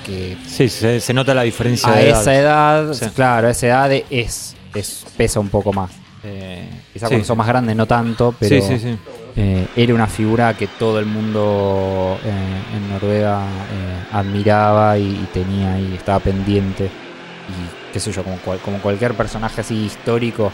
Que 0.05 0.35
Sí, 0.47 0.67
se, 0.67 0.99
se 0.99 1.13
nota 1.13 1.33
la 1.33 1.43
diferencia 1.43 1.89
a 1.89 1.95
de 1.95 2.09
esa 2.09 2.35
edad, 2.35 2.93
Sí. 2.93 3.05
claro, 3.15 3.47
a 3.47 3.51
esa 3.51 3.67
edad 3.67 3.91
es, 4.09 4.55
es 4.73 5.05
pesa 5.15 5.39
un 5.39 5.49
poco 5.49 5.71
más. 5.71 5.91
Eh, 6.25 6.67
quizás 6.91 7.07
Sí. 7.09 7.13
cuando 7.15 7.25
son 7.27 7.37
más 7.37 7.47
grandes 7.47 7.75
no 7.75 7.85
tanto, 7.85 8.33
pero 8.39 8.55
sí, 8.55 8.61
sí, 8.67 8.79
sí. 8.79 8.97
Eh, 9.35 9.67
era 9.75 9.93
una 9.93 10.07
figura 10.07 10.53
que 10.55 10.67
todo 10.67 10.99
el 10.99 11.05
mundo 11.05 12.19
eh, 12.23 12.75
en 12.77 12.89
Noruega 12.89 13.41
eh, 13.43 14.03
admiraba 14.11 14.97
y, 14.97 15.03
y 15.03 15.29
tenía 15.33 15.79
y 15.79 15.95
estaba 15.95 16.19
pendiente. 16.19 16.85
Y 16.85 17.91
qué 17.93 17.99
sé 17.99 18.11
yo, 18.11 18.23
como, 18.23 18.37
cual- 18.37 18.59
como 18.59 18.79
cualquier 18.79 19.13
personaje 19.15 19.61
así 19.61 19.75
histórico, 19.85 20.51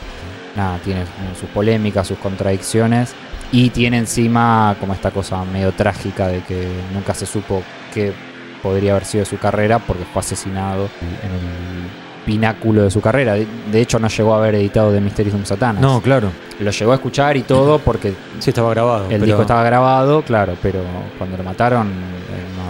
nada, 0.55 0.79
tiene 0.79 1.03
sus 1.39 1.49
polémicas, 1.49 2.07
sus 2.07 2.17
contradicciones. 2.19 3.15
Y 3.51 3.71
tiene 3.71 3.97
encima 3.97 4.75
como 4.79 4.93
esta 4.93 5.11
cosa 5.11 5.43
medio 5.43 5.71
trágica 5.71 6.27
de 6.27 6.41
que 6.43 6.67
nunca 6.93 7.13
se 7.15 7.25
supo 7.25 7.63
qué 7.93 8.13
podría 8.61 8.91
haber 8.91 9.05
sido 9.05 9.25
su 9.25 9.37
carrera 9.39 9.79
porque 9.79 10.05
fue 10.05 10.19
asesinado 10.19 10.89
en 11.23 11.31
el 11.31 11.89
pináculo 12.29 12.83
de 12.83 12.91
su 12.91 13.01
carrera. 13.01 13.33
De, 13.33 13.47
de 13.71 13.81
hecho, 13.81 13.97
no 13.97 14.07
llegó 14.07 14.35
a 14.35 14.37
haber 14.37 14.55
editado 14.55 14.91
The 14.91 15.01
Mysterium 15.01 15.43
Satanas. 15.45 15.81
No, 15.81 15.99
claro. 16.01 16.29
Lo 16.59 16.69
llegó 16.69 16.91
a 16.91 16.95
escuchar 16.95 17.35
y 17.37 17.41
todo 17.41 17.79
porque 17.79 18.13
Sí, 18.39 18.51
estaba 18.51 18.69
grabado. 18.69 19.03
el 19.05 19.09
pero 19.09 19.25
disco 19.25 19.41
estaba 19.41 19.63
grabado, 19.63 20.21
claro, 20.21 20.53
pero 20.61 20.79
cuando 21.17 21.37
lo 21.37 21.43
mataron 21.43 21.87
eh, 21.87 21.91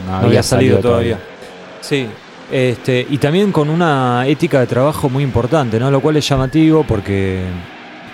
no, 0.08 0.12
no 0.14 0.22
no 0.22 0.28
había 0.28 0.42
salido 0.44 0.78
todavía. 0.80 1.18
Sí. 1.82 2.08
Este, 2.52 3.06
y 3.10 3.18
también 3.18 3.52
con 3.52 3.70
una 3.70 4.26
ética 4.26 4.60
de 4.62 4.68
trabajo 4.68 5.10
muy 5.10 5.24
importante, 5.24 5.80
¿no? 5.80 5.92
Lo 5.92 6.00
cual 6.00 6.16
es 6.18 6.28
llamativo 6.28 6.84
porque 6.88 7.44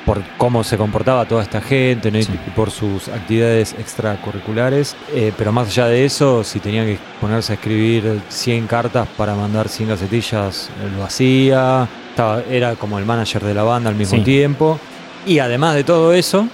por 0.05 0.21
cómo 0.37 0.63
se 0.63 0.77
comportaba 0.77 1.25
toda 1.25 1.41
esta 1.41 1.61
gente 1.61 2.11
¿no? 2.11 2.19
Y- 2.19 2.23
Sí. 2.23 2.33
y 2.47 2.49
por 2.51 2.69
sus 2.71 3.07
actividades 3.07 3.73
extracurriculares. 3.79 4.95
Eh, 5.13 5.31
pero 5.37 5.51
más 5.51 5.67
allá 5.69 5.87
de 5.87 6.05
eso, 6.05 6.43
si 6.43 6.59
tenía 6.59 6.85
que 6.85 6.97
ponerse 7.19 7.53
a 7.53 7.55
escribir 7.55 8.21
100 8.29 8.67
cartas 8.67 9.07
para 9.17 9.35
mandar 9.35 9.67
100 9.69 9.89
gacetillas, 9.89 10.69
eh, 10.81 10.89
lo 10.95 11.03
hacía. 11.03 11.87
Estaba, 12.09 12.41
era 12.49 12.75
como 12.75 12.97
el 12.99 13.05
manager 13.05 13.43
de 13.43 13.53
la 13.53 13.63
banda 13.63 13.89
al 13.89 13.95
mismo 13.95 14.17
Sí. 14.19 14.23
tiempo. 14.23 14.79
Y 15.25 15.39
además 15.39 15.75
de 15.75 15.83
todo 15.83 16.13
eso, 16.13 16.47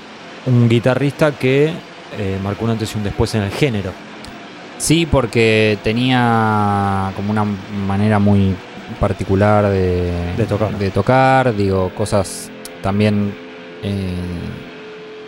un 0.45 0.69
guitarrista 0.69 1.31
que 1.33 1.71
eh, 2.17 2.37
marcó 2.43 2.65
un 2.65 2.71
antes 2.71 2.93
y 2.93 2.97
un 2.97 3.03
después 3.05 3.33
en 3.35 3.43
el 3.43 3.51
género. 3.51 3.91
Sí, 4.77 5.05
porque 5.05 5.77
tenía 5.83 7.11
como 7.15 7.31
una 7.31 7.45
manera 7.87 8.19
muy 8.19 8.53
particular 8.99 9.69
de, 9.69 10.33
De 10.35 10.45
tocar. 10.45 10.77
de 10.77 10.89
tocar, 10.91 11.55
digo, 11.55 11.89
cosas 11.95 12.50
también 12.81 13.33
eh, 13.83 14.15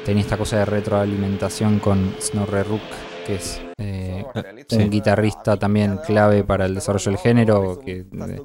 tenía 0.06 0.22
esta 0.22 0.38
cosa 0.38 0.58
de 0.60 0.66
retroalimentación 0.66 1.80
con 1.80 2.14
Snorre 2.20 2.64
Rook, 2.64 2.82
que 3.26 3.36
es 3.36 3.62
eh, 3.78 4.26
Sí. 4.68 4.78
un 4.78 4.89
guitarrista 4.89 5.58
también 5.58 5.99
clave 6.06 6.43
para 6.43 6.66
el 6.66 6.76
desarrollo 6.76 7.12
del 7.12 7.20
género, 7.20 7.80
que 7.80 7.99
eh, 8.12 8.41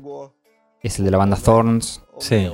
es 0.82 0.98
el 0.98 1.04
de 1.04 1.11
la 1.11 1.18
banda 1.18 1.36
Thorns, 1.36 2.02
Sí. 2.18 2.48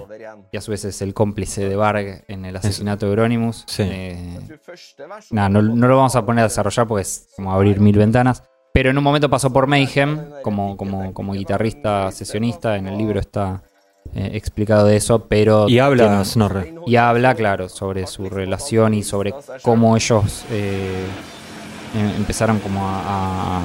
y 0.53 0.57
a 0.57 0.61
su 0.61 0.71
vez 0.71 0.85
es 0.85 1.03
el 1.03 1.13
cómplice 1.15 1.69
de 1.69 1.77
Varg 1.77 2.25
en 2.29 2.45
el 2.45 2.57
asesinato 2.57 3.07
de 3.07 3.13
Euronymous. 3.13 3.65
Sí. 3.67 3.83
Eh, 3.87 4.39
nada, 5.31 5.49
no, 5.49 5.63
no 5.63 5.89
lo 5.89 5.97
vamos 5.97 6.17
a 6.17 6.25
poner 6.25 6.41
a 6.45 6.49
desarrollar 6.49 6.87
porque 6.87 7.03
es 7.03 7.29
como 7.37 7.53
abrir 7.53 7.81
mil 7.81 7.97
ventanas. 7.99 8.43
Pero 8.73 8.91
en 8.91 8.99
un 8.99 9.05
momento 9.05 9.31
pasó 9.31 9.53
por 9.53 9.67
Mayhem 9.69 10.31
como, 10.43 10.77
como, 10.77 11.15
como 11.15 11.33
guitarrista 11.33 12.11
sesionista. 12.11 12.77
En 12.77 12.89
el 12.89 12.99
libro 12.99 13.21
está 13.21 13.63
eh, 14.15 14.31
explicado 14.35 14.87
de 14.87 14.97
eso, 14.97 15.27
pero. 15.27 15.69
Y 15.69 15.79
habla 15.79 16.09
tiene- 16.09 16.25
Snorre. 16.25 16.75
y 16.87 16.97
habla, 16.97 17.35
claro, 17.35 17.69
sobre 17.69 18.07
su 18.07 18.29
relación 18.29 18.95
y 18.95 19.03
sobre 19.03 19.35
cómo 19.63 19.97
ellos 19.97 20.45
eh, 20.51 21.05
em- 21.95 22.17
empezaron 22.17 22.59
como 22.61 22.81
a, 22.87 23.61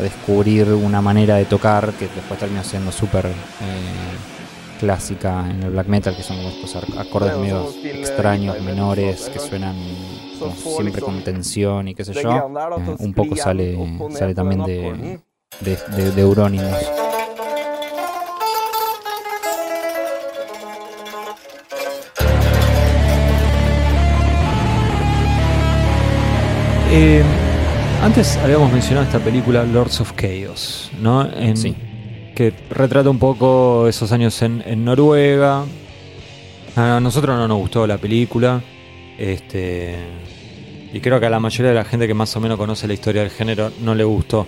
descubrir 0.00 0.68
una 0.72 1.00
manera 1.00 1.36
de 1.36 1.44
tocar 1.44 1.92
que 1.92 2.08
después 2.08 2.38
terminó 2.40 2.62
siendo 2.64 2.90
súper 2.92 3.26
eh, 3.26 3.30
clásica 4.80 5.44
en 5.48 5.62
el 5.62 5.70
black 5.70 5.86
metal, 5.86 6.16
que 6.16 6.22
son 6.22 6.36
como 6.38 6.48
estos 6.48 6.76
acordes 6.98 7.36
medio 7.38 7.68
extraños, 7.84 8.60
menores, 8.62 9.28
que 9.28 9.38
suenan 9.38 9.76
como 10.38 10.54
siempre 10.54 11.00
con 11.02 11.22
tensión 11.22 11.86
y 11.88 11.94
qué 11.94 12.04
sé 12.04 12.14
yo. 12.14 12.32
Eh, 12.32 12.96
un 12.98 13.14
poco 13.14 13.36
sale, 13.36 13.78
sale 14.10 14.34
también 14.34 14.64
de, 14.64 15.20
de, 15.60 15.78
de, 15.96 16.10
de 16.12 16.20
Euronymous. 16.22 17.01
Eh, 26.94 27.22
antes 28.02 28.36
habíamos 28.38 28.70
mencionado 28.72 29.06
esta 29.06 29.18
película 29.18 29.64
Lords 29.64 30.00
of 30.00 30.12
Chaos, 30.14 30.90
¿no? 31.00 31.26
En- 31.34 31.56
Sí. 31.56 31.74
Que 32.34 32.52
retrata 32.70 33.10
un 33.10 33.18
poco 33.18 33.86
esos 33.88 34.10
años 34.12 34.40
en, 34.42 34.62
en 34.66 34.84
Noruega. 34.84 35.64
A 36.76 36.98
nosotros 37.00 37.36
no 37.36 37.46
nos 37.46 37.58
gustó 37.58 37.86
la 37.86 37.98
película. 37.98 38.62
Este. 39.18 39.96
Y 40.94 41.00
creo 41.00 41.20
que 41.20 41.26
a 41.26 41.30
la 41.30 41.40
mayoría 41.40 41.70
de 41.70 41.74
la 41.76 41.84
gente 41.84 42.06
que 42.06 42.14
más 42.14 42.34
o 42.36 42.40
menos 42.40 42.56
conoce 42.58 42.86
la 42.88 42.94
historia 42.94 43.22
del 43.22 43.30
género 43.30 43.70
no 43.82 43.94
le 43.94 44.04
gustó. 44.04 44.46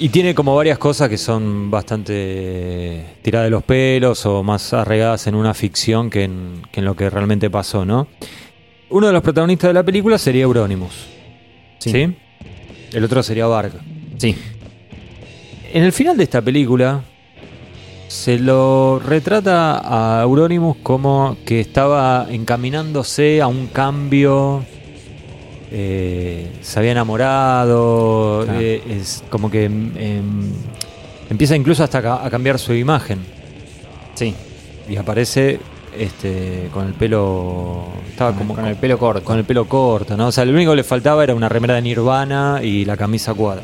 Y 0.00 0.08
tiene 0.08 0.34
como 0.34 0.56
varias 0.56 0.76
cosas 0.78 1.08
que 1.08 1.16
son 1.18 1.70
bastante 1.70 3.04
tiradas 3.22 3.46
de 3.46 3.50
los 3.50 3.62
pelos 3.62 4.26
o 4.26 4.42
más 4.42 4.72
arraigadas 4.72 5.28
en 5.28 5.36
una 5.36 5.54
ficción 5.54 6.10
que 6.10 6.24
en, 6.24 6.62
que 6.72 6.80
en 6.80 6.86
lo 6.86 6.96
que 6.96 7.08
realmente 7.10 7.48
pasó, 7.48 7.84
¿no? 7.84 8.08
Uno 8.90 9.06
de 9.08 9.12
los 9.12 9.22
protagonistas 9.22 9.68
de 9.70 9.74
la 9.74 9.82
película 9.82 10.18
sería 10.18 10.42
Euronymous. 10.44 11.06
¿Sí? 11.78 11.90
Sí. 11.90 12.16
El 12.92 13.04
otro 13.04 13.22
sería 13.22 13.46
Varg. 13.46 13.72
Sí, 14.18 14.36
En 15.72 15.82
el 15.82 15.92
final 15.92 16.16
de 16.16 16.24
esta 16.24 16.40
película 16.40 17.02
se 18.06 18.38
lo 18.38 19.00
retrata 19.00 19.80
a 20.18 20.22
Euronymous 20.22 20.76
como 20.82 21.36
que 21.44 21.60
estaba 21.60 22.26
encaminándose 22.30 23.42
a 23.42 23.48
un 23.48 23.66
cambio. 23.68 24.64
eh, 25.72 26.46
se 26.62 26.78
había 26.78 26.92
enamorado. 26.92 28.42
Claro. 28.44 28.60
eh, 28.60 28.82
es 28.88 29.24
como 29.30 29.50
que 29.50 29.64
em, 29.64 30.52
empieza 31.28 31.56
incluso 31.56 31.82
hasta 31.82 32.24
a 32.24 32.30
cambiar 32.30 32.58
su 32.60 32.72
imagen. 32.74 33.18
sí. 34.14 34.34
Y 34.88 34.96
aparece 34.96 35.58
este, 35.98 36.68
con 36.72 36.86
el 36.86 36.94
pelo. 36.94 37.84
Estaba 38.10 38.30
Con, 38.30 38.38
como 38.40 38.54
con 38.54 38.66
el 38.66 38.76
pelo 38.76 38.98
corto. 38.98 39.24
con 39.24 39.38
el 39.38 39.44
pelo 39.44 39.66
corto, 39.66 40.16
¿no? 40.16 40.28
O 40.28 40.32
sea, 40.32 40.44
lo 40.44 40.52
único 40.52 40.70
que 40.72 40.76
le 40.76 40.84
faltaba 40.84 41.24
era 41.24 41.34
una 41.34 41.48
remera 41.48 41.74
de 41.74 41.82
Nirvana 41.82 42.60
y 42.62 42.84
la 42.84 42.96
camisa 42.96 43.34
cuadra. 43.34 43.62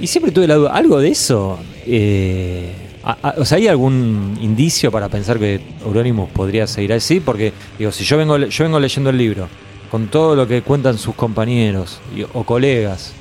Y 0.00 0.06
siempre 0.06 0.30
tuve 0.32 0.46
la 0.46 0.56
duda, 0.56 0.72
¿algo 0.74 0.98
de 1.00 1.08
eso? 1.08 1.58
Eh, 1.86 2.70
a- 3.02 3.16
a- 3.22 3.34
o 3.38 3.44
sea, 3.44 3.56
¿hay 3.56 3.68
algún 3.68 4.36
indicio 4.40 4.90
para 4.90 5.08
pensar 5.08 5.38
que 5.38 5.60
Euronymous 5.84 6.28
podría 6.30 6.66
seguir 6.66 6.92
así? 6.92 7.20
Porque, 7.20 7.52
digo, 7.78 7.92
si 7.92 8.04
yo 8.04 8.18
vengo, 8.18 8.36
yo 8.36 8.64
vengo 8.64 8.78
leyendo 8.78 9.08
el 9.10 9.16
libro, 9.16 9.48
con 9.90 10.08
todo 10.08 10.36
lo 10.36 10.46
que 10.46 10.60
cuentan 10.62 10.98
sus 10.98 11.14
compañeros 11.14 12.00
y- 12.14 12.24
o 12.24 12.42
colegas, 12.44 13.12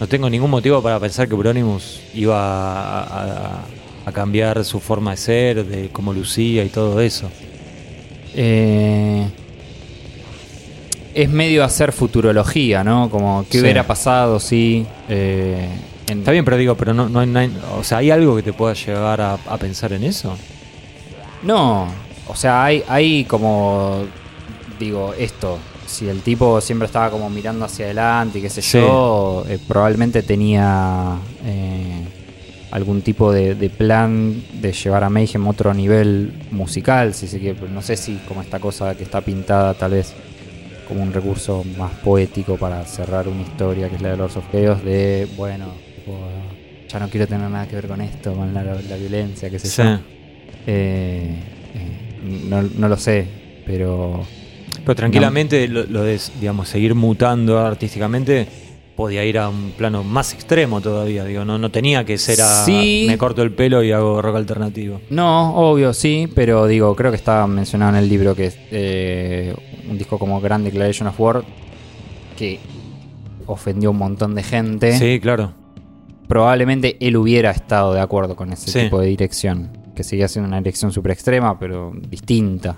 no 0.00 0.06
tengo 0.06 0.30
ningún 0.30 0.50
motivo 0.50 0.80
para 0.82 0.98
pensar 0.98 1.28
que 1.28 1.34
Euronymous 1.34 2.00
iba 2.14 2.38
a, 2.40 3.02
a- 3.02 3.60
a 4.06 4.12
cambiar 4.12 4.64
su 4.64 4.80
forma 4.80 5.12
de 5.12 5.16
ser, 5.16 5.64
de 5.66 5.88
cómo 5.90 6.12
lucía 6.12 6.64
y 6.64 6.68
todo 6.68 7.00
eso. 7.00 7.30
Eh, 8.34 9.26
es 11.14 11.28
medio 11.30 11.62
hacer 11.64 11.92
futurología, 11.92 12.82
¿no? 12.82 13.08
Como 13.08 13.44
qué 13.48 13.58
Sí. 13.58 13.60
hubiera 13.62 13.86
pasado 13.86 14.40
si. 14.40 14.84
eh, 15.08 15.68
en- 16.08 16.18
Está 16.18 16.32
bien, 16.32 16.44
pero 16.44 16.56
digo, 16.56 16.74
pero 16.74 16.92
no, 16.92 17.08
no 17.08 17.20
hay, 17.20 17.26
no 17.28 17.38
hay- 17.38 17.52
o 17.78 17.84
sea, 17.84 17.98
¿hay 17.98 18.10
algo 18.10 18.34
que 18.36 18.42
te 18.42 18.52
pueda 18.52 18.74
llevar 18.74 19.20
a, 19.20 19.34
a 19.34 19.56
pensar 19.58 19.92
en 19.92 20.04
eso? 20.04 20.36
No, 21.42 21.86
o 22.26 22.34
sea, 22.34 22.64
hay, 22.64 22.82
hay 22.88 23.24
como. 23.24 24.02
Digo, 24.78 25.14
esto. 25.18 25.58
Si 25.86 26.08
el 26.08 26.22
tipo 26.22 26.60
siempre 26.60 26.86
estaba 26.86 27.10
como 27.10 27.30
mirando 27.30 27.64
hacia 27.66 27.84
adelante 27.84 28.38
y 28.40 28.42
qué 28.42 28.50
sé 28.50 28.60
Sí. 28.62 28.78
yo, 28.78 29.44
eh, 29.48 29.58
probablemente 29.68 30.22
tenía 30.24 31.16
eh, 31.44 32.03
algún 32.74 33.00
tipo 33.02 33.32
de, 33.32 33.54
de 33.54 33.70
plan 33.70 34.42
de 34.60 34.72
llevar 34.72 35.04
a 35.04 35.08
Mayhem 35.08 35.46
a 35.46 35.50
otro 35.50 35.72
nivel 35.72 36.32
musical, 36.50 37.14
si 37.14 37.26
se 37.28 37.38
quiere. 37.38 37.54
pero 37.58 37.72
No 37.72 37.80
sé 37.80 37.96
si 37.96 38.16
como 38.28 38.42
esta 38.42 38.58
cosa 38.58 38.94
que 38.96 39.04
está 39.04 39.20
pintada 39.22 39.72
tal 39.74 39.92
vez 39.92 40.12
como 40.88 41.02
un 41.02 41.12
recurso 41.12 41.64
más 41.78 41.92
poético 41.92 42.56
para 42.56 42.84
cerrar 42.84 43.28
una 43.28 43.42
historia 43.42 43.88
que 43.88 43.96
es 43.96 44.02
la 44.02 44.10
de 44.10 44.16
Lords 44.18 44.36
of 44.36 44.44
Chaos 44.52 44.84
de, 44.84 45.26
bueno, 45.36 45.66
tipo, 45.96 46.18
ya 46.92 46.98
no 46.98 47.08
quiero 47.08 47.26
tener 47.26 47.48
nada 47.48 47.66
que 47.66 47.76
ver 47.76 47.86
con 47.88 48.00
esto, 48.00 48.34
con 48.34 48.52
la, 48.52 48.62
la 48.64 48.96
violencia, 48.96 49.48
qué 49.48 49.58
sé 49.58 49.68
Sí. 49.68 49.82
yo. 49.82 49.98
Eh, 50.66 51.30
eh, 51.74 52.46
no, 52.48 52.60
no 52.62 52.88
lo 52.88 52.96
sé, 52.96 53.26
pero 53.64 54.26
Pero 54.84 54.94
tranquilamente 54.94 55.68
lo, 55.68 55.84
lo 55.84 56.02
de, 56.02 56.20
digamos, 56.40 56.68
seguir 56.68 56.94
mutando 56.94 57.58
artísticamente 57.60 58.46
podía 58.96 59.24
ir 59.24 59.38
a 59.38 59.48
un 59.48 59.72
plano 59.76 60.04
más 60.04 60.32
extremo 60.32 60.80
todavía. 60.80 61.24
Digo, 61.24 61.44
no, 61.44 61.58
no 61.58 61.70
tenía 61.70 62.04
que 62.04 62.16
ser 62.18 62.40
a 62.40 62.64
Sí. 62.64 63.04
me 63.08 63.18
corto 63.18 63.42
el 63.42 63.52
pelo 63.52 63.82
y 63.82 63.90
hago 63.92 64.22
rock 64.22 64.36
alternativo. 64.36 65.00
no, 65.10 65.54
obvio 65.56 65.92
sí, 65.92 66.28
pero 66.34 66.66
digo, 66.66 66.94
creo 66.94 67.10
que 67.10 67.16
está 67.16 67.46
mencionado 67.46 67.96
en 67.96 68.02
el 68.04 68.08
libro 68.08 68.34
que 68.34 68.46
es 68.46 68.58
eh, 68.70 69.54
un 69.90 69.98
disco 69.98 70.18
como 70.18 70.40
Grand 70.40 70.64
Declaration 70.64 71.08
of 71.08 71.18
War 71.20 71.44
que 72.36 72.58
ofendió 73.46 73.90
a 73.90 73.92
un 73.92 73.98
montón 73.98 74.34
de 74.34 74.42
gente. 74.42 74.96
Sí, 74.98 75.18
claro. 75.20 75.52
Probablemente 76.28 76.96
él 77.00 77.16
hubiera 77.16 77.50
estado 77.50 77.92
de 77.92 78.00
acuerdo 78.00 78.34
con 78.34 78.52
ese 78.52 78.70
Sí. 78.70 78.80
tipo 78.80 78.98
de 79.00 79.08
dirección, 79.08 79.70
que 79.94 80.02
seguía 80.02 80.26
siendo 80.28 80.48
una 80.48 80.58
dirección 80.58 80.90
super 80.92 81.12
extrema, 81.12 81.58
pero 81.58 81.92
distinta. 82.08 82.76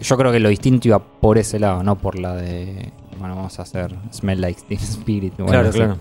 Yo 0.00 0.16
creo 0.16 0.32
que 0.32 0.40
lo 0.40 0.48
distinto 0.48 0.88
iba 0.88 0.98
por 0.98 1.38
ese 1.38 1.58
lado, 1.58 1.82
no 1.82 1.96
por 1.96 2.18
la 2.18 2.34
de, 2.34 2.92
bueno, 3.18 3.36
vamos 3.36 3.58
a 3.58 3.62
hacer 3.62 3.94
Smell 4.12 4.40
Like 4.40 4.62
Teen 4.68 4.80
Spirit. 4.80 5.34
o 5.38 5.42
algo 5.42 5.50
claro, 5.52 5.68
así. 5.68 5.78
claro. 5.78 5.98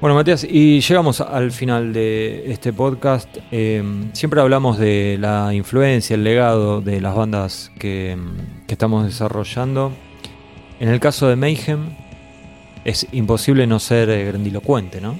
Bueno, 0.00 0.16
Matías, 0.16 0.42
y 0.42 0.80
llegamos 0.80 1.20
al 1.20 1.52
final 1.52 1.92
de 1.92 2.50
este 2.50 2.72
podcast. 2.72 3.28
Eh, 3.52 3.84
siempre 4.12 4.40
hablamos 4.40 4.78
de 4.78 5.16
la 5.20 5.54
influencia, 5.54 6.14
el 6.14 6.24
legado 6.24 6.80
de 6.80 7.00
las 7.00 7.14
bandas 7.14 7.70
que, 7.78 8.18
que 8.66 8.74
estamos 8.74 9.04
desarrollando. 9.04 9.92
En 10.80 10.88
el 10.88 10.98
caso 10.98 11.28
de 11.28 11.36
Mayhem, 11.36 11.90
es 12.84 13.06
imposible 13.12 13.66
no 13.68 13.78
ser 13.78 14.10
eh, 14.10 14.24
grandilocuente, 14.24 15.00
¿no? 15.00 15.14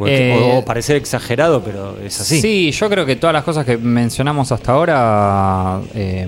Porque- 0.00 0.32
Eh, 0.32 0.52
o, 0.54 0.58
o 0.60 0.64
parecer 0.64 0.96
exagerado, 0.96 1.62
pero 1.62 1.96
es 2.02 2.18
así. 2.20 2.40
Sí, 2.40 2.70
yo 2.72 2.88
creo 2.88 3.04
que 3.04 3.16
todas 3.16 3.34
las 3.34 3.44
cosas 3.44 3.66
que 3.66 3.76
mencionamos 3.76 4.50
hasta 4.50 4.72
ahora 4.72 5.80
eh, 5.94 6.26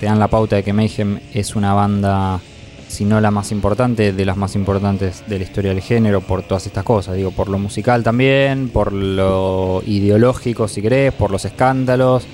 te 0.00 0.06
dan 0.06 0.18
la 0.18 0.26
pauta 0.26 0.56
de 0.56 0.64
que 0.64 0.72
Mayhem 0.72 1.20
es 1.32 1.54
una 1.54 1.72
banda, 1.72 2.40
si 2.88 3.04
no 3.04 3.20
la 3.20 3.30
más 3.30 3.52
importante, 3.52 4.12
de 4.12 4.24
las 4.24 4.36
más 4.36 4.56
importantes 4.56 5.22
de 5.28 5.38
la 5.38 5.44
historia 5.44 5.70
del 5.72 5.82
género, 5.82 6.20
por 6.20 6.42
todas 6.42 6.66
estas 6.66 6.82
cosas. 6.82 7.14
Digo, 7.14 7.30
por 7.30 7.48
lo 7.48 7.60
musical 7.60 8.02
también, 8.02 8.70
por 8.70 8.92
lo 8.92 9.80
ideológico, 9.86 10.66
si 10.66 10.82
querés, 10.82 11.12
por 11.12 11.30
los 11.30 11.44
escándalos. 11.44 12.26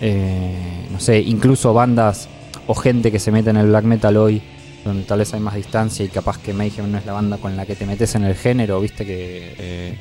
Eh, 0.00 0.86
no 0.92 1.00
sé, 1.00 1.20
incluso 1.20 1.72
bandas 1.72 2.28
o 2.66 2.74
gente 2.74 3.10
que 3.12 3.18
se 3.18 3.30
mete 3.32 3.50
en 3.50 3.56
el 3.56 3.68
black 3.68 3.84
metal 3.84 4.16
hoy, 4.16 4.42
donde 4.84 5.02
tal 5.04 5.18
vez 5.18 5.32
hay 5.34 5.40
más 5.40 5.54
distancia 5.54 6.04
y 6.04 6.08
capaz 6.08 6.38
que 6.38 6.52
Mayhem 6.52 6.90
no 6.90 6.98
es 6.98 7.06
la 7.06 7.12
banda 7.12 7.36
con 7.38 7.56
la 7.56 7.66
que 7.66 7.74
te 7.74 7.86
metes 7.86 8.14
en 8.14 8.24
el 8.24 8.34
género, 8.34 8.80
viste 8.80 9.04
que. 9.04 9.54
eh, 9.58 9.98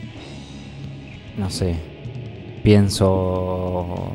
no 1.38 1.50
sé. 1.50 1.76
Pienso. 2.64 4.12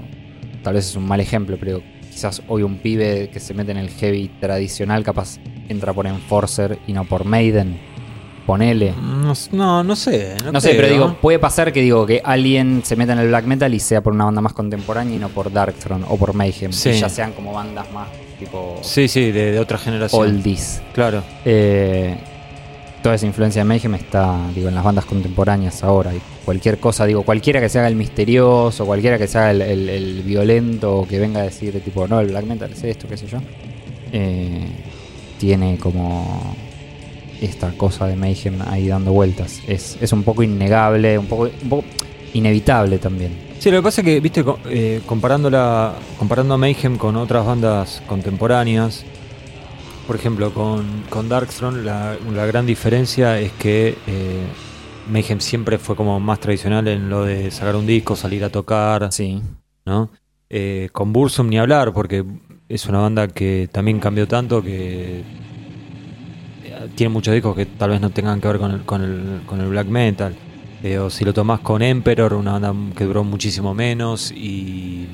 Tal 0.62 0.74
vez 0.74 0.86
es 0.90 0.96
un 0.96 1.06
mal 1.06 1.20
ejemplo, 1.20 1.56
pero 1.58 1.82
quizás 2.10 2.42
hoy 2.48 2.62
un 2.62 2.78
pibe 2.78 3.30
que 3.32 3.40
se 3.40 3.54
mete 3.54 3.72
en 3.72 3.78
el 3.78 3.90
heavy 3.90 4.28
tradicional, 4.40 5.02
capaz 5.02 5.38
entra 5.68 5.92
por 5.92 6.06
Enforcer 6.06 6.78
y 6.86 6.92
no 6.92 7.04
por 7.04 7.24
Maiden. 7.24 7.80
Ponele. 8.46 8.92
No, 9.00 9.32
no, 9.52 9.84
no 9.84 9.96
sé. 9.96 10.36
No, 10.44 10.52
No 10.52 10.60
sé, 10.60 10.74
pero 10.74 10.88
digo, 10.88 11.16
puede 11.20 11.38
pasar 11.38 11.72
que 11.72 11.80
digo 11.80 12.04
que 12.04 12.20
alguien 12.24 12.82
se 12.84 12.96
meta 12.96 13.12
en 13.12 13.20
el 13.20 13.28
black 13.28 13.44
metal 13.46 13.72
y 13.72 13.78
sea 13.78 14.02
por 14.02 14.12
una 14.12 14.24
banda 14.24 14.40
más 14.40 14.52
contemporánea 14.52 15.14
y 15.14 15.18
no 15.18 15.28
por 15.28 15.52
Darkthrone 15.52 16.04
o 16.08 16.16
por 16.16 16.34
Mayhem. 16.34 16.72
Sí. 16.72 16.90
Y 16.90 16.94
ya 16.94 17.08
sean 17.08 17.32
como 17.32 17.52
bandas 17.52 17.90
más 17.92 18.08
tipo 18.38 18.78
Sí, 18.82 19.08
sí, 19.08 19.30
de, 19.32 19.52
de 19.52 19.58
otra 19.58 19.78
generación. 19.78 20.20
oldies. 20.22 20.82
Claro. 20.94 21.22
Eh, 21.44 22.16
toda 23.02 23.14
esa 23.16 23.26
influencia 23.26 23.60
de 23.60 23.64
Mayhem 23.64 23.94
está 23.94 24.38
digo, 24.54 24.68
en 24.68 24.74
las 24.74 24.84
bandas 24.84 25.04
contemporáneas 25.04 25.82
ahora. 25.82 26.14
Y 26.14 26.20
cualquier 26.44 26.78
cosa, 26.78 27.04
digo, 27.06 27.22
cualquiera 27.24 27.60
que 27.60 27.68
se 27.68 27.78
haga 27.78 27.88
el 27.88 27.96
misterioso, 27.96 28.86
cualquiera 28.86 29.18
que 29.18 29.26
se 29.26 29.38
haga 29.38 29.50
el, 29.50 29.62
el- 29.62 29.88
el 29.88 30.22
violento, 30.22 30.98
o 31.00 31.08
que 31.08 31.18
venga 31.18 31.40
a 31.40 31.44
decir, 31.44 31.80
tipo, 31.82 32.06
no, 32.06 32.20
el 32.20 32.28
black 32.28 32.44
metal 32.46 32.70
es 32.72 32.82
esto, 32.84 33.08
qué 33.08 33.16
sé 33.16 33.26
yo, 33.26 33.38
eh, 34.12 34.66
tiene 35.38 35.78
como 35.78 36.54
esta 37.40 37.70
cosa 37.76 38.06
de 38.06 38.14
Mayhem 38.14 38.60
ahí 38.68 38.86
dando 38.86 39.12
vueltas. 39.12 39.60
Es, 39.66 39.98
es 40.00 40.12
un 40.12 40.22
poco 40.22 40.42
innegable, 40.44 41.18
un 41.18 41.26
poco, 41.26 41.50
un 41.62 41.68
poco 41.68 41.84
inevitable 42.34 42.98
también. 42.98 43.36
Sí, 43.58 43.70
lo 43.70 43.78
que 43.78 43.82
pasa 43.82 44.00
es 44.00 44.04
que, 44.04 44.20
viste, 44.20 44.44
eh, 44.66 45.00
comparándola, 45.06 45.94
comparando 46.18 46.54
a 46.54 46.58
Mayhem 46.58 46.98
con 46.98 47.16
otras 47.16 47.46
bandas 47.46 48.02
contemporáneas, 48.06 49.04
por 50.06 50.16
ejemplo, 50.16 50.52
con, 50.52 51.04
con 51.08 51.28
Darkthrone, 51.28 51.82
la, 51.84 52.16
la 52.34 52.46
gran 52.46 52.66
diferencia 52.66 53.38
es 53.38 53.52
que 53.52 53.96
eh, 54.06 54.42
Mayhem 55.10 55.38
siempre 55.40 55.78
fue 55.78 55.94
como 55.94 56.18
más 56.18 56.40
tradicional 56.40 56.88
en 56.88 57.08
lo 57.08 57.24
de 57.24 57.50
sacar 57.50 57.76
un 57.76 57.86
disco, 57.86 58.16
salir 58.16 58.42
a 58.44 58.50
tocar, 58.50 59.12
Sí. 59.12 59.40
¿no? 59.84 60.10
Eh, 60.50 60.88
con 60.92 61.12
Bursum 61.12 61.48
ni 61.48 61.58
hablar, 61.58 61.92
porque 61.92 62.24
es 62.68 62.86
una 62.86 62.98
banda 62.98 63.28
que 63.28 63.68
también 63.72 64.00
cambió 64.00 64.26
tanto 64.28 64.62
que 64.62 65.20
eh, 65.20 65.24
tiene 66.94 67.12
muchos 67.12 67.32
discos 67.32 67.56
que 67.56 67.66
tal 67.66 67.90
vez 67.90 68.00
no 68.00 68.10
tengan 68.10 68.40
que 68.40 68.48
ver 68.48 68.58
con 68.58 68.70
el, 68.72 68.82
con 68.82 69.02
el, 69.02 69.40
con 69.46 69.60
el 69.60 69.68
black 69.68 69.86
metal. 69.86 70.34
Eh, 70.82 70.98
o 70.98 71.10
si 71.10 71.24
lo 71.24 71.32
tomás 71.32 71.60
con 71.60 71.80
Emperor, 71.82 72.34
una 72.34 72.58
banda 72.58 72.74
que 72.96 73.04
duró 73.04 73.22
muchísimo 73.22 73.72
menos 73.72 74.32
y, 74.32 75.06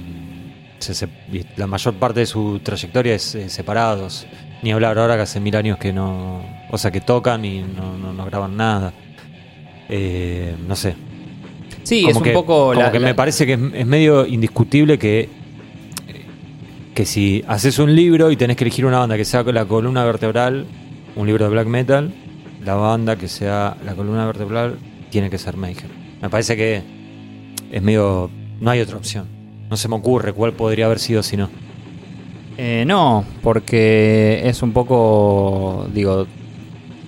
se- 0.78 0.94
se- 0.94 1.08
y 1.32 1.44
la 1.56 1.66
mayor 1.66 1.94
parte 1.94 2.20
de 2.20 2.26
su 2.26 2.58
trayectoria 2.60 3.14
es 3.14 3.34
eh, 3.34 3.48
separados. 3.50 4.26
Ni 4.62 4.72
hablar 4.72 4.98
ahora 4.98 5.16
que 5.16 5.22
hace 5.22 5.40
mil 5.40 5.54
años 5.56 5.78
que 5.78 5.92
no. 5.92 6.40
O 6.70 6.78
sea, 6.78 6.90
que 6.90 7.00
tocan 7.00 7.44
y 7.44 7.60
no, 7.60 7.96
no, 7.98 8.12
no 8.12 8.24
graban 8.24 8.56
nada. 8.56 8.92
Eh, 9.90 10.54
no 10.66 10.74
sé, 10.76 10.94
Sí, 11.82 12.02
como 12.02 12.20
es 12.20 12.26
un 12.28 12.32
poco 12.34 12.58
como 12.68 12.74
la- 12.74 12.92
que 12.92 12.98
la- 13.00 13.08
me 13.08 13.14
parece 13.14 13.46
que 13.46 13.54
es, 13.54 13.60
es 13.74 13.86
medio 13.86 14.26
indiscutible 14.26 14.98
que 14.98 15.28
que 16.94 17.06
si 17.06 17.44
haces 17.46 17.78
un 17.78 17.94
libro 17.94 18.30
y 18.32 18.36
tenés 18.36 18.56
que 18.56 18.64
elegir 18.64 18.84
una 18.84 18.98
banda 18.98 19.16
que 19.16 19.24
sea 19.24 19.44
la 19.44 19.64
columna 19.64 20.04
vertebral, 20.04 20.66
un 21.14 21.26
libro 21.28 21.44
de 21.44 21.50
black 21.52 21.68
metal, 21.68 22.12
la 22.64 22.74
banda 22.74 23.14
que 23.16 23.28
sea 23.28 23.76
la 23.84 23.94
columna 23.94 24.26
vertebral 24.26 24.78
tiene 25.10 25.30
que 25.30 25.38
ser 25.38 25.56
Mayhem. 25.56 25.88
Me 26.22 26.28
parece 26.30 26.56
que 26.56 26.82
es 27.70 27.82
medio 27.82 28.30
no 28.60 28.70
hay 28.70 28.80
otra 28.80 28.96
opción. 28.96 29.26
No 29.70 29.76
se 29.76 29.88
me 29.88 29.96
ocurre 29.96 30.32
cuál 30.32 30.52
podría 30.52 30.86
haber 30.86 30.98
sido 30.98 31.22
si 31.22 31.36
no. 31.36 31.48
Eh, 32.56 32.84
no, 32.86 33.24
porque 33.42 34.40
es 34.44 34.62
un 34.62 34.72
poco, 34.72 35.86
digo, 35.94 36.26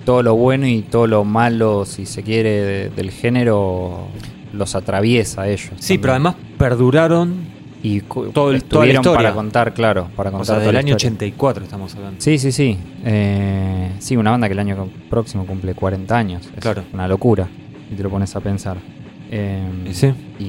todo 0.05 0.23
lo 0.23 0.35
bueno 0.35 0.65
y 0.67 0.81
todo 0.81 1.07
lo 1.07 1.25
malo, 1.25 1.85
si 1.85 2.05
se 2.05 2.23
quiere, 2.23 2.49
de- 2.61 2.89
del 2.89 3.11
género 3.11 4.07
los 4.53 4.75
atraviesa 4.75 5.41
a 5.43 5.49
ellos. 5.49 5.71
Sí, 5.79 5.97
también. 5.97 6.01
pero 6.01 6.13
además 6.13 6.35
perduraron, 6.57 7.35
y 7.83 7.99
todo 8.01 8.51
el- 8.51 8.63
toda 8.63 8.85
la 8.85 8.93
historia. 8.93 9.15
para 9.17 9.33
contar, 9.33 9.73
claro, 9.73 10.07
para 10.15 10.29
o 10.29 10.33
contar 10.33 10.45
sea, 10.45 10.55
toda 10.55 10.67
del 10.67 10.77
año 10.77 10.95
historia. 10.95 11.07
84 11.15 11.63
estamos 11.65 11.95
hablando. 11.95 12.21
Sí, 12.21 12.37
sí, 12.37 12.51
sí. 12.51 12.77
Eh, 13.03 13.89
sí, 13.99 14.15
una 14.15 14.31
banda 14.31 14.47
que 14.47 14.53
el 14.53 14.59
año 14.59 14.87
próximo 15.09 15.45
cumple 15.45 15.73
40 15.73 16.17
años. 16.17 16.43
Es 16.55 16.59
Claro. 16.61 16.83
una 16.93 17.07
locura, 17.07 17.49
si 17.91 17.95
te 17.97 18.03
lo 18.03 18.09
pones 18.09 18.33
a 18.35 18.39
pensar. 18.39 18.77
Eh, 19.29 19.61
Y 19.85 19.93
sí. 19.93 20.13
y, 20.39 20.43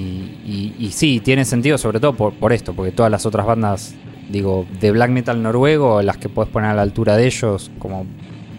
y- 0.45 0.75
y 0.79 0.91
sí, 0.91 1.19
tiene 1.23 1.43
sentido 1.45 1.77
sobre 1.77 1.99
todo 1.99 2.13
por, 2.13 2.33
por 2.33 2.53
esto, 2.53 2.73
porque 2.73 2.91
todas 2.91 3.11
las 3.11 3.25
otras 3.25 3.45
bandas, 3.45 3.93
digo, 4.31 4.65
de 4.79 4.91
black 4.91 5.11
metal 5.11 5.43
noruego, 5.43 6.01
las 6.01 6.17
que 6.17 6.29
puedes 6.29 6.49
poner 6.51 6.69
a 6.71 6.73
la 6.73 6.81
altura 6.81 7.15
de 7.17 7.25
ellos, 7.25 7.69
como 7.79 8.05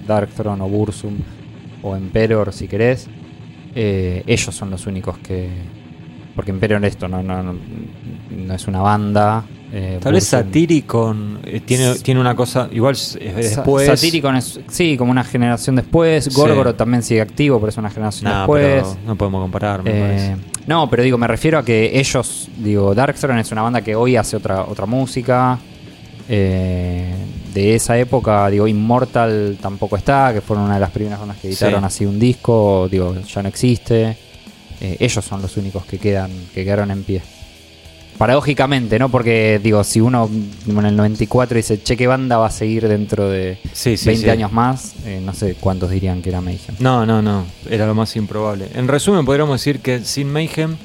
Darkthrone 0.06 0.62
o 0.62 0.68
Bursum 0.68 1.14
o 1.82 1.96
Emperor, 1.96 2.52
si 2.52 2.68
querés, 2.68 3.08
eh, 3.74 4.22
ellos 4.26 4.54
son 4.54 4.70
los 4.70 4.86
únicos 4.86 5.16
que... 5.18 5.48
Porque 6.36 6.50
Emperor 6.50 6.84
esto 6.84 7.08
no, 7.08 7.22
no, 7.22 7.42
no, 7.42 7.54
no 8.30 8.54
es 8.54 8.66
una 8.68 8.80
banda. 8.82 9.44
Eh, 9.76 9.98
Tal 10.00 10.12
vez 10.12 10.24
Satyricon 10.24 11.40
eh, 11.44 11.60
tiene, 11.60 11.94
tiene 11.96 12.20
una 12.20 12.36
cosa, 12.36 12.68
igual 12.70 12.94
es 12.94 13.18
después. 13.18 13.86
Satyricon 13.88 14.36
es, 14.36 14.60
sí, 14.68 14.96
como 14.96 15.10
una 15.10 15.24
generación 15.24 15.74
después. 15.74 16.24
Sí. 16.26 16.30
Gorgoroth 16.32 16.76
también 16.76 17.02
sigue 17.02 17.20
activo, 17.20 17.58
pero 17.58 17.70
es 17.70 17.76
una 17.76 17.90
generación 17.90 18.30
Nah, 18.30 18.38
después. 18.42 18.84
no 19.04 19.16
podemos 19.16 19.42
comparar, 19.42 19.82
me 19.82 19.90
Eh, 19.90 20.00
parece. 20.00 20.36
no, 20.68 20.88
pero 20.88 21.02
digo, 21.02 21.18
me 21.18 21.26
refiero 21.26 21.58
a 21.58 21.64
que 21.64 21.98
ellos, 21.98 22.48
digo, 22.58 22.94
Darkthrone 22.94 23.40
es 23.40 23.50
una 23.50 23.62
banda 23.62 23.82
que 23.82 23.96
hoy 23.96 24.14
hace 24.16 24.36
otra, 24.36 24.62
otra 24.62 24.86
música. 24.86 25.58
Eh, 26.28 27.12
de 27.52 27.74
esa 27.74 27.96
época, 27.98 28.48
digo, 28.50 28.66
Immortal 28.66 29.58
tampoco 29.60 29.96
está, 29.96 30.32
que 30.32 30.40
fueron 30.40 30.64
una 30.66 30.74
de 30.74 30.80
las 30.80 30.90
primeras 30.90 31.20
bandas 31.20 31.36
que 31.38 31.48
editaron 31.48 31.80
Sí. 31.80 31.86
así 31.86 32.06
un 32.06 32.18
disco, 32.18 32.88
digo, 32.90 33.14
ya 33.20 33.42
no 33.42 33.48
existe. 33.48 34.16
Eh, 34.80 34.96
ellos 34.98 35.24
son 35.24 35.40
los 35.42 35.56
únicos 35.56 35.84
que 35.84 35.98
quedan, 35.98 36.30
que 36.54 36.64
quedaron 36.64 36.90
en 36.90 37.04
pie. 37.04 37.22
Paradójicamente, 38.18 38.98
¿no? 38.98 39.08
Porque, 39.08 39.60
digo, 39.62 39.82
si 39.84 40.00
uno 40.00 40.30
en 40.66 40.84
el 40.86 40.96
94 40.96 41.56
dice, 41.56 41.82
che, 41.82 41.96
¿qué 41.96 42.06
banda 42.06 42.36
va 42.38 42.46
a 42.46 42.50
seguir 42.50 42.86
dentro 42.88 43.28
de 43.28 43.58
Sí, 43.72 43.96
sí, 43.96 44.06
20 44.06 44.24
sí. 44.24 44.30
años 44.30 44.52
más? 44.52 44.94
Eh, 45.04 45.20
no 45.24 45.34
sé 45.34 45.56
cuántos 45.58 45.90
dirían 45.90 46.22
que 46.22 46.28
era 46.30 46.40
Mayhem. 46.40 46.76
No, 46.78 47.04
no, 47.04 47.20
no. 47.22 47.44
Era 47.68 47.86
lo 47.86 47.94
más 47.94 48.14
improbable. 48.16 48.68
En 48.74 48.86
resumen, 48.88 49.24
podríamos 49.24 49.60
decir 49.60 49.80
que 49.80 50.04
sin 50.04 50.32
Mayhem 50.32 50.76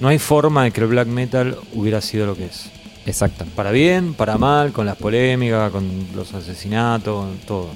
no 0.00 0.08
hay 0.08 0.18
forma 0.18 0.64
de 0.64 0.70
que 0.70 0.80
el 0.82 0.88
black 0.88 1.08
metal 1.08 1.56
hubiera 1.74 2.00
sido 2.00 2.26
lo 2.26 2.36
que 2.36 2.44
es. 2.46 2.70
Exacto, 3.06 3.46
Para 3.56 3.70
bien, 3.70 4.12
para 4.12 4.36
mal, 4.36 4.70
con 4.72 4.84
las 4.84 4.96
polémicas, 4.96 5.70
con 5.72 5.88
los 6.14 6.34
asesinatos, 6.34 7.26
todo. 7.46 7.68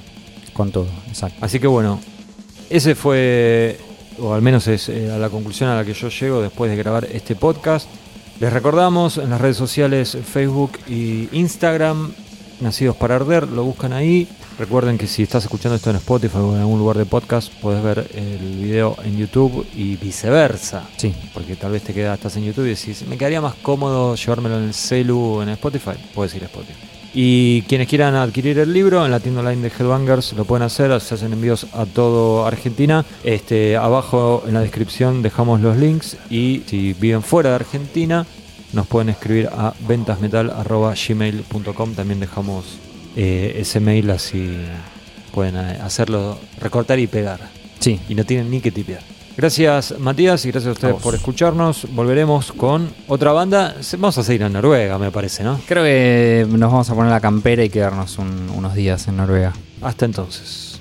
con 0.52 0.70
todo, 0.70 0.86
exacto. 1.08 1.38
Así 1.40 1.58
que 1.58 1.66
bueno, 1.66 1.98
ese 2.68 2.94
fue, 2.94 3.78
o 4.20 4.34
al 4.34 4.42
menos 4.42 4.68
es 4.68 4.90
eh, 4.90 5.10
a 5.10 5.16
la 5.16 5.30
conclusión 5.30 5.70
a 5.70 5.76
la 5.76 5.84
que 5.86 5.94
yo 5.94 6.10
llego 6.10 6.42
después 6.42 6.70
de 6.70 6.76
grabar 6.76 7.06
este 7.10 7.34
podcast. 7.34 7.88
Les 8.40 8.52
recordamos 8.52 9.18
en 9.18 9.30
las 9.30 9.40
redes 9.40 9.56
sociales 9.56 10.16
Facebook 10.24 10.72
y 10.88 11.28
Instagram, 11.32 12.12
Nacidos 12.60 12.96
para 12.96 13.16
Arder, 13.16 13.48
lo 13.48 13.64
buscan 13.64 13.92
ahí. 13.92 14.28
Recuerden 14.58 14.98
que 14.98 15.06
si 15.06 15.22
estás 15.22 15.44
escuchando 15.44 15.76
esto 15.76 15.90
en 15.90 15.96
Spotify 15.96 16.38
o 16.38 16.54
en 16.54 16.60
algún 16.60 16.78
lugar 16.78 16.96
de 16.96 17.06
podcast, 17.06 17.52
puedes 17.60 17.82
ver 17.82 18.06
el 18.14 18.62
video 18.62 18.96
en 19.04 19.16
YouTube 19.16 19.66
y 19.74 19.96
viceversa. 19.96 20.84
Sí, 20.96 21.14
Porque 21.32 21.56
tal 21.56 21.72
vez 21.72 21.82
te 21.82 21.94
quedas, 21.94 22.18
estás 22.18 22.36
en 22.36 22.44
YouTube 22.44 22.66
y 22.66 22.70
decís, 22.70 23.04
me 23.08 23.16
quedaría 23.16 23.40
más 23.40 23.54
cómodo 23.54 24.14
llevármelo 24.14 24.58
en 24.58 24.64
el 24.64 24.74
celu 24.74 25.18
o 25.18 25.42
en 25.42 25.48
Spotify. 25.50 25.92
Puedes 26.14 26.34
ir 26.34 26.42
a 26.42 26.46
Spotify. 26.46 27.01
Y 27.14 27.62
quienes 27.62 27.88
quieran 27.88 28.14
adquirir 28.14 28.58
el 28.58 28.72
libro 28.72 29.04
en 29.04 29.10
la 29.10 29.20
tienda 29.20 29.40
online 29.40 29.60
de 29.62 29.68
Headbangers 29.68 30.32
lo 30.32 30.46
pueden 30.46 30.62
hacer, 30.62 30.98
se 31.00 31.14
hacen 31.14 31.32
envíos 31.32 31.66
a 31.74 31.84
todo 31.84 32.46
Argentina. 32.46 33.04
Este, 33.22 33.76
abajo 33.76 34.44
en 34.46 34.54
la 34.54 34.60
descripción 34.60 35.20
dejamos 35.20 35.60
los 35.60 35.76
links 35.76 36.16
y 36.30 36.62
si 36.66 36.94
viven 36.94 37.22
fuera 37.22 37.50
de 37.50 37.56
Argentina 37.56 38.24
nos 38.72 38.86
pueden 38.86 39.10
escribir 39.10 39.50
a 39.52 39.74
ventasmetal.gmail.com. 39.86 41.94
También 41.94 42.20
dejamos 42.20 42.78
eh, 43.14 43.56
ese 43.58 43.80
mail 43.80 44.10
así 44.10 44.56
pueden 45.32 45.56
eh, 45.56 45.78
hacerlo, 45.82 46.38
recortar 46.60 46.98
y 46.98 47.06
pegar 47.06 47.40
sí. 47.80 47.98
y 48.08 48.14
no 48.14 48.24
tienen 48.24 48.50
ni 48.50 48.60
que 48.60 48.70
tipear. 48.70 49.02
Gracias 49.36 49.98
Matías 49.98 50.44
y 50.44 50.50
gracias 50.50 50.68
a 50.68 50.72
ustedes 50.72 50.94
A 50.96 50.98
por 50.98 51.14
escucharnos. 51.14 51.86
Volveremos 51.92 52.52
con 52.52 52.90
otra 53.08 53.32
banda. 53.32 53.74
Vamos 53.98 54.18
a 54.18 54.22
seguir 54.22 54.42
en 54.42 54.52
Noruega, 54.52 54.98
me 54.98 55.10
parece, 55.10 55.42
¿no? 55.42 55.60
Creo 55.66 55.82
que 55.84 56.46
nos 56.48 56.70
vamos 56.70 56.90
a 56.90 56.94
poner 56.94 57.10
la 57.10 57.20
campera 57.20 57.64
y 57.64 57.70
quedarnos 57.70 58.18
un- 58.18 58.50
unos 58.54 58.74
días 58.74 59.08
en 59.08 59.16
Noruega. 59.16 59.52
Hasta 59.80 60.04
entonces. 60.04 60.71